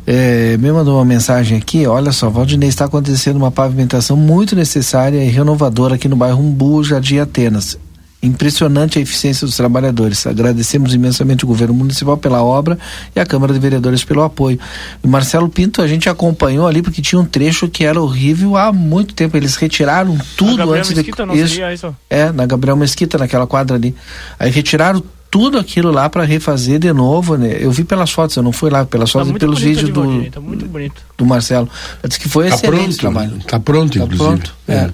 é, 0.07 0.57
me 0.59 0.73
mandou 0.73 0.97
uma 0.97 1.05
mensagem 1.05 1.59
aqui, 1.59 1.85
olha 1.87 2.13
só, 2.13 2.31
Valdinei, 2.31 2.69
está 2.69 2.85
acontecendo 2.85 3.37
uma 3.37 3.51
pavimentação 3.51 4.17
muito 4.17 4.55
necessária 4.55 5.23
e 5.23 5.29
renovadora 5.29 5.97
aqui 5.97 6.09
no 6.09 6.17
bairro 6.17 6.41
Umbu, 6.41 6.85
Jardim 6.85 7.19
Atenas. 7.19 7.77
Impressionante 8.23 9.01
a 9.01 9.03
eficiência 9.03 9.45
dos 9.45 9.57
trabalhadores. 9.57 10.27
Agradecemos 10.29 10.95
imensamente 10.95 11.45
o 11.45 11.49
governo 11.49 11.75
municipal 11.75 12.17
pela 12.17 12.43
obra 12.43 12.79
e 13.17 13.19
a 13.19 13.27
Câmara 13.27 13.53
de 13.53 13.59
Vereadores 13.59 14.05
pelo 14.05 14.23
apoio. 14.23 14.61
O 15.03 15.09
Marcelo 15.09 15.49
Pinto 15.49 15.83
a 15.83 15.89
gente 15.89 16.09
acompanhou 16.09 16.67
ali 16.67 16.83
porque 16.83 17.03
tinha 17.03 17.21
um 17.21 17.25
trecho 17.25 17.69
que 17.69 17.85
era 17.85 18.01
horrível 18.01 18.57
há 18.57 18.73
muito 18.73 19.13
tempo. 19.13 19.37
Eles 19.37 19.57
retiraram 19.57 20.17
tudo 20.37 20.73
antes 20.73 20.93
Mesquita, 20.93 21.27
de 21.27 21.41
isso. 21.41 21.61
isso. 21.63 21.97
É, 22.09 22.31
na 22.31 22.47
Gabriel 22.47 22.77
Mesquita, 22.77 23.19
naquela 23.19 23.47
quadra 23.47 23.77
ali. 23.77 23.93
Aí 24.39 24.53
retiraram 24.53 25.03
tudo 25.33 25.59
aquilo 25.59 25.91
lá 25.91 26.11
para 26.11 26.25
refazer 26.25 26.79
de 26.79 26.93
novo, 26.93 27.39
né? 27.39 27.57
Eu 27.59 27.73
vi 27.73 27.85
pelas 27.85 28.11
fotos, 28.11 28.37
eu 28.37 28.43
não 28.43 28.53
fui 28.53 28.69
lá 28.69 28.85
pelas 28.85 29.11
tá 29.11 29.19
fotos, 29.19 29.35
e 29.35 29.39
pelos 29.39 29.61
vídeos 29.61 29.89
do, 29.89 30.31
tá 30.31 30.41
muito 30.41 30.67
bonito. 30.67 31.03
do 31.17 31.25
Marcelo. 31.25 31.69
Disse 32.07 32.21
que 32.21 32.29
foi 32.29 32.51
tá 32.51 32.55
excelente 32.55 32.83
pronto, 32.83 32.99
trabalho. 32.99 33.39
Tá 33.49 33.59
pronto, 33.59 33.99
tá 33.99 34.05
inclusive. 34.05 34.29
Pronto, 34.29 34.55
é. 34.69 34.75
é. 34.75 34.91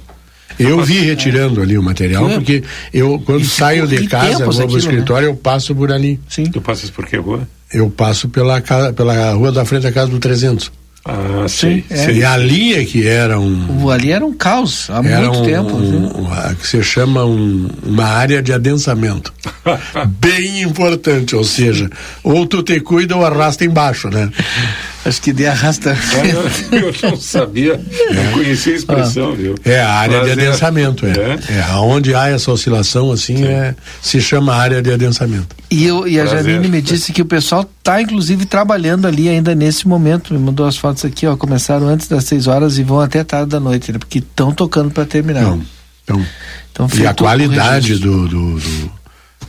Eu 0.58 0.82
vi 0.82 1.00
retirando 1.00 1.60
ali 1.60 1.78
o 1.78 1.82
material, 1.82 2.28
porque 2.30 2.62
eu, 2.92 3.20
quando 3.24 3.44
saio 3.44 3.86
de 3.86 4.06
casa, 4.08 4.44
vou 4.44 4.54
pro 4.54 4.72
né? 4.72 4.78
escritório, 4.78 5.26
eu 5.26 5.36
passo 5.36 5.74
por 5.74 5.92
ali. 5.92 6.18
Sim. 6.28 6.44
Tu 6.44 6.60
passas 6.60 6.90
por 6.90 7.06
que 7.06 7.16
rua? 7.16 7.46
Eu 7.72 7.90
passo 7.90 8.28
pela, 8.28 8.60
pela 8.94 9.32
rua 9.32 9.52
da 9.52 9.64
frente 9.64 9.82
da 9.82 9.92
casa 9.92 10.10
do 10.10 10.18
300. 10.18 10.72
Ah, 11.04 11.46
sim. 11.48 11.82
É. 11.88 12.12
E 12.12 12.24
ali 12.24 12.74
é 12.74 12.84
que 12.84 13.06
era 13.06 13.40
um. 13.40 13.84
O, 13.84 13.90
ali 13.90 14.12
era 14.12 14.24
um 14.24 14.34
caos, 14.34 14.90
há 14.90 15.02
muito 15.02 15.38
um, 15.38 15.44
tempo. 15.44 15.74
Um, 15.74 16.24
um, 16.24 16.54
que 16.54 16.66
se 16.66 16.82
chama 16.82 17.24
um, 17.24 17.68
uma 17.82 18.04
área 18.04 18.42
de 18.42 18.52
adensamento. 18.52 19.32
Bem 20.20 20.60
importante, 20.60 21.34
ou 21.34 21.44
seja, 21.44 21.88
ou 22.22 22.46
tu 22.46 22.62
te 22.62 22.78
cuida 22.80 23.16
ou 23.16 23.24
arrasta 23.24 23.64
embaixo, 23.64 24.10
né? 24.10 24.30
Acho 25.04 25.22
que 25.22 25.32
de 25.32 25.46
arrasta. 25.46 25.96
Eu, 26.72 26.78
eu 26.78 27.10
não 27.10 27.16
sabia, 27.16 27.80
não 28.12 28.32
conhecia 28.32 28.72
a 28.72 28.76
expressão, 28.76 29.32
ah. 29.32 29.34
viu? 29.34 29.54
É 29.64 29.80
a 29.80 29.90
área 29.90 30.18
Prazer. 30.18 30.36
de 30.36 30.46
adensamento, 30.46 31.06
é. 31.06 31.10
é. 31.10 31.58
é. 31.58 31.76
Onde 31.76 32.14
há 32.14 32.28
essa 32.28 32.50
oscilação 32.50 33.10
assim, 33.10 33.44
é, 33.44 33.74
se 34.02 34.20
chama 34.20 34.54
área 34.54 34.82
de 34.82 34.92
adensamento. 34.92 35.56
E, 35.70 35.86
eu, 35.86 36.06
e 36.06 36.18
a 36.20 36.24
Prazer. 36.24 36.52
Janine 36.52 36.68
me 36.68 36.82
disse 36.82 37.12
que 37.12 37.22
o 37.22 37.24
pessoal 37.24 37.68
está 37.78 38.02
inclusive 38.02 38.44
trabalhando 38.44 39.06
ali 39.06 39.28
ainda 39.28 39.54
nesse 39.54 39.86
momento. 39.86 40.34
Me 40.34 40.40
mandou 40.40 40.66
as 40.66 40.76
fotos 40.76 41.04
aqui, 41.04 41.26
ó. 41.26 41.36
Começaram 41.36 41.86
antes 41.86 42.08
das 42.08 42.24
6 42.24 42.46
horas 42.46 42.78
e 42.78 42.82
vão 42.82 43.00
até 43.00 43.22
tarde 43.22 43.50
da 43.50 43.60
noite, 43.60 43.92
né? 43.92 43.98
Porque 43.98 44.18
estão 44.18 44.52
tocando 44.52 44.90
para 44.90 45.04
terminar. 45.04 45.42
Não. 45.42 45.62
Então, 46.04 46.26
então 46.72 46.88
e 46.98 47.06
a 47.06 47.14
qualidade 47.14 47.96
do 47.96 48.26
do, 48.28 48.58
do, 48.58 48.92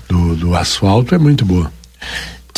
do, 0.08 0.36
do, 0.36 0.56
asfalto 0.56 1.16
é 1.16 1.18
muito 1.18 1.46
boa. 1.46 1.72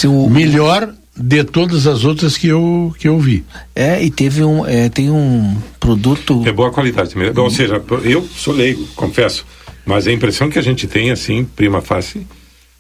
O, 0.04 0.30
Melhor 0.30 0.92
de 1.16 1.43
todas 1.43 1.88
as 1.88 2.03
outras 2.03 2.38
que 2.38 2.47
eu 2.47 2.93
que 2.97 3.07
eu 3.07 3.20
vi. 3.20 3.43
É, 3.76 4.03
e 4.03 4.09
teve 4.09 4.43
um 4.43 4.66
é, 4.66 4.89
tem 4.89 5.09
um 5.09 5.57
produto 5.80 6.43
É 6.45 6.51
boa 6.51 6.72
qualidade 6.72 7.12
também. 7.14 7.32
Ou 7.36 7.49
seja, 7.49 7.82
eu 8.03 8.28
sou 8.36 8.53
leigo, 8.53 8.86
confesso, 8.95 9.45
mas 9.86 10.07
a 10.07 10.12
impressão 10.12 10.49
que 10.49 10.59
a 10.59 10.62
gente 10.62 10.88
tem 10.88 11.12
assim, 11.12 11.43
prima 11.43 11.82
face, 11.82 12.26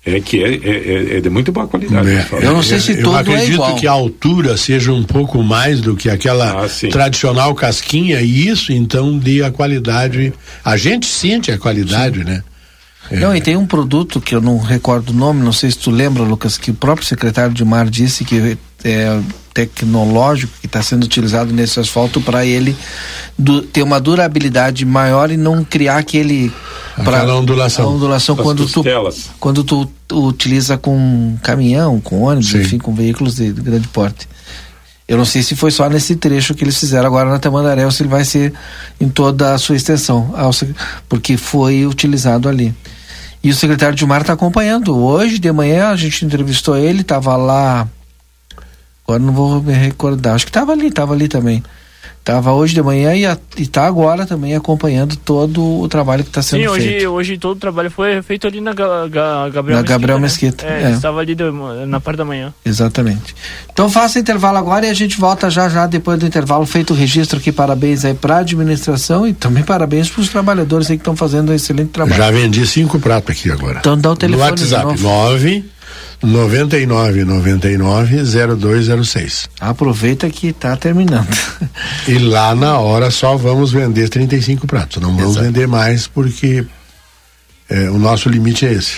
é 0.03 0.19
que 0.19 0.43
é, 0.43 0.49
é, 0.49 1.17
é, 1.17 1.21
de 1.21 1.29
muito 1.29 1.51
boa 1.51 1.67
qualidade. 1.67 2.09
É, 2.09 2.27
eu 2.41 2.53
não 2.53 2.63
sei 2.63 2.79
se 2.79 2.93
eu 2.93 3.03
todo 3.03 3.17
é 3.17 3.19
acredito 3.19 3.63
é 3.63 3.73
que 3.73 3.85
a 3.85 3.91
altura 3.91 4.57
seja 4.57 4.91
um 4.91 5.03
pouco 5.03 5.43
mais 5.43 5.79
do 5.79 5.95
que 5.95 6.09
aquela 6.09 6.65
ah, 6.65 6.89
tradicional 6.89 7.53
casquinha 7.53 8.19
e 8.19 8.47
isso 8.47 8.73
então 8.73 9.15
dê 9.17 9.43
a 9.43 9.51
qualidade. 9.51 10.33
A 10.65 10.75
gente 10.75 11.05
sente 11.05 11.51
a 11.51 11.57
qualidade, 11.57 12.19
sim. 12.19 12.25
né? 12.25 12.43
É. 13.11 13.19
Não, 13.19 13.35
e 13.35 13.41
tem 13.41 13.57
um 13.57 13.67
produto 13.67 14.21
que 14.21 14.33
eu 14.33 14.39
não 14.39 14.57
recordo 14.57 15.09
o 15.09 15.13
nome, 15.13 15.43
não 15.43 15.51
sei 15.51 15.69
se 15.69 15.77
tu 15.77 15.91
lembra, 15.91 16.23
Lucas, 16.23 16.57
que 16.57 16.71
o 16.71 16.73
próprio 16.73 17.05
secretário 17.05 17.53
de 17.53 17.65
Mar 17.65 17.89
disse 17.89 18.23
que 18.23 18.57
é 18.85 19.19
tecnológico 19.53 20.53
que 20.61 20.65
está 20.65 20.81
sendo 20.81 21.03
utilizado 21.03 21.51
nesse 21.51 21.77
asfalto 21.77 22.21
para 22.21 22.45
ele 22.45 22.75
do, 23.37 23.61
ter 23.61 23.83
uma 23.83 23.99
durabilidade 23.99 24.85
maior 24.85 25.29
e 25.29 25.35
não 25.35 25.61
criar 25.63 25.97
aquele 25.97 26.51
para 27.03 27.35
ondulação, 27.35 27.93
ondulação 27.93 28.35
quando 28.35 28.65
tu 28.65 28.83
quando 29.39 29.63
tu, 29.63 29.91
tu, 30.07 30.25
utiliza 30.25 30.77
com 30.77 31.37
caminhão, 31.43 31.99
com 31.99 32.21
ônibus, 32.21 32.51
Sim. 32.51 32.61
enfim, 32.61 32.77
com 32.77 32.93
veículos 32.93 33.35
de, 33.35 33.51
de 33.51 33.61
grande 33.61 33.87
porte. 33.89 34.27
Eu 35.07 35.17
não 35.17 35.25
sei 35.25 35.43
se 35.43 35.55
foi 35.55 35.71
só 35.71 35.89
nesse 35.89 36.15
trecho 36.15 36.53
que 36.55 36.63
eles 36.63 36.79
fizeram 36.79 37.07
agora 37.07 37.29
na 37.29 37.37
Tamandaré 37.37 37.83
ou 37.83 37.91
se 37.91 38.01
ele 38.01 38.09
vai 38.09 38.23
ser 38.23 38.53
em 38.99 39.09
toda 39.09 39.53
a 39.53 39.57
sua 39.57 39.75
extensão, 39.75 40.33
porque 41.09 41.35
foi 41.35 41.85
utilizado 41.85 42.47
ali. 42.47 42.73
E 43.43 43.49
o 43.49 43.55
secretário 43.55 43.95
de 43.95 44.05
Mar 44.05 44.21
está 44.21 44.33
acompanhando. 44.33 44.95
Hoje 44.95 45.39
de 45.39 45.51
manhã 45.51 45.89
a 45.89 45.95
gente 45.95 46.25
entrevistou 46.25 46.77
ele, 46.77 47.01
estava 47.01 47.35
lá. 47.35 47.87
Agora 49.03 49.19
não 49.19 49.33
vou 49.33 49.61
me 49.61 49.73
recordar. 49.73 50.35
Acho 50.35 50.45
que 50.45 50.51
estava 50.51 50.71
ali, 50.71 50.87
estava 50.87 51.13
ali 51.13 51.27
também. 51.27 51.63
Estava 52.19 52.53
hoje 52.53 52.75
de 52.75 52.81
manhã 52.83 53.15
e 53.15 53.25
está 53.57 53.87
agora 53.87 54.27
também 54.27 54.55
acompanhando 54.55 55.15
todo 55.15 55.81
o 55.81 55.87
trabalho 55.87 56.23
que 56.23 56.29
está 56.29 56.41
sendo 56.43 56.61
Sim, 56.61 56.67
hoje, 56.67 56.87
feito. 56.87 56.99
Sim, 57.01 57.07
hoje 57.07 57.37
todo 57.39 57.57
o 57.57 57.59
trabalho 57.59 57.89
foi 57.89 58.21
feito 58.21 58.45
ali 58.45 58.61
na 58.61 58.73
Ga 58.73 59.07
Ga 59.07 59.49
Gabriel 59.49 59.77
na 59.77 59.81
Mesquita. 59.81 59.89
Gabriel 59.89 60.17
né? 60.17 60.21
Mesquita. 60.21 60.65
É, 60.67 60.83
é. 60.83 60.91
estava 60.91 61.19
ali 61.19 61.33
do, 61.33 61.51
na 61.87 61.99
parte 61.99 62.17
da 62.17 62.25
manhã. 62.25 62.53
Exatamente. 62.63 63.35
Então 63.73 63.89
faça 63.89 64.19
intervalo 64.19 64.59
agora 64.59 64.85
e 64.85 64.89
a 64.89 64.93
gente 64.93 65.19
volta 65.19 65.49
já 65.49 65.67
já 65.67 65.87
depois 65.87 66.19
do 66.19 66.25
intervalo. 66.27 66.63
Feito 66.65 66.93
o 66.93 66.95
registro 66.95 67.39
aqui, 67.39 67.51
parabéns 67.51 68.05
aí 68.05 68.13
para 68.13 68.35
a 68.35 68.39
administração 68.39 69.27
e 69.27 69.33
também 69.33 69.63
parabéns 69.63 70.07
para 70.07 70.21
os 70.21 70.29
trabalhadores 70.29 70.91
aí 70.91 70.97
que 70.97 71.01
estão 71.01 71.15
fazendo 71.15 71.51
um 71.51 71.55
excelente 71.55 71.89
trabalho. 71.89 72.17
Já 72.17 72.29
vendi 72.29 72.67
cinco 72.67 72.99
pratos 72.99 73.31
aqui 73.31 73.49
agora. 73.49 73.79
Então 73.79 73.97
dá 73.97 74.11
o 74.11 74.15
telefone. 74.15 74.45
No 74.45 74.51
WhatsApp, 74.51 75.01
9 75.01 75.65
99 76.23 77.25
99 77.25 78.23
0206. 78.57 79.49
Aproveita 79.59 80.29
que 80.29 80.47
está 80.47 80.75
terminando. 80.75 81.27
E 82.07 82.17
lá 82.17 82.55
na 82.55 82.79
hora 82.79 83.11
só 83.11 83.37
vamos 83.37 83.71
vender 83.71 84.09
35 84.09 84.65
pratos. 84.65 85.01
Não 85.01 85.15
vamos 85.15 85.31
Exato. 85.31 85.45
vender 85.45 85.67
mais 85.67 86.07
porque 86.07 86.65
é, 87.69 87.89
o 87.89 87.97
nosso 87.97 88.27
limite 88.27 88.65
é 88.65 88.73
esse. 88.73 88.97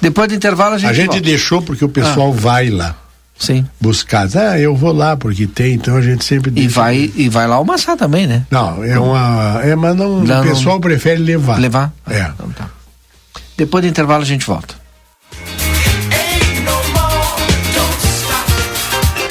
Depois 0.00 0.28
do 0.28 0.34
intervalo 0.34 0.74
a 0.74 0.78
gente. 0.78 0.90
A 0.90 0.92
gente 0.92 1.06
volta. 1.06 1.20
deixou 1.22 1.62
porque 1.62 1.84
o 1.84 1.88
pessoal 1.88 2.30
ah. 2.30 2.40
vai 2.40 2.68
lá. 2.68 2.94
Sim. 3.36 3.66
Buscar. 3.80 4.28
Ah, 4.36 4.58
eu 4.58 4.76
vou 4.76 4.92
lá 4.92 5.16
porque 5.16 5.46
tem, 5.46 5.74
então 5.74 5.96
a 5.96 6.02
gente 6.02 6.24
sempre 6.24 6.50
deixa. 6.50 6.68
E 6.68 6.72
vai, 6.72 7.12
e 7.16 7.28
vai 7.28 7.48
lá 7.48 7.56
almoçar 7.56 7.96
também, 7.96 8.26
né? 8.26 8.46
Não, 8.50 8.84
é 8.84 8.98
uma. 8.98 9.60
É, 9.64 9.74
mas 9.74 9.96
não, 9.96 10.20
não 10.22 10.40
o 10.40 10.44
pessoal 10.44 10.76
não... 10.76 10.80
prefere 10.80 11.20
levar. 11.20 11.58
Levar? 11.58 11.92
É. 12.08 12.30
Então 12.34 12.48
tá. 12.50 12.68
Depois 13.56 13.82
do 13.82 13.88
intervalo 13.88 14.22
a 14.22 14.26
gente 14.26 14.46
volta. 14.46 14.83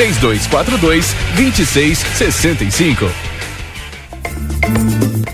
3242 0.00 1.14
2665. 1.36 3.04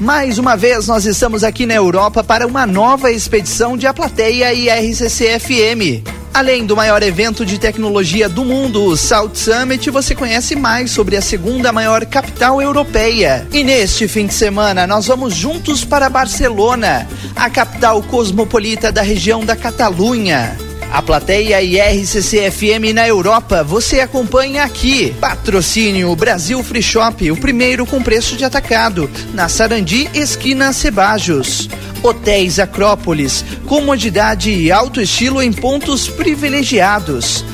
Mais 0.01 0.39
uma 0.39 0.57
vez, 0.57 0.89
nós 0.89 1.05
estamos 1.07 1.45
aqui 1.45 1.67
na 1.67 1.75
Europa 1.75 2.25
para 2.25 2.45
uma 2.45 2.67
nova 2.67 3.13
expedição 3.13 3.77
de 3.77 3.87
A 3.87 3.95
Plateia 3.95 4.53
e 4.53 4.69
RCC 4.69 5.39
FM. 5.39 6.03
Além 6.35 6.67
do 6.67 6.75
maior 6.75 7.01
evento 7.05 7.47
de 7.47 7.61
tecnologia 7.61 8.29
do 8.29 8.45
mundo, 8.45 8.83
o 8.83 8.97
South 8.97 9.35
Summit, 9.35 9.89
você 9.89 10.17
conhece 10.17 10.57
mais 10.57 10.91
sobre 10.91 11.17
a 11.17 11.23
segunda 11.23 11.73
maior 11.73 12.05
capital 12.05 12.61
europeia. 12.61 13.47
E 13.53 13.63
neste 13.63 14.09
fim 14.09 14.27
de 14.27 14.35
semana, 14.35 14.85
nós 14.85 15.07
vamos 15.07 15.33
juntos 15.33 15.85
para 15.85 16.11
Barcelona, 16.11 17.07
a 17.37 17.49
capital 17.49 18.03
cosmopolita 18.03 18.91
da 18.91 19.01
região 19.01 19.45
da 19.45 19.55
Catalunha. 19.55 20.66
A 20.97 21.03
plateia 21.03 21.61
e 21.61 21.79
RCC 21.79 22.51
FM 22.51 22.95
na 22.95 23.07
Europa 23.07 23.63
você 23.63 24.01
acompanha 24.01 24.63
aqui. 24.63 25.15
Patrocínio 25.21 26.17
Brasil 26.17 26.63
Free 26.63 26.83
Shop, 26.83 27.31
o 27.31 27.37
primeiro 27.37 27.85
com 27.85 28.03
preço 28.03 28.35
de 28.35 28.47
atacado, 28.47 29.11
na 29.35 29.47
Sarandi, 29.47 30.09
esquina 30.15 30.73
Cebajos. 30.73 31.69
Hotéis 32.03 32.59
Acrópolis, 32.59 33.45
comodidade 33.67 34.51
e 34.51 34.73
alto 34.73 34.99
estilo 34.99 35.43
em 35.43 35.53
pontos 35.53 36.09
privilegiados. 36.09 37.45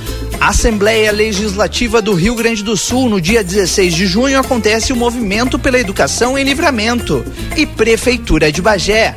Assembleia 0.40 1.10
Legislativa 1.10 2.00
do 2.00 2.14
Rio 2.14 2.36
Grande 2.36 2.62
do 2.62 2.76
Sul, 2.76 3.08
no 3.08 3.20
dia 3.20 3.42
16 3.42 3.92
de 3.92 4.06
junho, 4.06 4.38
acontece 4.38 4.92
o 4.92 4.96
Movimento 4.96 5.58
pela 5.58 5.80
Educação 5.80 6.38
em 6.38 6.44
Livramento. 6.44 7.24
E 7.56 7.66
Prefeitura 7.66 8.52
de 8.52 8.62
Bagé. 8.62 9.16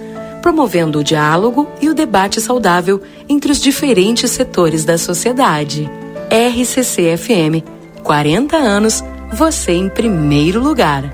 promovendo 0.41 0.99
o 0.99 1.03
diálogo 1.03 1.69
e 1.81 1.89
o 1.89 1.93
debate 1.93 2.41
saudável 2.41 3.01
entre 3.29 3.51
os 3.51 3.59
diferentes 3.59 4.31
setores 4.31 4.83
da 4.83 4.97
sociedade. 4.97 5.89
RCC-FM, 6.29 7.63
40 8.03 8.57
anos, 8.57 9.03
você 9.31 9.73
em 9.73 9.87
primeiro 9.89 10.61
lugar. 10.61 11.11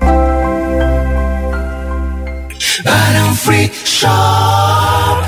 Free 3.38 3.70
Shop. 3.84 5.27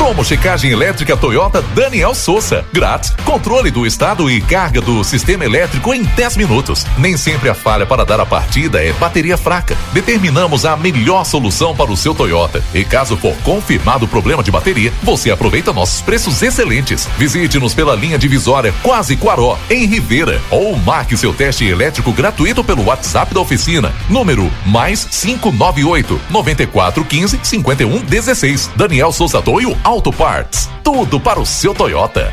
Promo 0.00 0.24
checagem 0.24 0.70
elétrica 0.70 1.14
Toyota 1.14 1.60
Daniel 1.74 2.14
Souza. 2.14 2.64
Grátis. 2.72 3.10
Controle 3.22 3.70
do 3.70 3.86
estado 3.86 4.30
e 4.30 4.40
carga 4.40 4.80
do 4.80 5.04
sistema 5.04 5.44
elétrico 5.44 5.92
em 5.92 6.02
10 6.02 6.38
minutos. 6.38 6.86
Nem 6.96 7.18
sempre 7.18 7.50
a 7.50 7.54
falha 7.54 7.84
para 7.84 8.02
dar 8.02 8.18
a 8.18 8.24
partida 8.24 8.82
é 8.82 8.94
bateria 8.94 9.36
fraca. 9.36 9.76
Determinamos 9.92 10.64
a 10.64 10.74
melhor 10.74 11.24
solução 11.24 11.76
para 11.76 11.92
o 11.92 11.96
seu 11.98 12.14
Toyota. 12.14 12.64
E 12.72 12.82
caso 12.82 13.14
for 13.14 13.36
confirmado 13.44 14.06
o 14.06 14.08
problema 14.08 14.42
de 14.42 14.50
bateria, 14.50 14.90
você 15.02 15.30
aproveita 15.30 15.70
nossos 15.70 16.00
preços 16.00 16.40
excelentes. 16.40 17.06
Visite-nos 17.18 17.74
pela 17.74 17.94
linha 17.94 18.18
divisória 18.18 18.74
Quase 18.82 19.18
Quaró, 19.18 19.58
em 19.68 19.84
Ribeira. 19.84 20.40
Ou 20.50 20.78
marque 20.78 21.14
seu 21.14 21.34
teste 21.34 21.66
elétrico 21.66 22.10
gratuito 22.10 22.64
pelo 22.64 22.86
WhatsApp 22.86 23.34
da 23.34 23.40
oficina. 23.40 23.92
Número 24.08 24.50
mais 24.64 25.04
598 25.04 26.18
9415 26.30 27.38
5116. 27.42 28.70
Daniel 28.74 29.12
Souza 29.12 29.42
Toio 29.42 29.76
Auto 29.90 30.12
Parts. 30.12 30.70
Tudo 30.84 31.18
para 31.18 31.40
o 31.40 31.44
seu 31.44 31.74
Toyota. 31.74 32.32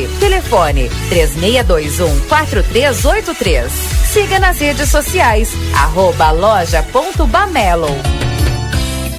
Telefone 0.19 0.89
3621 1.09 2.19
4383. 2.27 3.71
Siga 4.11 4.39
nas 4.39 4.59
redes 4.59 4.89
sociais, 4.89 5.49
arroba. 5.75 6.31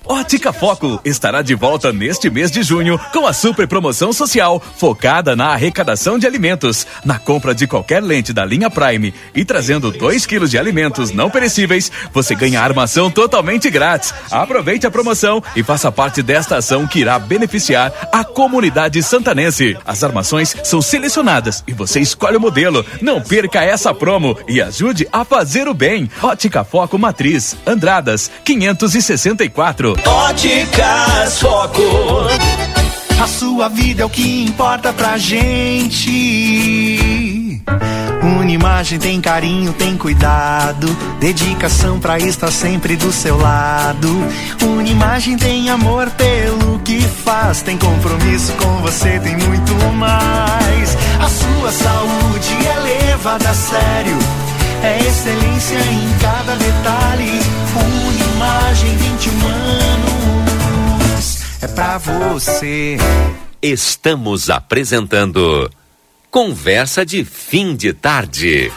Ótica 0.05 0.53
Foco 0.53 1.01
estará 1.05 1.43
de 1.43 1.55
volta 1.55 1.93
neste 1.93 2.29
mês 2.29 2.51
de 2.51 2.63
junho 2.63 2.99
com 3.13 3.27
a 3.27 3.33
super 3.33 3.69
promoção 3.69 4.13
social 4.13 4.61
focada 4.77 5.37
na 5.37 5.49
arrecadação 5.49 6.19
de 6.19 6.27
alimentos. 6.27 6.87
Na 7.05 7.19
compra 7.19 7.55
de 7.55 7.67
qualquer 7.67 8.03
lente 8.03 8.33
da 8.33 8.45
linha 8.45 8.69
Prime 8.69 9.15
e 9.35 9.45
trazendo 9.45 9.91
2 9.93 10.27
quilos 10.27 10.51
de 10.51 10.59
alimentos 10.59 11.13
não 11.13 11.31
perecíveis, 11.31 11.91
você 12.13 12.35
ganha 12.35 12.61
armação 12.61 13.11
totalmente 13.11 13.71
grátis. 13.71 14.13
Aproveite 14.31 14.87
a 14.87 14.91
promoção 14.91 15.43
e 15.55 15.63
faça 15.63 15.93
parte 15.93 16.23
desta 16.23 16.57
ação 16.57 16.87
que 16.87 16.99
irá 16.99 17.19
beneficiar 17.19 17.93
a 18.13 18.25
comunidade 18.25 19.03
santanense. 19.03 19.77
As 19.87 20.03
armações 20.03 20.55
são 20.65 20.83
selecionadas 20.83 21.63
e 21.67 21.73
você 21.73 22.01
escolhe 22.01 22.37
o 22.37 22.41
modelo. 22.41 22.85
Não 23.01 23.21
perca 23.21 23.63
essa 23.63 23.95
promo 23.95 24.37
e 24.49 24.61
ajude 24.61 25.07
a 25.13 25.25
fazer 25.25 25.69
o 25.69 25.75
bem. 25.75 26.11
Ótica 26.21 26.65
Foco 26.65 26.99
Matriz, 26.99 27.57
Andradas, 27.67 28.31
564. 28.45 29.92
Óticas 30.07 31.41
Foco. 31.41 31.83
A 33.23 33.27
sua 33.27 33.69
vida 33.69 34.03
é 34.03 34.05
o 34.05 34.11
que 34.11 34.45
importa 34.45 34.93
pra 34.93 35.17
gente. 35.19 36.11
Unimagem 38.23 38.99
tem 38.99 39.21
carinho, 39.21 39.73
tem 39.73 39.97
cuidado, 39.97 40.89
dedicação 41.21 41.99
pra 42.01 42.19
estar 42.19 42.51
sempre 42.51 42.97
do 42.97 43.13
seu 43.13 43.37
lado. 43.37 44.09
Unimagem 44.63 45.37
tem 45.37 45.71
amor 45.71 46.11
pelo 46.11 46.79
que 46.81 47.01
faz, 47.01 47.63
tem 47.63 47.77
compromisso 47.77 48.53
com 48.55 48.79
você, 48.79 49.19
tem 49.21 49.37
muito 49.37 49.75
mais. 49.95 50.97
A 51.21 51.29
sua 51.29 51.73
saúde 51.73 52.67
é 52.67 52.81
levada 52.81 53.51
a 53.51 53.55
sério, 53.55 54.19
é 54.83 54.99
excelência 54.99 55.79
em 55.79 56.19
cada 56.21 56.57
detalhe. 56.57 57.41
Unimagem 57.75 58.97
21 58.97 59.47
anos, 61.07 61.43
é 61.63 61.69
pra 61.69 61.99
você. 61.99 62.97
Estamos 63.63 64.51
apresentando 64.51 65.71
Conversa 66.31 67.07
de 67.07 67.25
Fim 67.25 67.77
de 67.77 67.93
Tarde. 67.93 68.73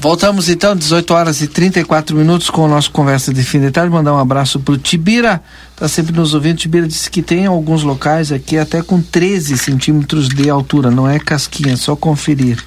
Voltamos 0.00 0.48
então, 0.48 0.74
18 0.74 1.12
horas 1.12 1.42
e 1.42 1.46
34 1.46 2.16
minutos 2.16 2.48
com 2.48 2.62
o 2.62 2.68
nosso 2.68 2.90
conversa 2.90 3.34
de 3.34 3.42
fim 3.42 3.60
de 3.60 3.70
tarde. 3.70 3.92
Mandar 3.92 4.14
um 4.14 4.18
abraço 4.18 4.58
pro 4.58 4.78
Tibira, 4.78 5.42
tá 5.76 5.86
sempre 5.88 6.16
nos 6.16 6.32
ouvindo. 6.32 6.56
Tibira 6.56 6.88
disse 6.88 7.10
que 7.10 7.20
tem 7.20 7.44
alguns 7.44 7.82
locais 7.82 8.32
aqui 8.32 8.56
até 8.56 8.82
com 8.82 9.02
13 9.02 9.58
centímetros 9.58 10.30
de 10.30 10.48
altura, 10.48 10.90
não 10.90 11.06
é 11.06 11.18
casquinha, 11.18 11.74
é 11.74 11.76
só 11.76 11.94
conferir. 11.94 12.64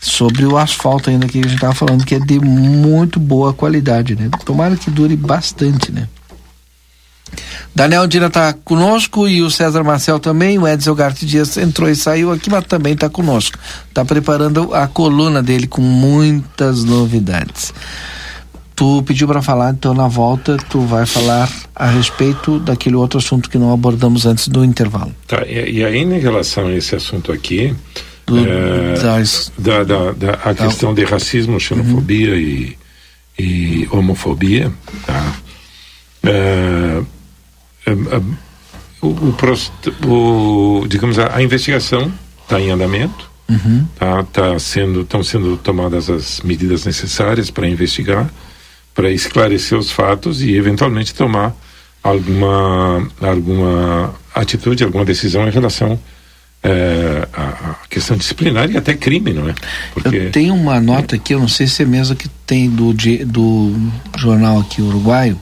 Sobre 0.00 0.46
o 0.46 0.56
asfalto 0.56 1.10
ainda 1.10 1.26
que 1.26 1.38
a 1.38 1.46
gente 1.46 1.60
tava 1.60 1.74
falando, 1.74 2.02
que 2.02 2.14
é 2.14 2.18
de 2.18 2.40
muito 2.40 3.20
boa 3.20 3.52
qualidade, 3.52 4.16
né? 4.16 4.30
Tomara 4.46 4.74
que 4.74 4.90
dure 4.90 5.16
bastante, 5.16 5.92
né? 5.92 6.08
Daniel 7.74 8.06
Dina 8.06 8.26
está 8.26 8.52
conosco 8.52 9.28
e 9.28 9.42
o 9.42 9.50
César 9.50 9.82
Marcel 9.82 10.18
também. 10.18 10.58
O 10.58 10.66
Edson 10.66 10.94
Garte 10.94 11.26
Dias 11.26 11.56
entrou 11.56 11.88
e 11.88 11.96
saiu 11.96 12.32
aqui, 12.32 12.50
mas 12.50 12.64
também 12.64 12.94
está 12.94 13.08
conosco. 13.08 13.58
Está 13.88 14.04
preparando 14.04 14.74
a 14.74 14.86
coluna 14.86 15.42
dele 15.42 15.66
com 15.66 15.82
muitas 15.82 16.84
novidades. 16.84 17.72
Tu 18.76 19.02
pediu 19.04 19.28
para 19.28 19.40
falar, 19.40 19.70
então 19.70 19.94
na 19.94 20.08
volta 20.08 20.56
tu 20.68 20.80
vai 20.80 21.06
falar 21.06 21.48
a 21.76 21.86
respeito 21.86 22.58
daquele 22.58 22.96
outro 22.96 23.18
assunto 23.18 23.48
que 23.48 23.56
não 23.56 23.72
abordamos 23.72 24.26
antes 24.26 24.48
do 24.48 24.64
intervalo. 24.64 25.14
Tá, 25.28 25.44
e, 25.46 25.78
e 25.78 25.84
aí 25.84 25.98
em 25.98 26.18
relação 26.18 26.66
a 26.66 26.72
esse 26.72 26.96
assunto 26.96 27.30
aqui, 27.30 27.74
do, 28.26 28.38
é, 28.38 28.94
das, 28.94 29.52
da, 29.56 29.84
da, 29.84 30.12
da, 30.12 30.30
a 30.44 30.54
questão 30.54 30.92
de 30.92 31.04
racismo, 31.04 31.60
xenofobia 31.60 32.30
uhum. 32.30 32.36
e, 32.36 32.78
e 33.38 33.88
homofobia, 33.92 34.72
tá? 35.06 35.36
É, 36.24 37.02
o, 39.02 39.06
o, 39.06 40.80
o, 40.82 40.88
digamos 40.88 41.18
a, 41.18 41.36
a 41.36 41.42
investigação 41.42 42.12
está 42.42 42.60
em 42.60 42.70
andamento 42.70 43.30
uhum. 43.48 43.86
tá, 43.98 44.22
tá 44.24 44.58
sendo 44.58 45.02
estão 45.02 45.22
sendo 45.22 45.56
tomadas 45.56 46.08
as 46.08 46.40
medidas 46.40 46.84
necessárias 46.84 47.50
para 47.50 47.68
investigar 47.68 48.30
para 48.94 49.10
esclarecer 49.10 49.78
os 49.78 49.90
fatos 49.90 50.40
e 50.40 50.54
eventualmente 50.54 51.14
tomar 51.14 51.54
alguma 52.02 53.06
alguma 53.20 54.14
atitude 54.34 54.84
alguma 54.84 55.04
decisão 55.04 55.46
em 55.46 55.50
relação 55.50 55.98
é, 56.64 57.28
a, 57.30 57.42
a, 57.42 57.76
questão 57.90 58.16
disciplinar 58.16 58.70
e 58.70 58.76
até 58.78 58.94
crime, 58.94 59.34
não 59.34 59.50
é? 59.50 59.54
Porque... 59.92 60.16
Eu 60.16 60.30
tenho 60.30 60.54
uma 60.54 60.80
nota 60.80 61.16
aqui, 61.16 61.34
eu 61.34 61.38
não 61.38 61.46
sei 61.46 61.66
se 61.66 61.82
é 61.82 61.84
mesmo 61.84 62.16
que 62.16 62.26
tem 62.46 62.70
do, 62.70 62.94
do 63.26 63.76
jornal 64.16 64.60
aqui 64.60 64.80
uruguaio, 64.80 65.38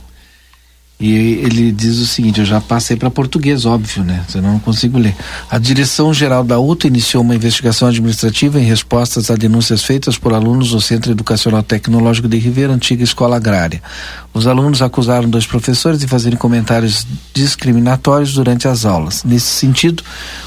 e 1.03 1.41
ele 1.45 1.73
diz 1.73 1.99
o 1.99 2.07
seguinte: 2.07 2.39
eu 2.39 2.47
já 2.47 2.61
passei 2.61 2.97
para 2.97 3.11
português, 3.11 3.67
óbvio, 3.67 4.05
né? 4.05 4.25
Senão 4.29 4.53
não 4.53 4.59
consigo 4.61 4.99
ler. 4.99 5.17
A 5.51 5.59
Direção-Geral 5.59 6.45
da 6.45 6.61
UTA 6.61 6.87
iniciou 6.87 7.25
uma 7.25 7.35
investigação 7.35 7.89
administrativa 7.89 8.61
em 8.61 8.65
respostas 8.65 9.29
a 9.29 9.35
denúncias 9.35 9.83
feitas 9.83 10.17
por 10.17 10.33
alunos 10.33 10.71
do 10.71 10.81
Centro 10.81 11.11
Educacional 11.11 11.61
Tecnológico 11.61 12.29
de 12.29 12.39
Ribeira, 12.39 12.73
antiga 12.73 13.03
escola 13.03 13.35
agrária. 13.35 13.83
Os 14.33 14.47
alunos 14.47 14.81
acusaram 14.81 15.29
dois 15.29 15.45
professores 15.45 15.99
de 15.99 16.07
fazerem 16.07 16.39
comentários 16.39 17.05
discriminatórios 17.35 18.35
durante 18.35 18.69
as 18.69 18.85
aulas. 18.85 19.25
Nesse 19.25 19.47
sentido, 19.47 20.05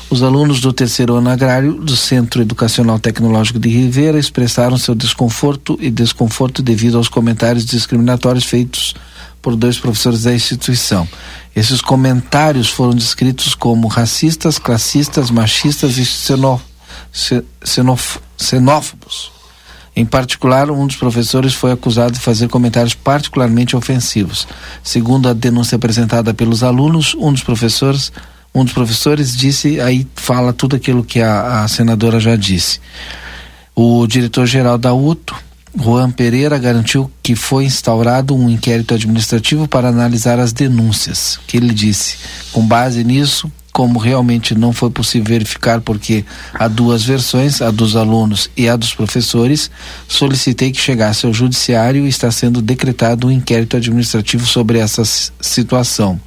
os 0.09 0.23
alunos 0.23 0.61
do 0.61 0.71
terceiro 0.71 1.15
ano 1.15 1.29
agrário 1.29 1.73
do 1.73 1.97
Centro 1.97 2.41
Educacional 2.41 2.97
Tecnológico 2.97 3.59
de 3.59 3.67
Ribeira 3.67 4.17
expressaram 4.17 4.77
seu 4.77 4.95
desconforto 4.95 5.77
e 5.81 5.91
desconforto 5.91 6.61
devido 6.61 6.95
aos 6.95 7.09
comentários 7.09 7.65
discriminatórios 7.65 8.45
feitos 8.45 8.95
por 9.45 9.55
dois 9.55 9.77
professores 9.77 10.23
da 10.23 10.33
instituição. 10.33 11.07
Esses 11.55 11.79
comentários 11.79 12.67
foram 12.67 12.95
descritos 12.95 13.53
como 13.53 13.87
racistas, 13.87 14.57
classistas, 14.57 15.29
machistas 15.29 15.99
e 15.99 16.05
xenófobos. 18.35 19.31
Em 19.95 20.03
particular, 20.03 20.71
um 20.71 20.87
dos 20.87 20.95
professores 20.95 21.53
foi 21.53 21.71
acusado 21.71 22.13
de 22.13 22.19
fazer 22.19 22.49
comentários 22.49 22.95
particularmente 22.95 23.75
ofensivos. 23.75 24.47
Segundo 24.83 25.29
a 25.29 25.33
denúncia 25.33 25.75
apresentada 25.75 26.33
pelos 26.33 26.63
alunos, 26.63 27.13
um 27.13 27.31
dos 27.31 27.43
professores, 27.43 28.11
um 28.51 28.63
dos 28.63 28.73
professores 28.73 29.37
disse, 29.37 29.79
aí 29.79 30.07
fala 30.15 30.53
tudo 30.53 30.75
aquilo 30.75 31.03
que 31.03 31.21
a, 31.21 31.61
a 31.61 31.67
senadora 31.67 32.19
já 32.19 32.35
disse. 32.35 32.81
O 33.75 34.07
diretor-geral 34.07 34.79
da 34.79 34.91
UTO, 34.91 35.35
Juan 35.77 36.09
Pereira 36.09 36.57
garantiu 36.57 37.11
que 37.21 37.35
foi 37.35 37.65
instaurado 37.65 38.35
um 38.35 38.49
inquérito 38.49 38.93
administrativo 38.93 39.67
para 39.67 39.89
analisar 39.89 40.39
as 40.39 40.53
denúncias. 40.53 41.39
Que 41.45 41.57
ele 41.57 41.73
disse, 41.73 42.17
com 42.51 42.65
base 42.65 43.03
nisso, 43.03 43.51
como 43.75 43.99
realmente 43.99 44.55
não 44.55 44.71
foi 44.71 44.89
possível 44.89 45.27
verificar 45.27 45.81
porque 45.81 46.23
há 46.53 46.69
duas 46.69 47.03
versões, 47.03 47.61
a 47.61 47.69
dos 47.71 47.97
alunos 47.97 48.49
e 48.55 48.69
a 48.69 48.77
dos 48.77 48.93
professores, 48.93 49.69
solicitei 50.07 50.71
que 50.71 50.79
chegasse 50.79 51.25
ao 51.25 51.33
judiciário 51.33 52.05
e 52.05 52.09
está 52.09 52.31
sendo 52.31 52.61
decretado 52.61 53.27
um 53.27 53.31
inquérito 53.31 53.75
administrativo 53.75 54.45
sobre 54.45 54.79
essa 54.79 55.03
situação. 55.41 56.21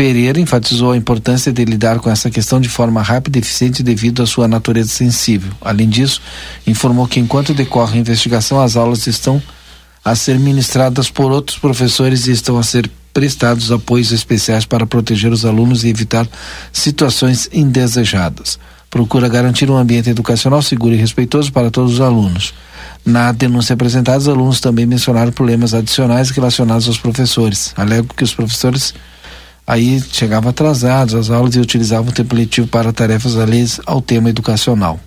Pereira 0.00 0.40
enfatizou 0.40 0.92
a 0.92 0.96
importância 0.96 1.52
de 1.52 1.62
lidar 1.62 1.98
com 1.98 2.08
essa 2.08 2.30
questão 2.30 2.58
de 2.58 2.70
forma 2.70 3.02
rápida 3.02 3.36
e 3.36 3.42
eficiente 3.42 3.82
devido 3.82 4.22
à 4.22 4.26
sua 4.26 4.48
natureza 4.48 4.88
sensível. 4.88 5.52
Além 5.60 5.90
disso, 5.90 6.22
informou 6.66 7.06
que 7.06 7.20
enquanto 7.20 7.52
decorre 7.52 7.98
a 7.98 8.00
investigação, 8.00 8.58
as 8.62 8.78
aulas 8.78 9.06
estão 9.06 9.42
a 10.02 10.16
ser 10.16 10.38
ministradas 10.38 11.10
por 11.10 11.30
outros 11.30 11.58
professores 11.58 12.26
e 12.26 12.32
estão 12.32 12.58
a 12.58 12.62
ser 12.62 12.90
prestados 13.12 13.70
apoios 13.70 14.10
especiais 14.10 14.64
para 14.64 14.86
proteger 14.86 15.30
os 15.30 15.44
alunos 15.44 15.84
e 15.84 15.88
evitar 15.90 16.26
situações 16.72 17.50
indesejadas. 17.52 18.58
Procura 18.88 19.28
garantir 19.28 19.70
um 19.70 19.76
ambiente 19.76 20.08
educacional 20.08 20.62
seguro 20.62 20.94
e 20.94 20.98
respeitoso 20.98 21.52
para 21.52 21.70
todos 21.70 21.92
os 21.92 22.00
alunos. 22.00 22.54
Na 23.04 23.32
denúncia 23.32 23.74
apresentada, 23.74 24.16
os 24.16 24.28
alunos 24.28 24.60
também 24.60 24.86
mencionaram 24.86 25.30
problemas 25.30 25.74
adicionais 25.74 26.30
relacionados 26.30 26.88
aos 26.88 26.96
professores. 26.96 27.74
Alego 27.76 28.14
que 28.14 28.24
os 28.24 28.32
professores 28.32 28.94
aí 29.66 30.02
chegavam 30.12 30.50
atrasados 30.50 31.14
às 31.14 31.30
aulas 31.30 31.54
e 31.54 31.60
utilizavam 31.60 32.10
o 32.10 32.12
tempo 32.12 32.34
letivo 32.34 32.66
para 32.66 32.92
tarefas 32.92 33.36
alheias 33.36 33.80
ao 33.86 34.00
tema 34.00 34.30
educacional. 34.30 34.98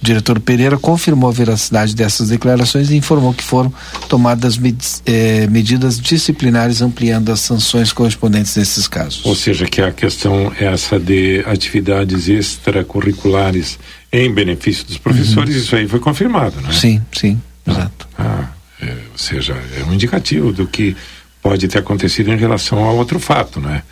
O 0.00 0.04
diretor 0.04 0.38
Pereira 0.38 0.78
confirmou 0.78 1.28
a 1.28 1.32
veracidade 1.32 1.94
dessas 1.94 2.28
declarações 2.28 2.88
e 2.88 2.96
informou 2.96 3.34
que 3.34 3.42
foram 3.42 3.72
tomadas 4.08 4.56
med 4.56 4.78
eh, 5.04 5.48
medidas 5.48 5.98
disciplinares 5.98 6.80
ampliando 6.80 7.32
as 7.32 7.40
sanções 7.40 7.92
correspondentes 7.92 8.54
nesses 8.54 8.86
casos. 8.86 9.24
Ou 9.24 9.34
seja, 9.34 9.66
que 9.66 9.82
a 9.82 9.90
questão 9.90 10.52
essa 10.56 11.00
de 11.00 11.42
atividades 11.46 12.28
extracurriculares 12.28 13.76
em 14.12 14.32
benefício 14.32 14.86
dos 14.86 14.98
professores, 14.98 15.56
uhum. 15.56 15.60
isso 15.62 15.76
aí 15.76 15.88
foi 15.88 15.98
confirmado, 15.98 16.60
né? 16.60 16.72
Sim, 16.72 17.02
sim, 17.12 17.40
ah, 17.66 17.70
exato. 17.72 18.08
Ah, 18.16 18.48
é, 18.80 18.92
ou 19.10 19.18
seja, 19.18 19.56
é 19.76 19.82
um 19.82 19.92
indicativo 19.92 20.52
do 20.52 20.64
que 20.64 20.96
pode 21.42 21.68
ter 21.68 21.78
acontecido 21.78 22.30
em 22.30 22.36
relação 22.36 22.84
a 22.84 22.92
outro 22.92 23.18
fato, 23.18 23.60
né? 23.60 23.82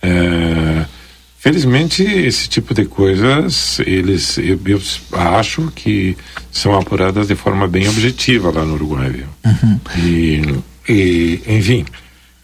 É, 0.00 0.84
felizmente 1.38 2.02
esse 2.02 2.48
tipo 2.48 2.74
de 2.74 2.84
coisas 2.84 3.78
eles 3.80 4.36
eu, 4.38 4.60
eu, 4.66 4.80
acho 5.12 5.72
que 5.74 6.16
são 6.50 6.76
apuradas 6.76 7.28
de 7.28 7.36
forma 7.36 7.68
bem 7.68 7.88
objetiva 7.88 8.50
lá 8.50 8.64
no 8.64 8.74
Uruguai, 8.74 9.10
viu? 9.10 9.26
Uhum. 9.44 9.80
E, 9.96 10.62
e, 10.88 11.42
enfim 11.46 11.84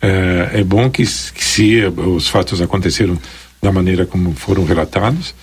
é, 0.01 0.61
é 0.61 0.65
bom 0.65 0.89
que, 0.89 1.03
que 1.03 1.45
se 1.45 1.81
os 1.97 2.29
fatos 2.29 2.61
aconteceram 2.61 3.19
da 3.61 3.73
maneira 3.73 4.07
como 4.07 4.33
foram 4.33 4.65
relatados 4.65 5.35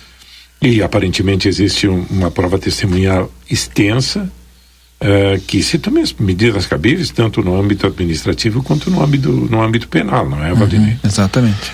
e 0.60 0.82
aparentemente 0.82 1.48
existe 1.48 1.86
um, 1.86 2.06
uma 2.10 2.30
prova 2.30 2.58
testemunhal 2.58 3.30
extensa 3.50 4.30
uh, 5.00 5.40
que 5.46 5.62
se 5.62 5.78
tomem 5.78 6.02
as 6.02 6.12
medidas 6.12 6.66
cabíveis, 6.66 7.10
tanto 7.10 7.42
no 7.42 7.58
âmbito 7.58 7.86
administrativo 7.86 8.62
quanto 8.62 8.90
no 8.90 9.02
âmbito, 9.02 9.30
no 9.30 9.62
âmbito 9.62 9.88
penal, 9.88 10.28
não 10.28 10.44
é, 10.44 10.54
Valdinei? 10.54 10.92
Uhum, 10.92 10.98
exatamente. 11.04 11.72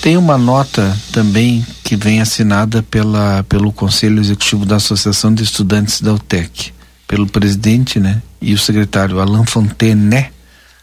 Tem 0.00 0.16
uma 0.16 0.36
nota 0.36 0.96
também 1.12 1.64
que 1.84 1.94
vem 1.94 2.20
assinada 2.20 2.82
pela, 2.82 3.44
pelo 3.48 3.72
Conselho 3.72 4.20
Executivo 4.20 4.66
da 4.66 4.76
Associação 4.76 5.32
de 5.32 5.44
Estudantes 5.44 6.00
da 6.00 6.12
UTEC, 6.12 6.72
pelo 7.06 7.26
presidente 7.26 8.00
né, 8.00 8.20
e 8.40 8.52
o 8.52 8.58
secretário 8.58 9.20
Alain 9.20 9.46
Fontené, 9.46 10.32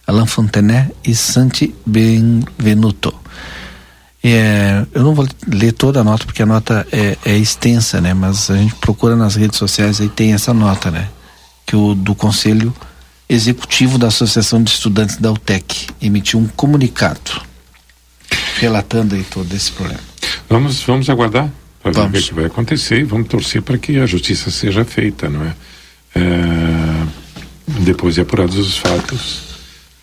Alain 0.07 0.25
Fontené 0.25 0.89
e 1.03 1.13
Santi 1.13 1.75
Benvenuto. 1.85 3.13
É, 4.23 4.85
eu 4.93 5.03
não 5.03 5.15
vou 5.15 5.25
ler 5.47 5.71
toda 5.71 6.01
a 6.01 6.03
nota 6.03 6.25
porque 6.25 6.43
a 6.43 6.45
nota 6.45 6.85
é, 6.91 7.17
é, 7.25 7.37
extensa, 7.37 8.01
né? 8.01 8.13
Mas 8.13 8.49
a 8.49 8.57
gente 8.57 8.75
procura 8.75 9.15
nas 9.15 9.35
redes 9.35 9.57
sociais 9.57 10.01
aí 10.01 10.09
tem 10.09 10.33
essa 10.33 10.53
nota, 10.53 10.91
né? 10.91 11.07
Que 11.65 11.75
o 11.75 11.95
do 11.95 12.13
Conselho 12.13 12.73
Executivo 13.29 13.97
da 13.97 14.07
Associação 14.07 14.61
de 14.61 14.71
Estudantes 14.71 15.17
da 15.17 15.31
UTEC 15.31 15.87
emitiu 16.01 16.39
um 16.39 16.47
comunicado 16.47 17.41
relatando 18.57 19.15
aí 19.15 19.23
todo 19.23 19.53
esse 19.53 19.71
problema. 19.71 20.01
Vamos, 20.49 20.81
vamos 20.83 21.09
aguardar 21.09 21.49
para 21.81 21.91
ver 21.91 21.99
o 22.01 22.11
que, 22.11 22.17
é 22.17 22.21
que, 22.21 22.33
vai 22.33 22.45
acontecer 22.45 22.99
e 22.99 23.03
vamos 23.03 23.27
torcer 23.27 23.61
para 23.61 23.77
que 23.77 23.99
a 23.99 24.05
justiça 24.05 24.51
seja 24.51 24.83
feita, 24.83 25.29
não 25.29 25.43
é? 25.45 25.55
é 26.15 27.29
depois 27.81 28.15
de 28.15 28.21
apurados 28.21 28.57
os 28.57 28.77
fatos 28.77 29.43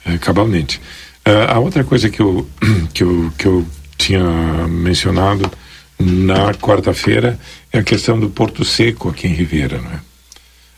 é, 0.05 0.17
cabalmente. 0.19 0.81
É, 1.25 1.53
a 1.53 1.59
outra 1.59 1.85
coisa 1.85 2.09
que 2.09 2.21
eu, 2.21 2.49
que 2.95 3.03
eu, 3.03 3.33
que 3.37 3.47
eu 3.47 3.67
tinha 4.07 4.69
mencionado 4.69 5.51
na 5.99 6.55
quarta-feira 6.55 7.39
é 7.73 7.79
a 7.79 7.83
questão 7.83 8.19
do 8.19 8.31
Porto 8.31 8.65
Seco 8.65 9.09
aqui 9.09 9.27
em 9.27 9.33
Ribeira, 9.33 9.81
não 9.81 9.91
é? 9.91 10.01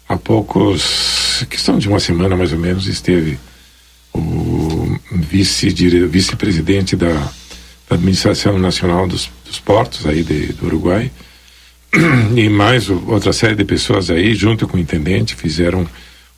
há 0.08 0.16
poucos, 0.16 1.44
questão 1.50 1.78
de 1.78 1.88
uma 1.88 2.00
semana 2.00 2.34
mais 2.34 2.52
ou 2.52 2.58
menos, 2.58 2.86
esteve 2.86 3.38
o 4.14 4.98
vice-presidente 5.10 6.96
da, 6.96 7.12
da, 7.88 7.96
Administração 7.96 8.58
Nacional 8.58 9.06
dos, 9.06 9.30
dos 9.44 9.60
Portos 9.60 10.06
aí 10.06 10.22
de, 10.22 10.52
do 10.54 10.66
Uruguai 10.66 11.10
e 12.34 12.48
mais 12.48 12.88
outra 12.88 13.32
série 13.34 13.54
de 13.54 13.64
pessoas 13.64 14.10
aí, 14.10 14.34
junto 14.34 14.66
com 14.66 14.78
o 14.78 14.80
intendente, 14.80 15.34
fizeram 15.34 15.86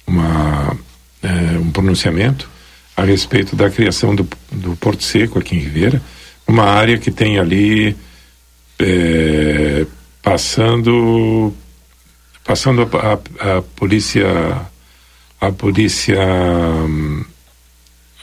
uma, 0.05 0.77
é, 1.23 1.59
um 1.59 1.71
pronunciamento 1.71 2.51
a 2.97 3.05
respeito 3.05 3.55
da 3.55 3.71
criação 3.71 4.15
do, 4.15 4.29
do 4.51 4.75
Porto 4.77 5.05
Seco 5.05 5.39
aqui 5.39 5.55
em 5.55 5.61
Ribeira, 5.61 6.03
uma 6.51 6.65
área 6.65 6.99
que 6.99 7.11
tem 7.13 7.39
ali 7.39 7.97
é, 8.79 9.87
passando 10.21 11.55
passando 12.45 12.83
a, 12.83 13.13
a, 13.13 13.59
a, 13.59 13.63
polícia 13.63 14.27
a 15.41 15.53
polícia 15.53 16.19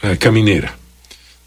é, 0.04 0.16
camineira. 0.18 0.74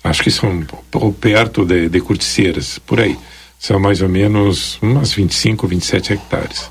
Acho 0.02 0.22
que 0.22 0.30
são 0.30 0.66
ou 0.92 1.12
perto 1.12 1.66
de, 1.66 1.90
de 1.90 2.00
Curticeiras 2.00 2.78
por 2.78 2.98
aí. 2.98 3.18
São 3.58 3.78
mais 3.78 4.00
ou 4.00 4.08
menos 4.08 4.78
umas 4.80 5.12
25 5.12 5.68
27 5.68 6.14
hectares. 6.14 6.70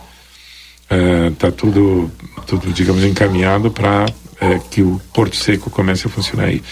Está 1.32 1.47
é, 1.47 1.51
tudo 1.51 2.12
tudo 2.47 2.74
digamos 2.74 3.03
encaminhado 3.03 3.70
para 3.70 4.07
é, 4.41 4.57
que 4.72 4.82
o 4.82 4.99
Porto 5.14 5.36
Seco 5.36 5.70
comece 5.70 6.07
a 6.07 6.10
funcionar 6.10 6.45
aí 6.45 6.64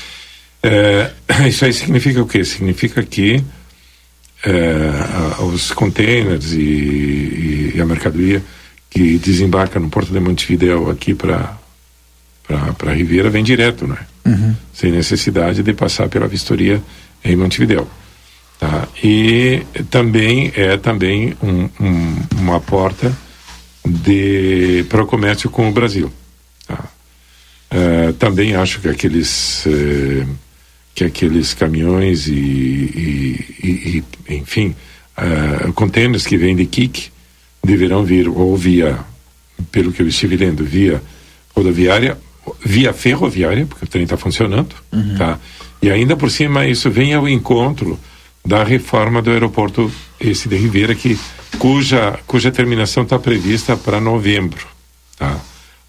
é, 0.63 1.11
isso 1.47 1.65
aí 1.65 1.73
significa 1.73 2.21
o 2.21 2.27
quê 2.27 2.43
significa 2.43 3.03
que 3.03 3.43
é, 4.43 5.41
os 5.43 5.71
containers 5.71 6.53
e, 6.53 7.73
e, 7.75 7.81
a 7.81 7.85
mercadoria 7.85 8.43
que 8.89 9.17
desembarca 9.17 9.79
no 9.79 9.89
Porto 9.89 10.11
de 10.11 10.19
Montevideo 10.19 10.89
aqui 10.89 11.13
para 11.13 11.57
para 12.77 12.93
Ribeira 12.93 13.29
vem 13.29 13.43
direto, 13.43 13.85
né? 13.85 13.97
Uhum. 14.25 14.55
Sem 14.73 14.89
necessidade 14.91 15.61
de 15.61 15.73
passar 15.73 16.07
pela 16.07 16.29
vistoria 16.29 16.81
em 17.23 17.35
Montevideo. 17.35 17.85
Tá? 18.59 18.87
E 19.03 19.63
também 19.89 20.51
é 20.55 20.77
também 20.77 21.35
um, 21.43 21.69
um, 21.79 22.15
uma 22.37 22.59
porta 22.59 23.15
de 23.85 24.85
para 24.89 25.03
o 25.03 25.07
comércio 25.07 25.49
com 25.49 25.69
o 25.69 25.71
Brasil. 25.71 26.11
Tá? 26.67 26.85
Uh, 27.71 28.13
também 28.13 28.55
acho 28.55 28.79
que 28.79 28.87
aqueles 28.87 29.65
uh, 29.65 30.27
que 30.97 31.03
aqueles 31.03 31.53
caminhões 31.53 32.27
e, 32.27 32.33
e, 32.33 34.03
e 34.27 34.33
enfim, 34.33 34.75
uh, 35.15 35.71
containers 35.73 36.25
que 36.25 36.35
vêm 36.37 36.55
de 36.55 36.65
Kik 36.65 37.11
deverão 37.63 38.03
vir 38.03 38.27
ou 38.27 38.57
via, 38.57 38.97
pelo 39.71 39.91
que 39.91 40.01
eu 40.01 40.07
estive 40.07 40.35
lendo, 40.35 40.65
via 40.65 40.99
rodoviária, 41.55 42.17
via 42.65 42.93
ferroviária, 42.93 43.67
porque 43.67 43.85
o 43.85 43.87
trem 43.87 44.05
está 44.05 44.17
funcionando, 44.17 44.73
uhum. 44.91 45.15
tá? 45.19 45.37
E 45.83 45.91
ainda 45.91 46.17
por 46.17 46.31
cima 46.31 46.65
isso 46.65 46.89
vem 46.89 47.13
ao 47.13 47.29
encontro 47.29 47.99
da 48.43 48.63
reforma 48.63 49.21
do 49.21 49.29
aeroporto 49.29 49.91
esse 50.19 50.49
de 50.49 50.55
Ribeira, 50.55 50.95
que, 50.95 51.15
cuja, 51.59 52.17
cuja 52.25 52.51
terminação 52.51 53.03
está 53.03 53.19
prevista 53.19 53.77
para 53.77 54.01
novembro, 54.01 54.65
tá? 55.15 55.39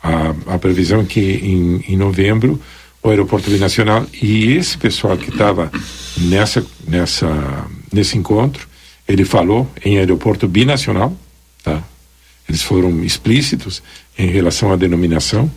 A, 0.03 0.35
a 0.55 0.59
previsão 0.59 1.01
é 1.01 1.05
que 1.05 1.21
em, 1.21 1.95
em 1.95 1.97
novembro 1.97 2.61
o 3.09 3.11
aeroporto 3.11 3.51
binacional 3.51 4.07
e 4.23 4.53
esse 4.53 4.77
pessoal 4.77 5.17
que 5.17 5.31
estava 5.31 5.73
nessa 6.19 6.65
nessa 6.87 7.67
nesse 7.91 8.19
encontro 8.19 8.69
ele 9.09 9.25
falou 9.25 9.71
em 9.83 9.99
aeroporto 9.99 10.47
binacional 10.47 11.17
tá? 11.65 11.83
Eles 12.47 12.63
foram 12.63 13.03
explícitos 13.03 13.83
em 14.17 14.27
relação 14.27 14.73
à 14.73 14.77
denominação. 14.77 15.51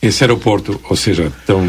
Esse 0.00 0.22
aeroporto 0.22 0.80
ou 0.88 0.96
seja 0.96 1.26
estão 1.26 1.64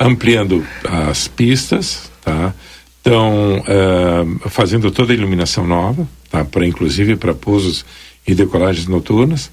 ampliando 0.00 0.66
as 0.84 1.28
pistas 1.28 2.10
tá? 2.24 2.54
Estão 2.96 3.58
uh, 3.60 4.48
fazendo 4.48 4.90
toda 4.90 5.12
a 5.12 5.16
iluminação 5.16 5.66
nova 5.66 6.08
tá? 6.30 6.44
Para 6.46 6.66
inclusive 6.66 7.14
para 7.16 7.34
pousos 7.34 7.84
e 8.26 8.34
decolagens 8.34 8.86
noturnas. 8.86 9.50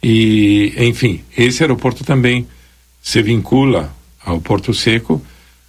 E 0.00 0.72
enfim 0.76 1.24
esse 1.36 1.60
aeroporto 1.64 2.04
também 2.04 2.46
se 3.04 3.22
vincula 3.22 3.94
ao 4.24 4.40
Porto 4.40 4.72
Seco 4.72 5.22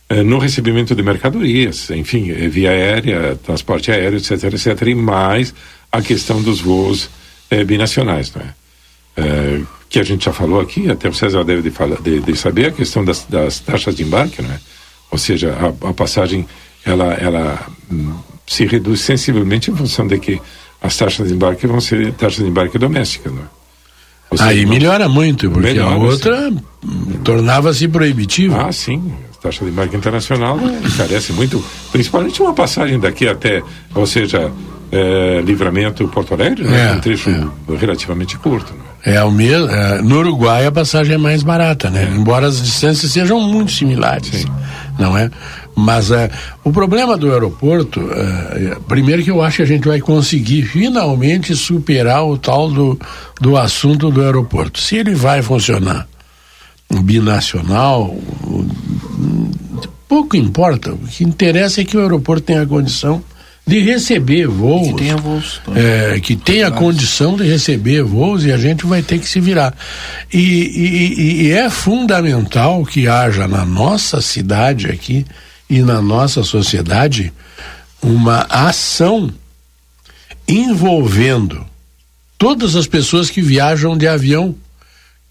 eh, 0.07 0.23
no 0.23 0.39
recebimento 0.39 0.95
de 0.95 1.03
mercadorias, 1.03 1.89
enfim, 1.91 2.31
eh, 2.31 2.47
via 2.47 2.71
aérea, 2.71 3.35
transporte 3.35 3.91
aéreo, 3.91 4.17
etc, 4.17 4.45
etc, 4.45 4.87
e 4.87 4.95
mais 4.95 5.53
a 5.91 6.01
questão 6.01 6.41
dos 6.41 6.61
voos 6.61 7.09
eh, 7.51 7.65
binacionais, 7.65 8.33
não 8.33 8.41
é? 8.41 8.53
Eh, 9.17 9.61
que 9.89 9.99
a 9.99 10.03
gente 10.03 10.25
já 10.25 10.33
falou 10.33 10.61
aqui, 10.61 10.89
até 10.89 11.09
o 11.09 11.13
César 11.13 11.43
deve 11.43 11.61
de, 11.61 11.71
falar, 11.71 12.01
de, 12.01 12.21
de 12.21 12.35
saber 12.37 12.67
a 12.67 12.71
questão 12.71 13.03
das, 13.03 13.25
das, 13.25 13.59
taxas 13.59 13.95
de 13.95 14.03
embarque, 14.03 14.41
não 14.41 14.51
é? 14.51 14.59
Ou 15.11 15.17
seja, 15.17 15.53
a, 15.53 15.89
a 15.89 15.93
passagem 15.93 16.47
ela, 16.85 17.13
ela 17.15 17.67
hum, 17.91 18.17
se 18.47 18.65
reduz 18.65 19.01
sensivelmente 19.01 19.69
em 19.69 19.75
função 19.75 20.07
de 20.07 20.17
que 20.19 20.41
as 20.81 20.95
taxas 20.95 21.27
de 21.27 21.33
embarque 21.33 21.67
vão 21.67 21.81
ser 21.81 22.13
taxas 22.13 22.43
de 22.43 22.49
embarque 22.49 22.77
domésticas, 22.77 23.33
não 23.33 23.41
é? 23.41 23.64
Aí 24.39 24.65
melhora 24.65 25.07
muito, 25.07 25.49
porque 25.49 25.67
melhora, 25.67 25.95
a 25.95 25.97
outra 25.97 26.51
tornava-se 27.23 27.87
proibitiva. 27.87 28.67
Ah, 28.67 28.71
sim. 28.71 29.13
A 29.37 29.41
taxa 29.41 29.63
de 29.63 29.71
embarque 29.71 29.95
internacional 29.95 30.59
encarece 30.83 31.31
muito, 31.33 31.63
principalmente 31.91 32.41
uma 32.41 32.53
passagem 32.53 32.99
daqui 32.99 33.27
até, 33.27 33.61
ou 33.93 34.05
seja, 34.05 34.51
é, 34.91 35.41
Livramento 35.41 36.07
Porto 36.07 36.33
Alegre, 36.33 36.63
né? 36.63 36.89
É, 36.89 36.93
um 36.93 36.99
trecho 36.99 37.29
é. 37.29 37.75
relativamente 37.77 38.37
curto. 38.37 38.73
Né? 38.73 38.79
É 39.05 39.23
o 39.23 39.31
mesmo. 39.31 39.69
É, 39.69 40.01
no 40.01 40.19
Uruguai 40.19 40.65
a 40.65 40.71
passagem 40.71 41.15
é 41.15 41.17
mais 41.17 41.43
barata, 41.43 41.89
né? 41.89 42.09
É. 42.11 42.15
Embora 42.15 42.47
as 42.47 42.61
distâncias 42.61 43.11
sejam 43.11 43.39
muito 43.39 43.71
similares, 43.71 44.27
sim. 44.27 44.47
não 44.97 45.17
é? 45.17 45.29
Mas 45.75 46.09
é, 46.09 46.31
o 46.63 46.71
problema 46.71 47.17
do 47.17 47.31
aeroporto, 47.31 48.09
é, 48.11 48.77
primeiro 48.87 49.21
que 49.23 49.29
eu 49.29 49.41
acho 49.41 49.57
que 49.57 49.63
a 49.63 49.67
gente 49.67 49.87
vai 49.87 49.99
conseguir 49.99 50.63
finalmente 50.63 51.53
superar 51.53 52.25
o 52.25 52.37
tal 52.37 52.71
do, 52.71 52.99
do 53.41 53.57
assunto 53.57 54.09
do 54.09 54.21
aeroporto. 54.21 54.79
Se 54.79 54.95
ele 54.95 55.13
vai 55.13 55.41
funcionar 55.41 56.07
binacional, 56.89 58.15
pouco 60.07 60.37
importa. 60.37 60.93
O 60.93 60.97
que 60.99 61.23
interessa 61.23 61.81
é 61.81 61.83
que 61.83 61.97
o 61.97 62.01
aeroporto 62.01 62.43
tenha 62.43 62.65
condição 62.65 63.21
de 63.67 63.79
receber 63.79 64.47
voos. 64.47 64.89
Que 64.89 64.93
tenha 64.93 65.17
voos. 65.17 65.61
É, 65.75 66.19
que 66.21 66.35
tenha 66.35 66.69
condição 66.71 67.35
de 67.35 67.43
receber 67.43 68.03
voos 68.03 68.45
e 68.45 68.51
a 68.51 68.57
gente 68.57 68.85
vai 68.85 69.01
ter 69.01 69.19
que 69.19 69.27
se 69.27 69.39
virar. 69.39 69.73
E, 70.31 70.39
e, 70.39 71.41
e 71.47 71.51
é 71.51 71.69
fundamental 71.69 72.85
que 72.85 73.07
haja 73.07 73.47
na 73.47 73.65
nossa 73.65 74.21
cidade 74.21 74.87
aqui 74.87 75.25
e 75.69 75.81
na 75.81 76.01
nossa 76.01 76.43
sociedade 76.43 77.33
uma 78.01 78.45
ação 78.49 79.33
envolvendo 80.47 81.65
todas 82.37 82.75
as 82.75 82.85
pessoas 82.85 83.29
que 83.29 83.41
viajam 83.41 83.97
de 83.97 84.07
avião 84.07 84.55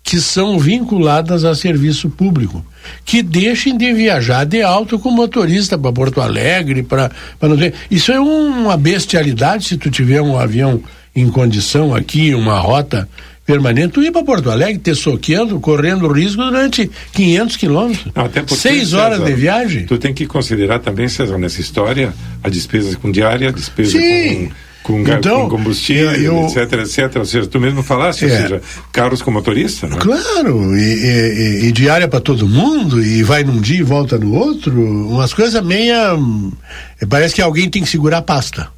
que 0.02 0.20
são 0.20 0.58
vinculadas 0.58 1.44
a 1.44 1.54
serviço 1.54 2.10
público, 2.10 2.64
que 3.06 3.22
deixem 3.22 3.74
de 3.74 3.90
viajar 3.94 4.44
de 4.44 4.60
alto 4.60 4.98
com 4.98 5.10
motorista 5.10 5.78
para 5.78 5.92
Porto 5.92 6.20
Alegre, 6.20 6.82
para 6.82 7.10
não 7.40 7.56
ter. 7.56 7.72
Isso 7.90 8.12
é 8.12 8.20
uma 8.20 8.76
bestialidade 8.76 9.64
se 9.64 9.78
tu 9.78 9.90
tiver 9.90 10.20
um 10.20 10.38
avião 10.38 10.82
em 11.16 11.30
condição 11.30 11.94
aqui, 11.94 12.34
uma 12.34 12.58
rota 12.58 13.08
permanente, 13.44 13.94
tu 13.94 14.02
ir 14.02 14.10
para 14.10 14.24
Porto 14.24 14.50
Alegre, 14.50 14.78
ter 14.78 14.94
soqueando, 14.94 15.60
correndo 15.60 16.10
risco 16.10 16.42
durante 16.42 16.90
500 17.12 17.56
quilômetros. 17.56 18.12
Até 18.14 18.40
porque, 18.40 18.56
Seis 18.56 18.92
horas 18.92 19.18
César, 19.18 19.30
de 19.30 19.36
viagem. 19.40 19.86
Tu 19.86 19.98
tem 19.98 20.14
que 20.14 20.26
considerar 20.26 20.78
também, 20.78 21.08
César, 21.08 21.38
nessa 21.38 21.60
história, 21.60 22.14
a 22.42 22.48
despesa 22.48 22.96
com 22.96 23.10
diária, 23.10 23.48
a 23.48 23.52
despesa 23.52 23.98
Sim. 23.98 24.46
com 24.46 24.64
com, 24.84 25.00
então, 25.00 25.48
com 25.48 25.56
combustível, 25.56 26.12
eu, 26.12 26.44
etc, 26.44 26.80
etc. 26.80 27.16
Ou 27.16 27.24
seja, 27.24 27.46
tu 27.46 27.58
mesmo 27.58 27.82
falaste, 27.82 28.26
é, 28.26 28.30
ou 28.30 28.36
seja, 28.36 28.62
carros 28.92 29.22
com 29.22 29.30
motorista, 29.30 29.88
né? 29.88 29.96
Claro, 29.98 30.76
e, 30.76 30.82
e, 30.82 31.64
e 31.64 31.72
diária 31.72 32.06
para 32.06 32.20
todo 32.20 32.46
mundo, 32.46 33.02
e 33.02 33.22
vai 33.22 33.42
num 33.42 33.62
dia 33.62 33.78
e 33.78 33.82
volta 33.82 34.18
no 34.18 34.34
outro, 34.34 34.78
umas 34.78 35.32
coisas 35.32 35.64
meia. 35.64 36.14
Parece 37.08 37.34
que 37.34 37.40
alguém 37.40 37.70
tem 37.70 37.82
que 37.82 37.88
segurar 37.88 38.18
a 38.18 38.22
pasta. 38.22 38.73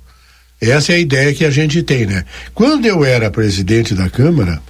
Essa 0.61 0.93
é 0.93 0.97
a 0.97 0.99
ideia 0.99 1.35
que 1.35 1.45
a 1.45 1.51
gente 1.51 1.83
tem, 1.83 2.07
né? 2.07 2.25
Quando 2.55 2.87
eu 2.87 3.05
era 3.05 3.31
presidente 3.31 3.95
da 3.95 4.09
Câmara, 4.09 4.61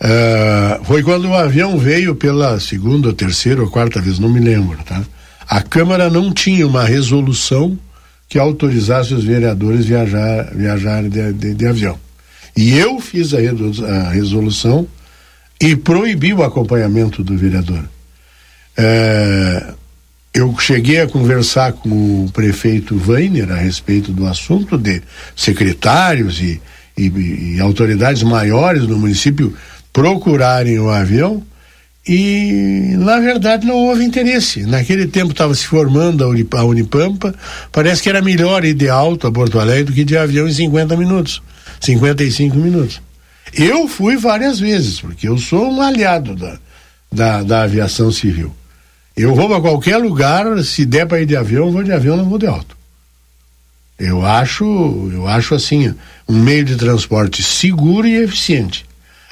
uh, 0.00 0.84
foi 0.84 1.02
quando 1.02 1.28
o 1.28 1.34
avião 1.34 1.76
veio 1.76 2.14
pela 2.14 2.60
segunda, 2.60 3.12
terceira 3.12 3.60
ou 3.60 3.70
quarta 3.70 4.00
vez, 4.00 4.18
não 4.18 4.28
me 4.28 4.40
lembro, 4.40 4.78
tá? 4.84 5.02
A 5.48 5.60
Câmara 5.60 6.08
não 6.08 6.32
tinha 6.32 6.66
uma 6.66 6.84
resolução 6.84 7.78
que 8.28 8.38
autorizasse 8.38 9.12
os 9.12 9.24
vereadores 9.24 9.84
viajar, 9.84 10.50
viajar 10.54 11.02
de, 11.02 11.32
de, 11.32 11.54
de 11.54 11.66
avião. 11.66 11.98
E 12.56 12.76
eu 12.76 13.00
fiz 13.00 13.34
a, 13.34 13.38
a, 13.38 14.10
resolução 14.10 14.86
e 15.60 15.74
proibi 15.74 16.32
o 16.32 16.42
acompanhamento 16.42 17.22
do 17.22 17.36
vereador. 17.36 17.84
Uh, 18.78 19.74
eu 20.34 20.52
cheguei 20.58 21.00
a 21.00 21.06
conversar 21.06 21.72
com 21.72 22.24
o 22.24 22.30
prefeito 22.32 23.00
Weiner 23.06 23.52
a 23.52 23.56
respeito 23.56 24.12
do 24.12 24.26
assunto 24.26 24.76
de 24.76 25.00
secretários 25.36 26.40
e, 26.40 26.60
e, 26.98 27.54
e 27.54 27.60
autoridades 27.60 28.24
maiores 28.24 28.82
no 28.82 28.98
município 28.98 29.54
procurarem 29.92 30.76
o 30.80 30.90
avião 30.90 31.40
e 32.06 32.94
na 32.98 33.20
verdade 33.20 33.64
não 33.64 33.76
houve 33.76 34.04
interesse. 34.04 34.64
Naquele 34.64 35.06
tempo 35.06 35.30
estava 35.30 35.54
se 35.54 35.66
formando 35.66 36.24
a 36.24 36.64
Unipampa, 36.64 37.32
parece 37.70 38.02
que 38.02 38.08
era 38.08 38.20
melhor 38.20 38.64
ir 38.64 38.74
de 38.74 38.88
alto 38.88 39.28
a 39.28 39.32
Porto 39.32 39.60
Alegre 39.60 39.84
do 39.84 39.92
que 39.92 40.04
de 40.04 40.16
avião 40.16 40.48
em 40.48 40.52
50 40.52 40.96
minutos, 40.96 41.40
55 41.80 42.56
minutos. 42.56 43.00
Eu 43.52 43.86
fui 43.86 44.16
várias 44.16 44.58
vezes, 44.58 45.00
porque 45.00 45.28
eu 45.28 45.38
sou 45.38 45.70
um 45.70 45.80
aliado 45.80 46.34
da, 46.34 46.58
da, 47.12 47.42
da 47.44 47.62
aviação 47.62 48.10
civil. 48.10 48.52
Eu 49.16 49.34
vou 49.34 49.48
para 49.48 49.60
qualquer 49.60 49.96
lugar, 49.96 50.62
se 50.64 50.84
der 50.84 51.06
para 51.06 51.20
ir 51.20 51.26
de 51.26 51.36
avião, 51.36 51.66
eu 51.66 51.72
vou 51.72 51.82
de 51.82 51.92
avião, 51.92 52.16
não 52.16 52.28
vou 52.28 52.38
de 52.38 52.46
alto. 52.46 52.76
Eu 53.98 54.26
acho, 54.26 54.64
eu 55.12 55.28
acho 55.28 55.54
assim, 55.54 55.94
um 56.28 56.36
meio 56.36 56.64
de 56.64 56.76
transporte 56.76 57.42
seguro 57.42 58.06
e 58.08 58.16
eficiente. 58.16 58.84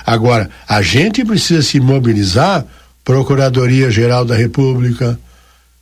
Agora, 0.06 0.48
a 0.68 0.80
gente 0.82 1.24
precisa 1.24 1.62
se 1.62 1.80
mobilizar, 1.80 2.64
Procuradoria 3.04 3.90
Geral 3.90 4.24
da 4.24 4.36
República, 4.36 5.18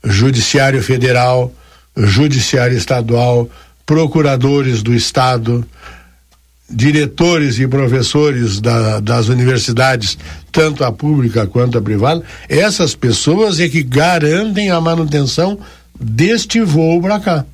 Judiciário 0.02 0.82
Federal, 0.82 1.52
Judiciário 1.94 2.76
Estadual, 2.76 3.50
procuradores 3.84 4.82
do 4.82 4.94
Estado, 4.94 5.66
diretores 6.70 7.58
e 7.58 7.66
professores 7.66 8.60
da, 8.60 9.00
das 9.00 9.28
universidades, 9.28 10.16
tanto 10.52 10.84
a 10.84 10.92
pública 10.92 11.46
quanto 11.46 11.76
a 11.76 11.82
privada, 11.82 12.22
essas 12.48 12.94
pessoas 12.94 13.58
é 13.58 13.68
que 13.68 13.82
garantem 13.82 14.70
a 14.70 14.80
manutenção 14.80 15.58
deste 15.98 16.60
voo 16.62 17.00
para 17.02 17.20
cá. 17.20 17.44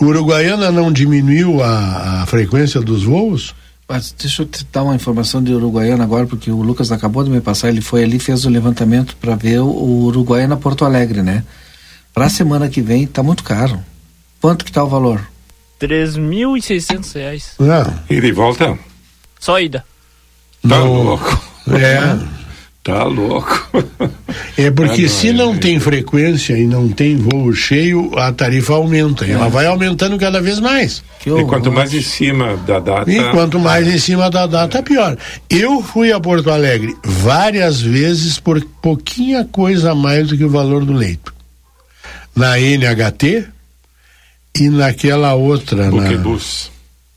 Uruguaiana 0.00 0.70
não 0.70 0.92
diminuiu 0.92 1.62
a, 1.62 2.22
a 2.22 2.26
frequência 2.26 2.80
dos 2.80 3.04
voos? 3.04 3.54
Mas 3.88 4.12
deixa 4.18 4.42
eu 4.42 4.46
te 4.46 4.66
dar 4.70 4.82
uma 4.82 4.96
informação 4.96 5.42
de 5.42 5.54
Uruguaiana 5.54 6.02
agora, 6.02 6.26
porque 6.26 6.50
o 6.50 6.60
Lucas 6.60 6.90
acabou 6.90 7.22
de 7.22 7.30
me 7.30 7.40
passar, 7.40 7.68
ele 7.68 7.80
foi 7.80 8.02
ali 8.02 8.18
fez 8.18 8.44
o 8.44 8.50
levantamento 8.50 9.16
para 9.16 9.36
ver 9.36 9.60
o, 9.60 10.06
Uruguaiana 10.06 10.56
Porto 10.56 10.84
Alegre, 10.84 11.22
né? 11.22 11.44
Para 12.12 12.26
a 12.26 12.30
semana 12.30 12.68
que 12.68 12.82
vem 12.82 13.06
tá 13.06 13.22
muito 13.22 13.44
caro. 13.44 13.78
Quanto 14.40 14.64
que 14.64 14.72
tá 14.72 14.82
o 14.82 14.88
valor? 14.88 15.26
3.600 15.80 17.14
reais. 17.14 17.52
Não. 17.58 17.92
E 18.08 18.20
de 18.20 18.32
volta? 18.32 18.78
Só 19.38 19.60
ida. 19.60 19.84
Tá 20.66 20.78
louco. 20.82 21.42
É. 21.70 22.36
Tá 22.82 23.02
louco. 23.02 23.68
É 24.56 24.70
porque 24.70 25.02
Ah, 25.02 25.08
não, 25.08 25.08
se 25.08 25.28
é- 25.28 25.32
não 25.32 25.58
tem 25.58 25.80
frequência 25.80 26.56
e 26.56 26.66
não 26.66 26.88
tem 26.88 27.16
voo 27.16 27.52
cheio, 27.52 28.16
a 28.16 28.32
tarifa 28.32 28.74
aumenta. 28.74 29.26
E 29.26 29.32
ela 29.32 29.48
vai 29.48 29.66
aumentando 29.66 30.16
cada 30.18 30.40
vez 30.40 30.60
mais. 30.60 31.02
E 31.26 31.44
quanto 31.46 31.72
mais 31.72 31.92
em 31.92 32.00
cima 32.00 32.56
da 32.58 32.78
data. 32.78 33.10
E 33.10 33.18
quanto 33.32 33.58
mais 33.58 33.88
em 33.88 33.98
cima 33.98 34.30
da 34.30 34.46
data, 34.46 34.82
pior. 34.84 35.16
Eu 35.50 35.82
fui 35.82 36.12
a 36.12 36.20
Porto 36.20 36.48
Alegre 36.50 36.96
várias 37.04 37.80
vezes 37.80 38.38
por 38.38 38.64
pouquinha 38.80 39.44
coisa 39.44 39.90
a 39.90 39.94
mais 39.94 40.28
do 40.28 40.36
que 40.36 40.44
o 40.44 40.48
valor 40.50 40.84
do 40.84 40.92
leito. 40.92 41.34
Na 42.36 42.56
NHT 42.60 43.46
e 44.60 44.68
naquela 44.68 45.34
outra. 45.34 45.90
Buquebus. 45.90 46.70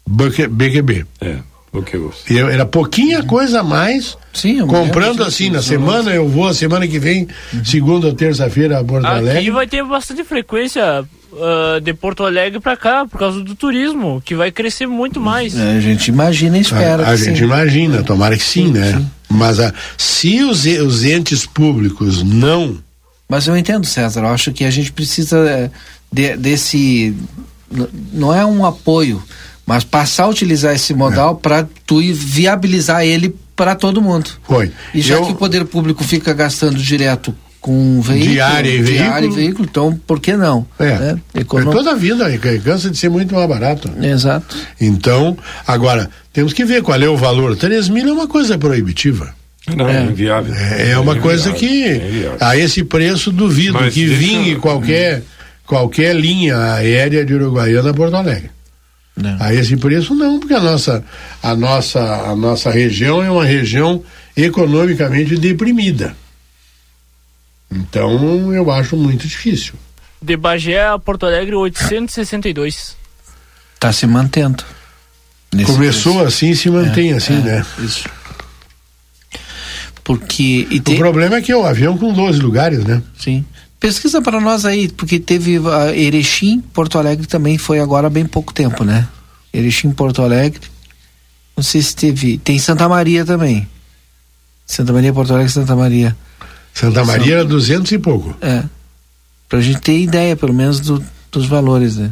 Na... 0.08 0.16
Buque, 0.16 0.48
BQB. 0.48 1.06
É, 1.22 1.38
Buquebus. 1.72 2.24
E 2.30 2.38
eu- 2.38 2.50
era 2.50 2.66
pouquinha 2.66 3.24
coisa 3.24 3.60
a 3.62 3.64
mais. 3.64 4.18
Sim, 4.34 4.66
comprando 4.66 5.24
assim, 5.24 5.50
na 5.50 5.62
semana 5.62 6.12
eu 6.12 6.28
vou, 6.28 6.54
semana 6.54 6.88
que 6.88 7.00
vem, 7.00 7.28
segunda 7.64 8.08
ou 8.08 8.14
terça-feira 8.14 8.80
a 8.80 8.84
Porto 8.84 9.06
Aqui 9.06 9.18
Alegre. 9.18 9.52
vai 9.52 9.68
ter 9.68 9.84
bastante 9.84 10.24
frequência 10.24 11.04
ah, 11.34 11.80
de 11.82 11.94
Porto 11.94 12.24
Alegre 12.24 12.60
para 12.60 12.76
cá, 12.76 13.06
por 13.06 13.20
causa 13.20 13.42
do 13.42 13.56
turismo, 13.56 14.22
que 14.24 14.36
vai 14.36 14.52
crescer 14.52 14.88
muito 14.88 15.20
mais. 15.20 15.58
É, 15.58 15.78
a 15.78 15.80
gente 15.80 16.08
imagina 16.08 16.58
e 16.58 16.62
espera. 16.62 17.06
A, 17.06 17.10
a 17.10 17.16
gente 17.16 17.38
sim. 17.40 17.44
imagina, 17.44 18.04
tomara 18.04 18.36
que 18.36 18.44
sim, 18.44 18.72
né? 18.72 19.06
Mas 19.30 19.60
a, 19.60 19.74
se 19.98 20.44
os, 20.44 20.66
os 20.66 21.04
entes 21.04 21.46
públicos 21.46 22.24
não. 22.24 22.78
Mas 23.28 23.48
eu 23.48 23.56
entendo, 23.56 23.86
César. 23.86 24.22
Eu 24.22 24.30
acho 24.30 24.52
que 24.52 24.64
a 24.66 24.72
gente 24.72 24.92
precisa 24.92 25.38
é, 25.48 25.70
de- 26.12 26.36
desse. 26.38 27.16
Não 28.14 28.34
é 28.34 28.46
um 28.46 28.66
apoio, 28.66 29.22
mas 29.66 29.84
passar 29.84 30.24
a 30.24 30.28
utilizar 30.30 30.74
esse 30.74 30.94
modal 30.94 31.36
para 31.36 31.68
tu 31.86 32.00
viabilizar 32.14 33.04
ele 33.06 33.36
para 33.56 33.76
todo 33.76 34.02
mundo. 34.02 34.30
Foi. 34.44 34.72
E 34.94 35.02
já 35.02 35.16
Eu- 35.16 35.26
que 35.26 35.32
o 35.34 35.36
poder 35.36 35.66
público 35.66 36.04
fica 36.04 36.34
gastando 36.34 36.78
direto 36.82 37.36
com 37.62 38.00
veículo, 38.02 38.32
Diária 38.32 38.70
e 38.70 38.82
diária 38.84 39.12
veículo. 39.20 39.36
veículo, 39.36 39.68
então 39.70 40.00
por 40.08 40.20
que 40.22 40.36
não? 40.38 40.66
É. 40.80 40.98
Né? 40.98 41.20
É 41.34 41.42
Econo- 41.42 41.72
toda 41.72 41.92
a 41.92 41.96
vida, 41.96 42.34
e 42.34 42.40
cansa 42.60 42.90
de 42.90 42.98
ser 42.98 43.10
muito 43.10 43.36
mais 43.36 43.48
barato. 43.50 43.92
Exato. 44.02 44.56
Então, 44.80 45.38
agora, 45.68 46.10
temos 46.32 46.54
que 46.54 46.64
ver 46.64 46.82
qual 46.82 47.00
é 47.00 47.10
o 47.10 47.18
valor. 47.18 47.56
3 47.58 47.90
mil 47.90 48.08
é 48.08 48.12
uma 48.14 48.28
coisa 48.30 48.58
proibitiva. 48.58 49.36
Não, 49.76 49.88
é 49.90 50.04
inviável. 50.06 50.56
É, 50.56 50.92
é 50.92 50.98
uma 50.98 51.18
coisa 51.18 51.52
que, 51.52 52.02
a 52.40 52.58
esse 52.58 52.82
preço, 52.84 53.30
duvido 53.32 53.74
Mas 53.74 53.94
que 53.94 54.08
deixa- 54.08 54.20
vingue 54.20 54.56
qualquer, 54.56 55.22
qualquer 55.70 56.16
linha 56.16 56.74
aérea 56.74 57.24
de 57.24 57.32
Uruguaiana 57.32 57.92
a 57.92 57.94
Porto 57.94 58.16
Alegre. 58.16 58.50
A 59.40 59.54
esse 59.54 59.78
preço 59.78 60.16
não, 60.16 60.40
porque 60.40 60.54
a 60.54 60.60
nossa, 60.60 61.04
a 61.44 61.56
nossa, 61.56 62.00
a 62.00 62.36
nossa 62.36 62.72
região 62.72 63.22
é 63.22 63.30
uma 63.30 63.46
região 63.46 64.04
economicamente 64.36 65.38
deprimida. 65.38 66.16
Então 67.70 68.52
eu 68.52 68.72
acho 68.72 68.98
muito 68.98 69.28
difícil. 69.28 69.76
De 70.20 70.36
Bagé 70.36 70.88
a 70.88 70.98
Porto 70.98 71.28
Alegre, 71.28 71.54
862. 71.54 72.98
Tá 73.80 73.92
se 73.92 74.08
mantendo. 74.08 74.64
Começou 75.66 76.14
preço. 76.14 76.28
assim 76.28 76.50
e 76.50 76.56
se 76.56 76.70
mantém 76.70 77.12
É, 77.12 77.16
assim, 77.16 77.38
é, 77.40 77.42
né? 77.42 77.66
Isso. 77.80 78.10
Porque. 80.04 80.68
E 80.72 80.78
O 80.80 80.98
problema 80.98 81.36
é 81.36 81.42
que 81.42 81.52
é 81.52 81.56
o 81.56 81.66
avião 81.66 81.98
com 81.98 82.12
12 82.12 82.40
lugares, 82.40 82.84
né? 82.84 83.04
Sim. 83.20 83.46
Pesquisa 83.80 84.22
para 84.22 84.42
nós 84.42 84.66
aí, 84.66 84.90
porque 84.90 85.20
teve 85.20 85.58
uh, 85.60 85.70
Erechim, 85.96 86.60
Porto 86.60 86.98
Alegre 86.98 87.26
também 87.26 87.58
foi 87.58 87.80
agora 87.80 88.08
há 88.08 88.10
bem 88.10 88.26
pouco 88.26 88.54
tempo, 88.54 88.84
né? 88.84 89.08
Erechim, 89.54 89.92
Porto 89.92 90.22
Alegre. 90.22 90.60
Não 91.56 91.64
sei 91.64 91.82
se 91.82 91.96
teve. 91.96 92.38
Tem 92.38 92.60
Santa 92.60 92.90
Maria 92.90 93.24
também. 93.26 93.68
Santa 94.66 94.92
Maria, 94.94 95.14
Porto 95.14 95.34
Alegre, 95.34 95.52
Santa 95.52 95.76
Maria. 95.76 96.16
Santa 96.74 97.04
Maria 97.06 97.36
era 97.36 97.46
200 97.46 97.92
e 97.94 97.98
pouco. 98.00 98.36
É. 98.42 98.64
Pra 99.48 99.60
gente 99.62 99.80
ter 99.82 99.98
ideia, 99.98 100.36
pelo 100.36 100.54
menos, 100.54 100.80
do- 100.80 101.04
dos 101.32 101.46
valores, 101.48 101.96
né? 101.98 102.12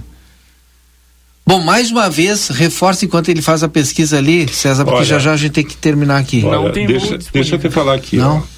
Bom, 1.46 1.62
mais 1.64 1.92
uma 1.92 2.10
vez, 2.10 2.48
reforça 2.50 3.06
enquanto 3.06 3.30
ele 3.30 3.42
faz 3.42 3.64
a 3.64 3.70
pesquisa 3.70 4.18
ali, 4.18 4.48
César, 4.52 4.84
porque 4.84 4.98
Olha. 5.00 5.06
já 5.06 5.20
já 5.20 5.32
a 5.34 5.38
gente 5.38 5.52
tem 5.54 5.64
que 5.64 5.78
terminar 5.78 6.18
aqui. 6.18 6.44
Olha, 6.44 6.72
deixa, 6.72 7.18
deixa 7.32 7.56
eu 7.56 7.60
te 7.60 7.70
falar 7.70 7.94
aqui. 7.96 8.18
Não? 8.18 8.38
Ó. 8.40 8.57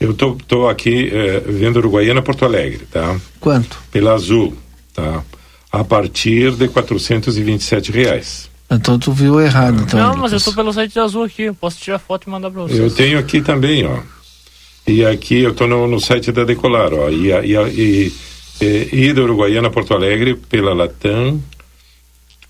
Eu 0.00 0.14
tô, 0.14 0.36
tô 0.46 0.68
aqui 0.68 1.10
eh, 1.12 1.42
vendo 1.46 1.76
Uruguaiana 1.78 2.22
Porto 2.22 2.44
Alegre, 2.44 2.86
tá? 2.90 3.18
Quanto? 3.40 3.78
Pela 3.90 4.14
Azul, 4.14 4.54
tá? 4.94 5.24
A 5.72 5.82
partir 5.84 6.52
de 6.52 6.68
427 6.68 7.90
reais. 7.92 8.48
Então 8.70 8.98
tu 8.98 9.12
viu 9.12 9.40
errado, 9.40 9.82
então. 9.82 9.98
não, 9.98 10.16
mas 10.16 10.32
eu 10.32 10.40
tô 10.40 10.52
pelo 10.52 10.72
site 10.72 10.94
da 10.94 11.02
Azul 11.04 11.24
aqui. 11.24 11.50
Posso 11.52 11.78
tirar 11.80 11.98
foto 11.98 12.26
e 12.26 12.30
mandar 12.30 12.50
pra 12.50 12.62
vocês. 12.62 12.78
Eu 12.78 12.90
tenho 12.90 13.18
aqui 13.18 13.40
também, 13.40 13.84
ó. 13.86 13.98
E 14.86 15.04
aqui 15.04 15.40
eu 15.40 15.54
tô 15.54 15.66
no, 15.66 15.86
no 15.86 15.98
site 16.00 16.30
da 16.32 16.44
Decolar, 16.44 16.92
ó. 16.94 17.08
E, 17.08 17.26
e, 17.28 17.32
a- 17.56 17.68
e, 17.68 18.12
e, 18.60 18.88
ida 18.92 19.22
Uruguaiana 19.22 19.68
Porto 19.70 19.94
Alegre 19.94 20.34
pela 20.34 20.72
Latam, 20.74 21.40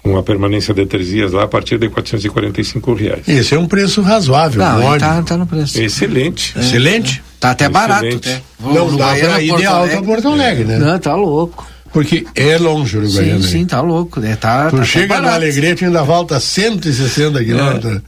com 0.02 0.16
a 0.16 0.22
permanência 0.22 0.72
de 0.72 0.86
três 0.86 1.08
dias 1.08 1.32
lá, 1.32 1.44
a 1.44 1.48
partir 1.48 1.78
de 1.78 1.88
445 1.88 2.94
reais. 2.94 3.28
Esse 3.28 3.54
é 3.54 3.58
um 3.58 3.66
preço 3.66 4.00
razoável, 4.00 4.60
Não, 4.62 4.90
ele 4.92 5.00
tá, 5.00 5.22
tá 5.22 5.36
no 5.36 5.46
preço. 5.46 5.80
Excelente. 5.80 6.52
É. 6.56 6.60
Excelente. 6.60 7.22
Tá 7.40 7.50
até 7.50 7.68
barato, 7.68 8.04
Excelente. 8.06 8.28
até. 8.30 8.42
Não 8.60 8.96
dá 8.96 9.14
pra 9.14 9.42
ir 9.42 9.54
de 9.56 9.64
alta 9.66 9.98
a. 9.98 10.02
Porto 10.02 10.28
Alegre, 10.28 10.64
né? 10.64 10.78
Não, 10.78 10.98
tá 10.98 11.14
louco. 11.14 11.66
Porque 11.92 12.26
é 12.34 12.58
longe 12.58 12.96
o 12.96 13.00
Uruguaiana. 13.00 13.42
Sim, 13.42 13.48
sim, 13.48 13.66
tá 13.66 13.80
louco. 13.80 14.20
né? 14.20 14.36
Tá, 14.36 14.68
Tu 14.70 14.76
tá 14.76 14.84
chega 14.84 15.14
barato. 15.14 15.34
Alegrete 15.34 15.84
ainda 15.84 16.04
falta 16.04 16.38
160 16.38 17.42
quilômetros 17.44 18.00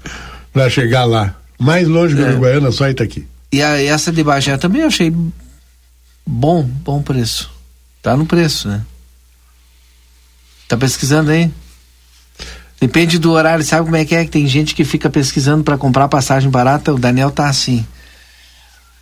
pra 0.53 0.69
chegar 0.69 1.05
lá. 1.05 1.35
Mais 1.59 1.87
longe 1.89 2.15
que 2.15 2.21
o 2.21 2.27
É. 2.27 2.31
Uruguaiana, 2.31 2.71
só 2.73 2.89
Itaqui. 2.89 3.27
E 3.53 3.63
a, 3.63 3.83
essa 3.83 4.13
de 4.13 4.23
Bagé 4.23 4.57
também 4.57 4.83
eu 4.83 4.87
achei 4.89 5.13
bom, 6.27 6.63
bom 6.63 7.03
preço. 7.03 7.51
Tá 8.03 8.17
no 8.17 8.27
preço, 8.27 8.69
né? 8.69 8.83
Tá 10.69 10.77
pesquisando 10.77 11.31
aí? 11.31 11.51
Depende 12.81 13.19
do 13.19 13.33
horário, 13.33 13.63
sabe 13.65 13.85
como 13.85 13.97
é 13.97 14.05
que 14.05 14.15
é? 14.15 14.25
Que 14.25 14.31
tem 14.31 14.47
gente 14.47 14.75
que 14.75 14.85
fica 14.85 15.11
pesquisando 15.11 15.63
para 15.63 15.77
comprar 15.77 16.09
passagem 16.09 16.49
barata, 16.51 16.95
o 16.95 16.99
Daniel 16.99 17.31
tá 17.31 17.47
assim. 17.49 17.85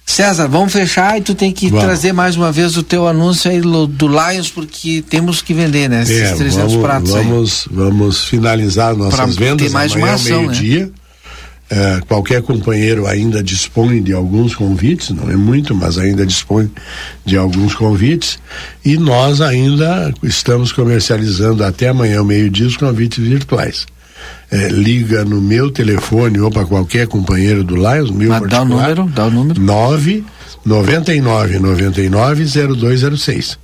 César, 0.05 0.49
vamos 0.49 0.73
fechar 0.73 1.19
e 1.19 1.21
tu 1.21 1.35
tem 1.35 1.53
que 1.53 1.69
Vamos. 1.69 1.85
trazer 1.85 2.13
mais 2.15 2.35
uma 2.35 2.51
vez 2.51 2.79
o 2.79 2.83
teu 2.83 3.07
anúncio 3.07 3.51
aí 3.51 3.61
do, 3.61 3.87
Lions, 4.09 4.49
porque 4.49 5.05
temos 5.09 5.43
que 5.43 5.53
vender, 5.53 5.87
né? 5.89 6.03
Esses 6.03 6.31
É, 6.31 6.35
300 6.35 6.73
vamos, 6.73 6.87
pratos 6.87 7.15
aí. 7.15 7.25
vamos, 7.25 7.69
vamos 7.71 8.25
finalizar 8.25 8.97
nossas 8.97 9.15
Pra 9.15 9.27
vendas 9.27 9.67
ter 9.67 9.73
mais 9.73 9.93
amanhã 9.93 10.07
uma 10.07 10.15
ação, 10.15 10.47
né? 10.47 10.55
É, 11.71 12.01
qualquer 12.09 12.41
companheiro 12.41 13.07
ainda 13.07 13.43
dispõe 13.43 14.03
de 14.03 14.15
alguns 14.15 14.55
convites, 14.55 15.11
não 15.11 15.31
é 15.31 15.37
muito, 15.37 15.75
mas 15.75 15.99
ainda 15.99 16.25
dispõe 16.25 16.71
de 17.27 17.37
alguns 17.37 17.75
convites. 17.75 18.39
E 18.85 18.97
nós 18.97 19.41
ainda 19.43 20.13
estamos 20.23 20.73
comercializando 20.73 21.63
até 21.63 21.89
amanhã 21.89 22.21
ao 22.21 22.25
meio-dia 22.25 22.67
os 22.67 22.77
convites 22.77 23.23
virtuais. 23.23 23.87
é, 24.51 24.69
liga 24.69 25.25
no 25.25 25.41
meu 25.41 25.71
telefone 25.71 26.41
ou 26.41 26.51
para 26.51 26.65
qualquer 26.65 27.07
companheiro 27.07 27.63
do 27.63 27.77
Lions, 27.77 28.11
meu 28.11 28.31
dá 28.47 28.63
o 28.63 28.65
número, 28.65 29.05
dá 29.15 29.27
o 29.27 29.31
número. 29.31 29.61
9 29.61 30.25
99 30.65 31.59
99 31.59 32.45
0206. 32.45 33.59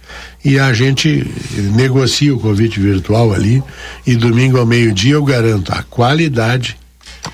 E 0.44 0.58
a 0.58 0.72
gente 0.72 1.26
negocia 1.74 2.34
o 2.34 2.38
convite 2.38 2.78
virtual 2.80 3.32
ali 3.32 3.62
e 4.06 4.14
domingo 4.14 4.58
ao 4.58 4.66
meio-dia 4.66 5.14
eu 5.14 5.24
garanto 5.24 5.72
a 5.72 5.82
qualidade 5.82 6.76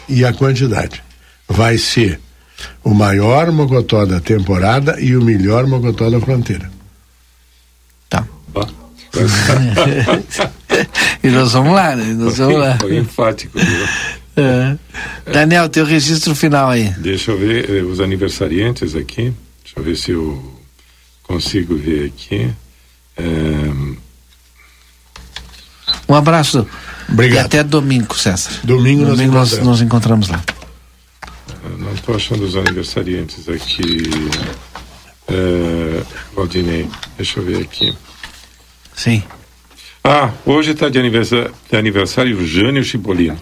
e 0.08 0.24
a 0.24 0.32
quantidade. 0.32 1.02
Vai 1.48 1.78
ser 1.78 2.20
o 2.84 2.94
maior 2.94 3.50
mocotó 3.52 4.04
da 4.04 4.20
temporada 4.20 5.00
e 5.00 5.16
o 5.16 5.22
melhor 5.22 5.66
mocotó 5.66 6.10
da 6.10 6.20
fronteira. 6.20 6.70
Tá. 8.08 8.26
e 11.22 11.28
nós 11.28 11.52
vamos 11.52 11.74
lá, 11.74 11.96
né? 11.96 12.12
Nós 12.14 12.38
vamos 12.38 12.58
lá. 12.58 12.78
Foi 12.78 12.96
enfático. 12.96 13.58
É. 14.36 14.76
Daniel, 15.30 15.68
teu 15.68 15.84
registro 15.84 16.34
final 16.34 16.70
aí. 16.70 16.90
Deixa 16.98 17.32
eu 17.32 17.38
ver 17.38 17.68
eh, 17.68 17.82
os 17.82 18.00
aniversariantes 18.00 18.94
aqui. 18.94 19.34
Deixa 19.62 19.78
eu 19.78 19.82
ver 19.82 19.96
se 19.96 20.12
eu 20.12 20.60
consigo 21.22 21.76
ver 21.76 22.06
aqui. 22.06 22.50
É... 23.16 23.22
Um 26.08 26.14
abraço. 26.14 26.66
Obrigado. 27.12 27.36
E 27.36 27.46
até 27.46 27.62
domingo, 27.62 28.16
César. 28.16 28.52
Domingo, 28.62 29.06
domingo 29.06 29.34
nós, 29.34 29.52
nós 29.52 29.66
nos 29.66 29.82
encontramos 29.82 30.28
lá. 30.28 30.42
Não 31.78 31.92
estou 31.92 32.14
achando 32.14 32.44
os 32.44 32.56
aniversariantes 32.56 33.48
aqui. 33.48 34.02
É, 35.28 36.02
Valdinei, 36.34 36.88
deixa 37.16 37.40
eu 37.40 37.44
ver 37.44 37.62
aqui. 37.62 37.94
Sim. 38.96 39.22
Ah, 40.02 40.30
hoje 40.46 40.72
está 40.72 40.88
de 40.88 40.98
aniversário, 40.98 41.52
de 41.70 41.76
aniversário 41.76 42.36
o 42.38 42.46
Jânio 42.46 42.82
Chipolino. 42.82 43.38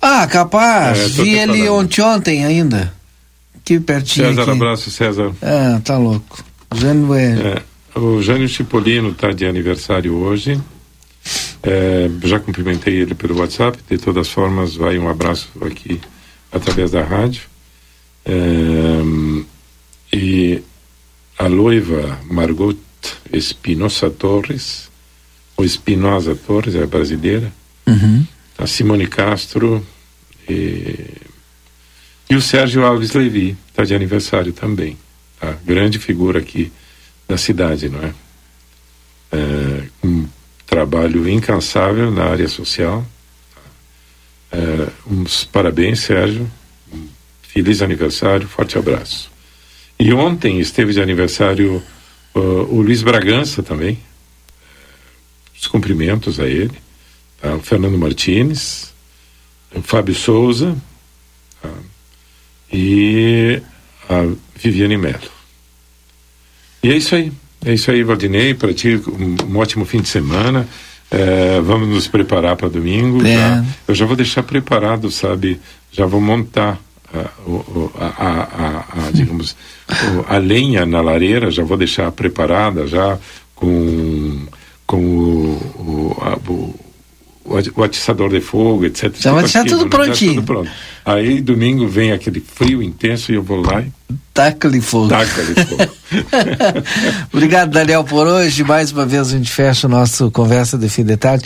Ah, 0.00 0.26
capaz. 0.26 0.98
É, 0.98 1.22
Vi 1.22 1.34
ele 1.34 1.68
ontem, 1.68 2.02
ontem 2.02 2.44
ainda. 2.44 2.92
Aqui 3.56 3.80
pertinho. 3.80 4.28
César, 4.28 4.42
aqui. 4.42 4.50
abraço, 4.50 4.90
César. 4.90 5.32
Ah, 5.42 5.80
tá 5.82 5.96
louco. 5.96 6.44
Jânio 6.74 7.14
é... 7.14 7.62
é 7.94 7.98
o 7.98 8.20
Jânio 8.22 8.48
Chipolino 8.48 9.10
está 9.10 9.32
de 9.32 9.46
aniversário 9.46 10.14
hoje. 10.14 10.60
É, 11.66 12.08
já 12.28 12.38
cumprimentei 12.38 12.94
ele 12.94 13.14
pelo 13.14 13.38
WhatsApp. 13.38 13.78
De 13.90 13.98
todas 13.98 14.28
formas, 14.28 14.76
vai 14.76 14.98
um 14.98 15.08
abraço 15.08 15.48
aqui 15.60 16.00
através 16.52 16.92
da 16.92 17.02
rádio. 17.02 17.42
É, 18.24 18.32
e 20.12 20.62
a 21.36 21.48
noiva 21.48 22.20
Margot 22.30 22.76
Espinosa 23.32 24.08
Torres, 24.10 24.88
ou 25.56 25.64
Espinosa 25.64 26.36
Torres, 26.36 26.76
é 26.76 26.86
brasileira. 26.86 27.52
Uhum. 27.86 28.24
A 28.58 28.66
Simone 28.66 29.06
Castro 29.06 29.84
e, 30.48 30.96
e 32.30 32.36
o 32.36 32.40
Sérgio 32.40 32.84
Alves 32.84 33.12
Levi, 33.12 33.56
está 33.68 33.84
de 33.84 33.94
aniversário 33.94 34.52
também. 34.52 34.96
Tá? 35.40 35.56
Grande 35.64 35.98
figura 35.98 36.38
aqui 36.38 36.72
da 37.28 37.36
cidade, 37.36 37.88
não 37.88 38.02
é? 38.02 38.14
é 39.32 39.82
um 40.04 40.26
trabalho 40.66 41.28
incansável 41.28 42.10
na 42.10 42.24
área 42.24 42.48
social. 42.48 43.06
É, 44.50 44.88
uns 45.06 45.44
parabéns, 45.44 46.00
Sérgio. 46.00 46.50
Feliz 47.42 47.80
aniversário, 47.80 48.46
forte 48.46 48.76
abraço. 48.76 49.30
E 49.98 50.12
ontem 50.12 50.60
esteve 50.60 50.92
de 50.92 51.00
aniversário 51.00 51.82
uh, 52.34 52.38
o 52.38 52.82
Luiz 52.82 53.02
Bragança 53.02 53.62
também. 53.62 53.98
Os 55.58 55.66
cumprimentos 55.66 56.38
a 56.38 56.46
ele. 56.46 56.74
Tá? 57.40 57.54
O 57.54 57.60
Fernando 57.60 57.96
Martins, 57.96 58.92
o 59.74 59.80
Fábio 59.80 60.14
Souza 60.14 60.76
tá? 61.62 61.70
e 62.70 63.62
a 64.08 64.34
Viviane 64.54 64.98
Melo. 64.98 65.30
E 66.82 66.90
é 66.90 66.96
isso 66.96 67.14
aí. 67.14 67.32
É 67.64 67.74
isso 67.74 67.90
aí, 67.90 68.02
Valdinei. 68.02 68.54
Para 68.54 68.72
ti, 68.72 69.00
um, 69.08 69.52
um, 69.52 69.58
ótimo 69.58 69.84
fim 69.84 70.00
de 70.00 70.08
semana. 70.08 70.66
É, 71.10 71.60
vamos 71.60 71.88
nos 71.88 72.08
preparar 72.08 72.56
para 72.56 72.68
domingo. 72.68 73.24
É. 73.26 73.36
Tá? 73.36 73.64
Eu 73.88 73.94
já 73.94 74.06
vou 74.06 74.16
deixar 74.16 74.42
preparado, 74.42 75.10
sabe? 75.10 75.60
Já 75.90 76.06
vou 76.06 76.20
montar 76.20 76.80
a, 77.14 77.30
a, 77.98 78.26
a, 78.26 79.06
a 79.06 79.10
digamos, 79.14 79.56
a 80.28 80.36
lenha 80.38 80.84
na 80.84 81.00
lareira, 81.00 81.50
já 81.50 81.64
vou 81.64 81.76
deixar 81.76 82.10
preparada 82.12 82.86
já 82.86 83.18
com, 83.54 84.46
com 84.86 84.98
o, 84.98 86.16
o, 86.48 86.85
o 87.76 87.82
atiçador 87.82 88.30
de 88.30 88.40
fogo, 88.40 88.84
etc. 88.84 89.14
Já 89.18 89.32
vai 89.32 89.42
deixar 89.42 89.64
tudo 89.64 89.88
prontinho. 89.88 90.34
Tudo 90.36 90.44
pronto. 90.44 90.70
Aí 91.04 91.40
domingo 91.40 91.86
vem 91.86 92.12
aquele 92.12 92.40
frio 92.40 92.82
intenso 92.82 93.30
e 93.30 93.36
eu 93.36 93.42
vou 93.42 93.60
lá 93.60 93.80
e. 93.82 93.92
Taca-lhe 94.32 94.80
fogo. 94.80 95.08
Taca-lhe 95.08 95.54
fogo. 95.64 95.92
Obrigado, 97.32 97.70
Daniel, 97.70 98.04
por 98.04 98.26
hoje. 98.26 98.62
Mais 98.62 98.92
uma 98.92 99.06
vez 99.06 99.28
a 99.28 99.30
gente 99.30 99.50
fecha 99.50 99.86
o 99.86 99.90
nosso 99.90 100.30
Conversa 100.30 100.76
de 100.76 100.88
Fim 100.88 101.04
de 101.04 101.16
Tarde. 101.16 101.44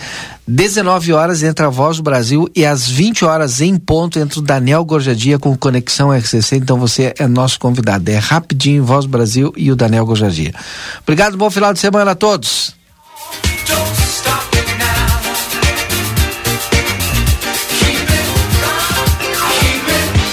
19 0.49 1.13
horas 1.13 1.43
entra 1.43 1.67
a 1.67 1.71
Voz 1.71 1.99
do 1.99 2.03
Brasil 2.03 2.51
e 2.55 2.67
às 2.67 2.89
20 2.89 3.25
horas 3.25 3.61
em 3.61 3.77
ponto 3.77 4.19
entra 4.19 4.41
o 4.41 4.43
Daniel 4.43 4.85
Gorjadia 4.85 5.39
com 5.39 5.57
Conexão 5.57 6.11
RCC. 6.13 6.57
Então 6.57 6.79
você 6.79 7.15
é 7.17 7.29
nosso 7.29 7.61
convidado. 7.61 8.11
É 8.11 8.19
rapidinho 8.19 8.85
Voz 8.85 9.05
do 9.05 9.11
Brasil 9.11 9.53
e 9.57 9.71
o 9.71 9.77
Daniel 9.77 10.05
Gorjadia. 10.05 10.53
Obrigado, 11.03 11.37
bom 11.37 11.51
final 11.51 11.73
de 11.73 11.79
semana 11.79 12.11
a 12.11 12.15
todos. 12.17 12.80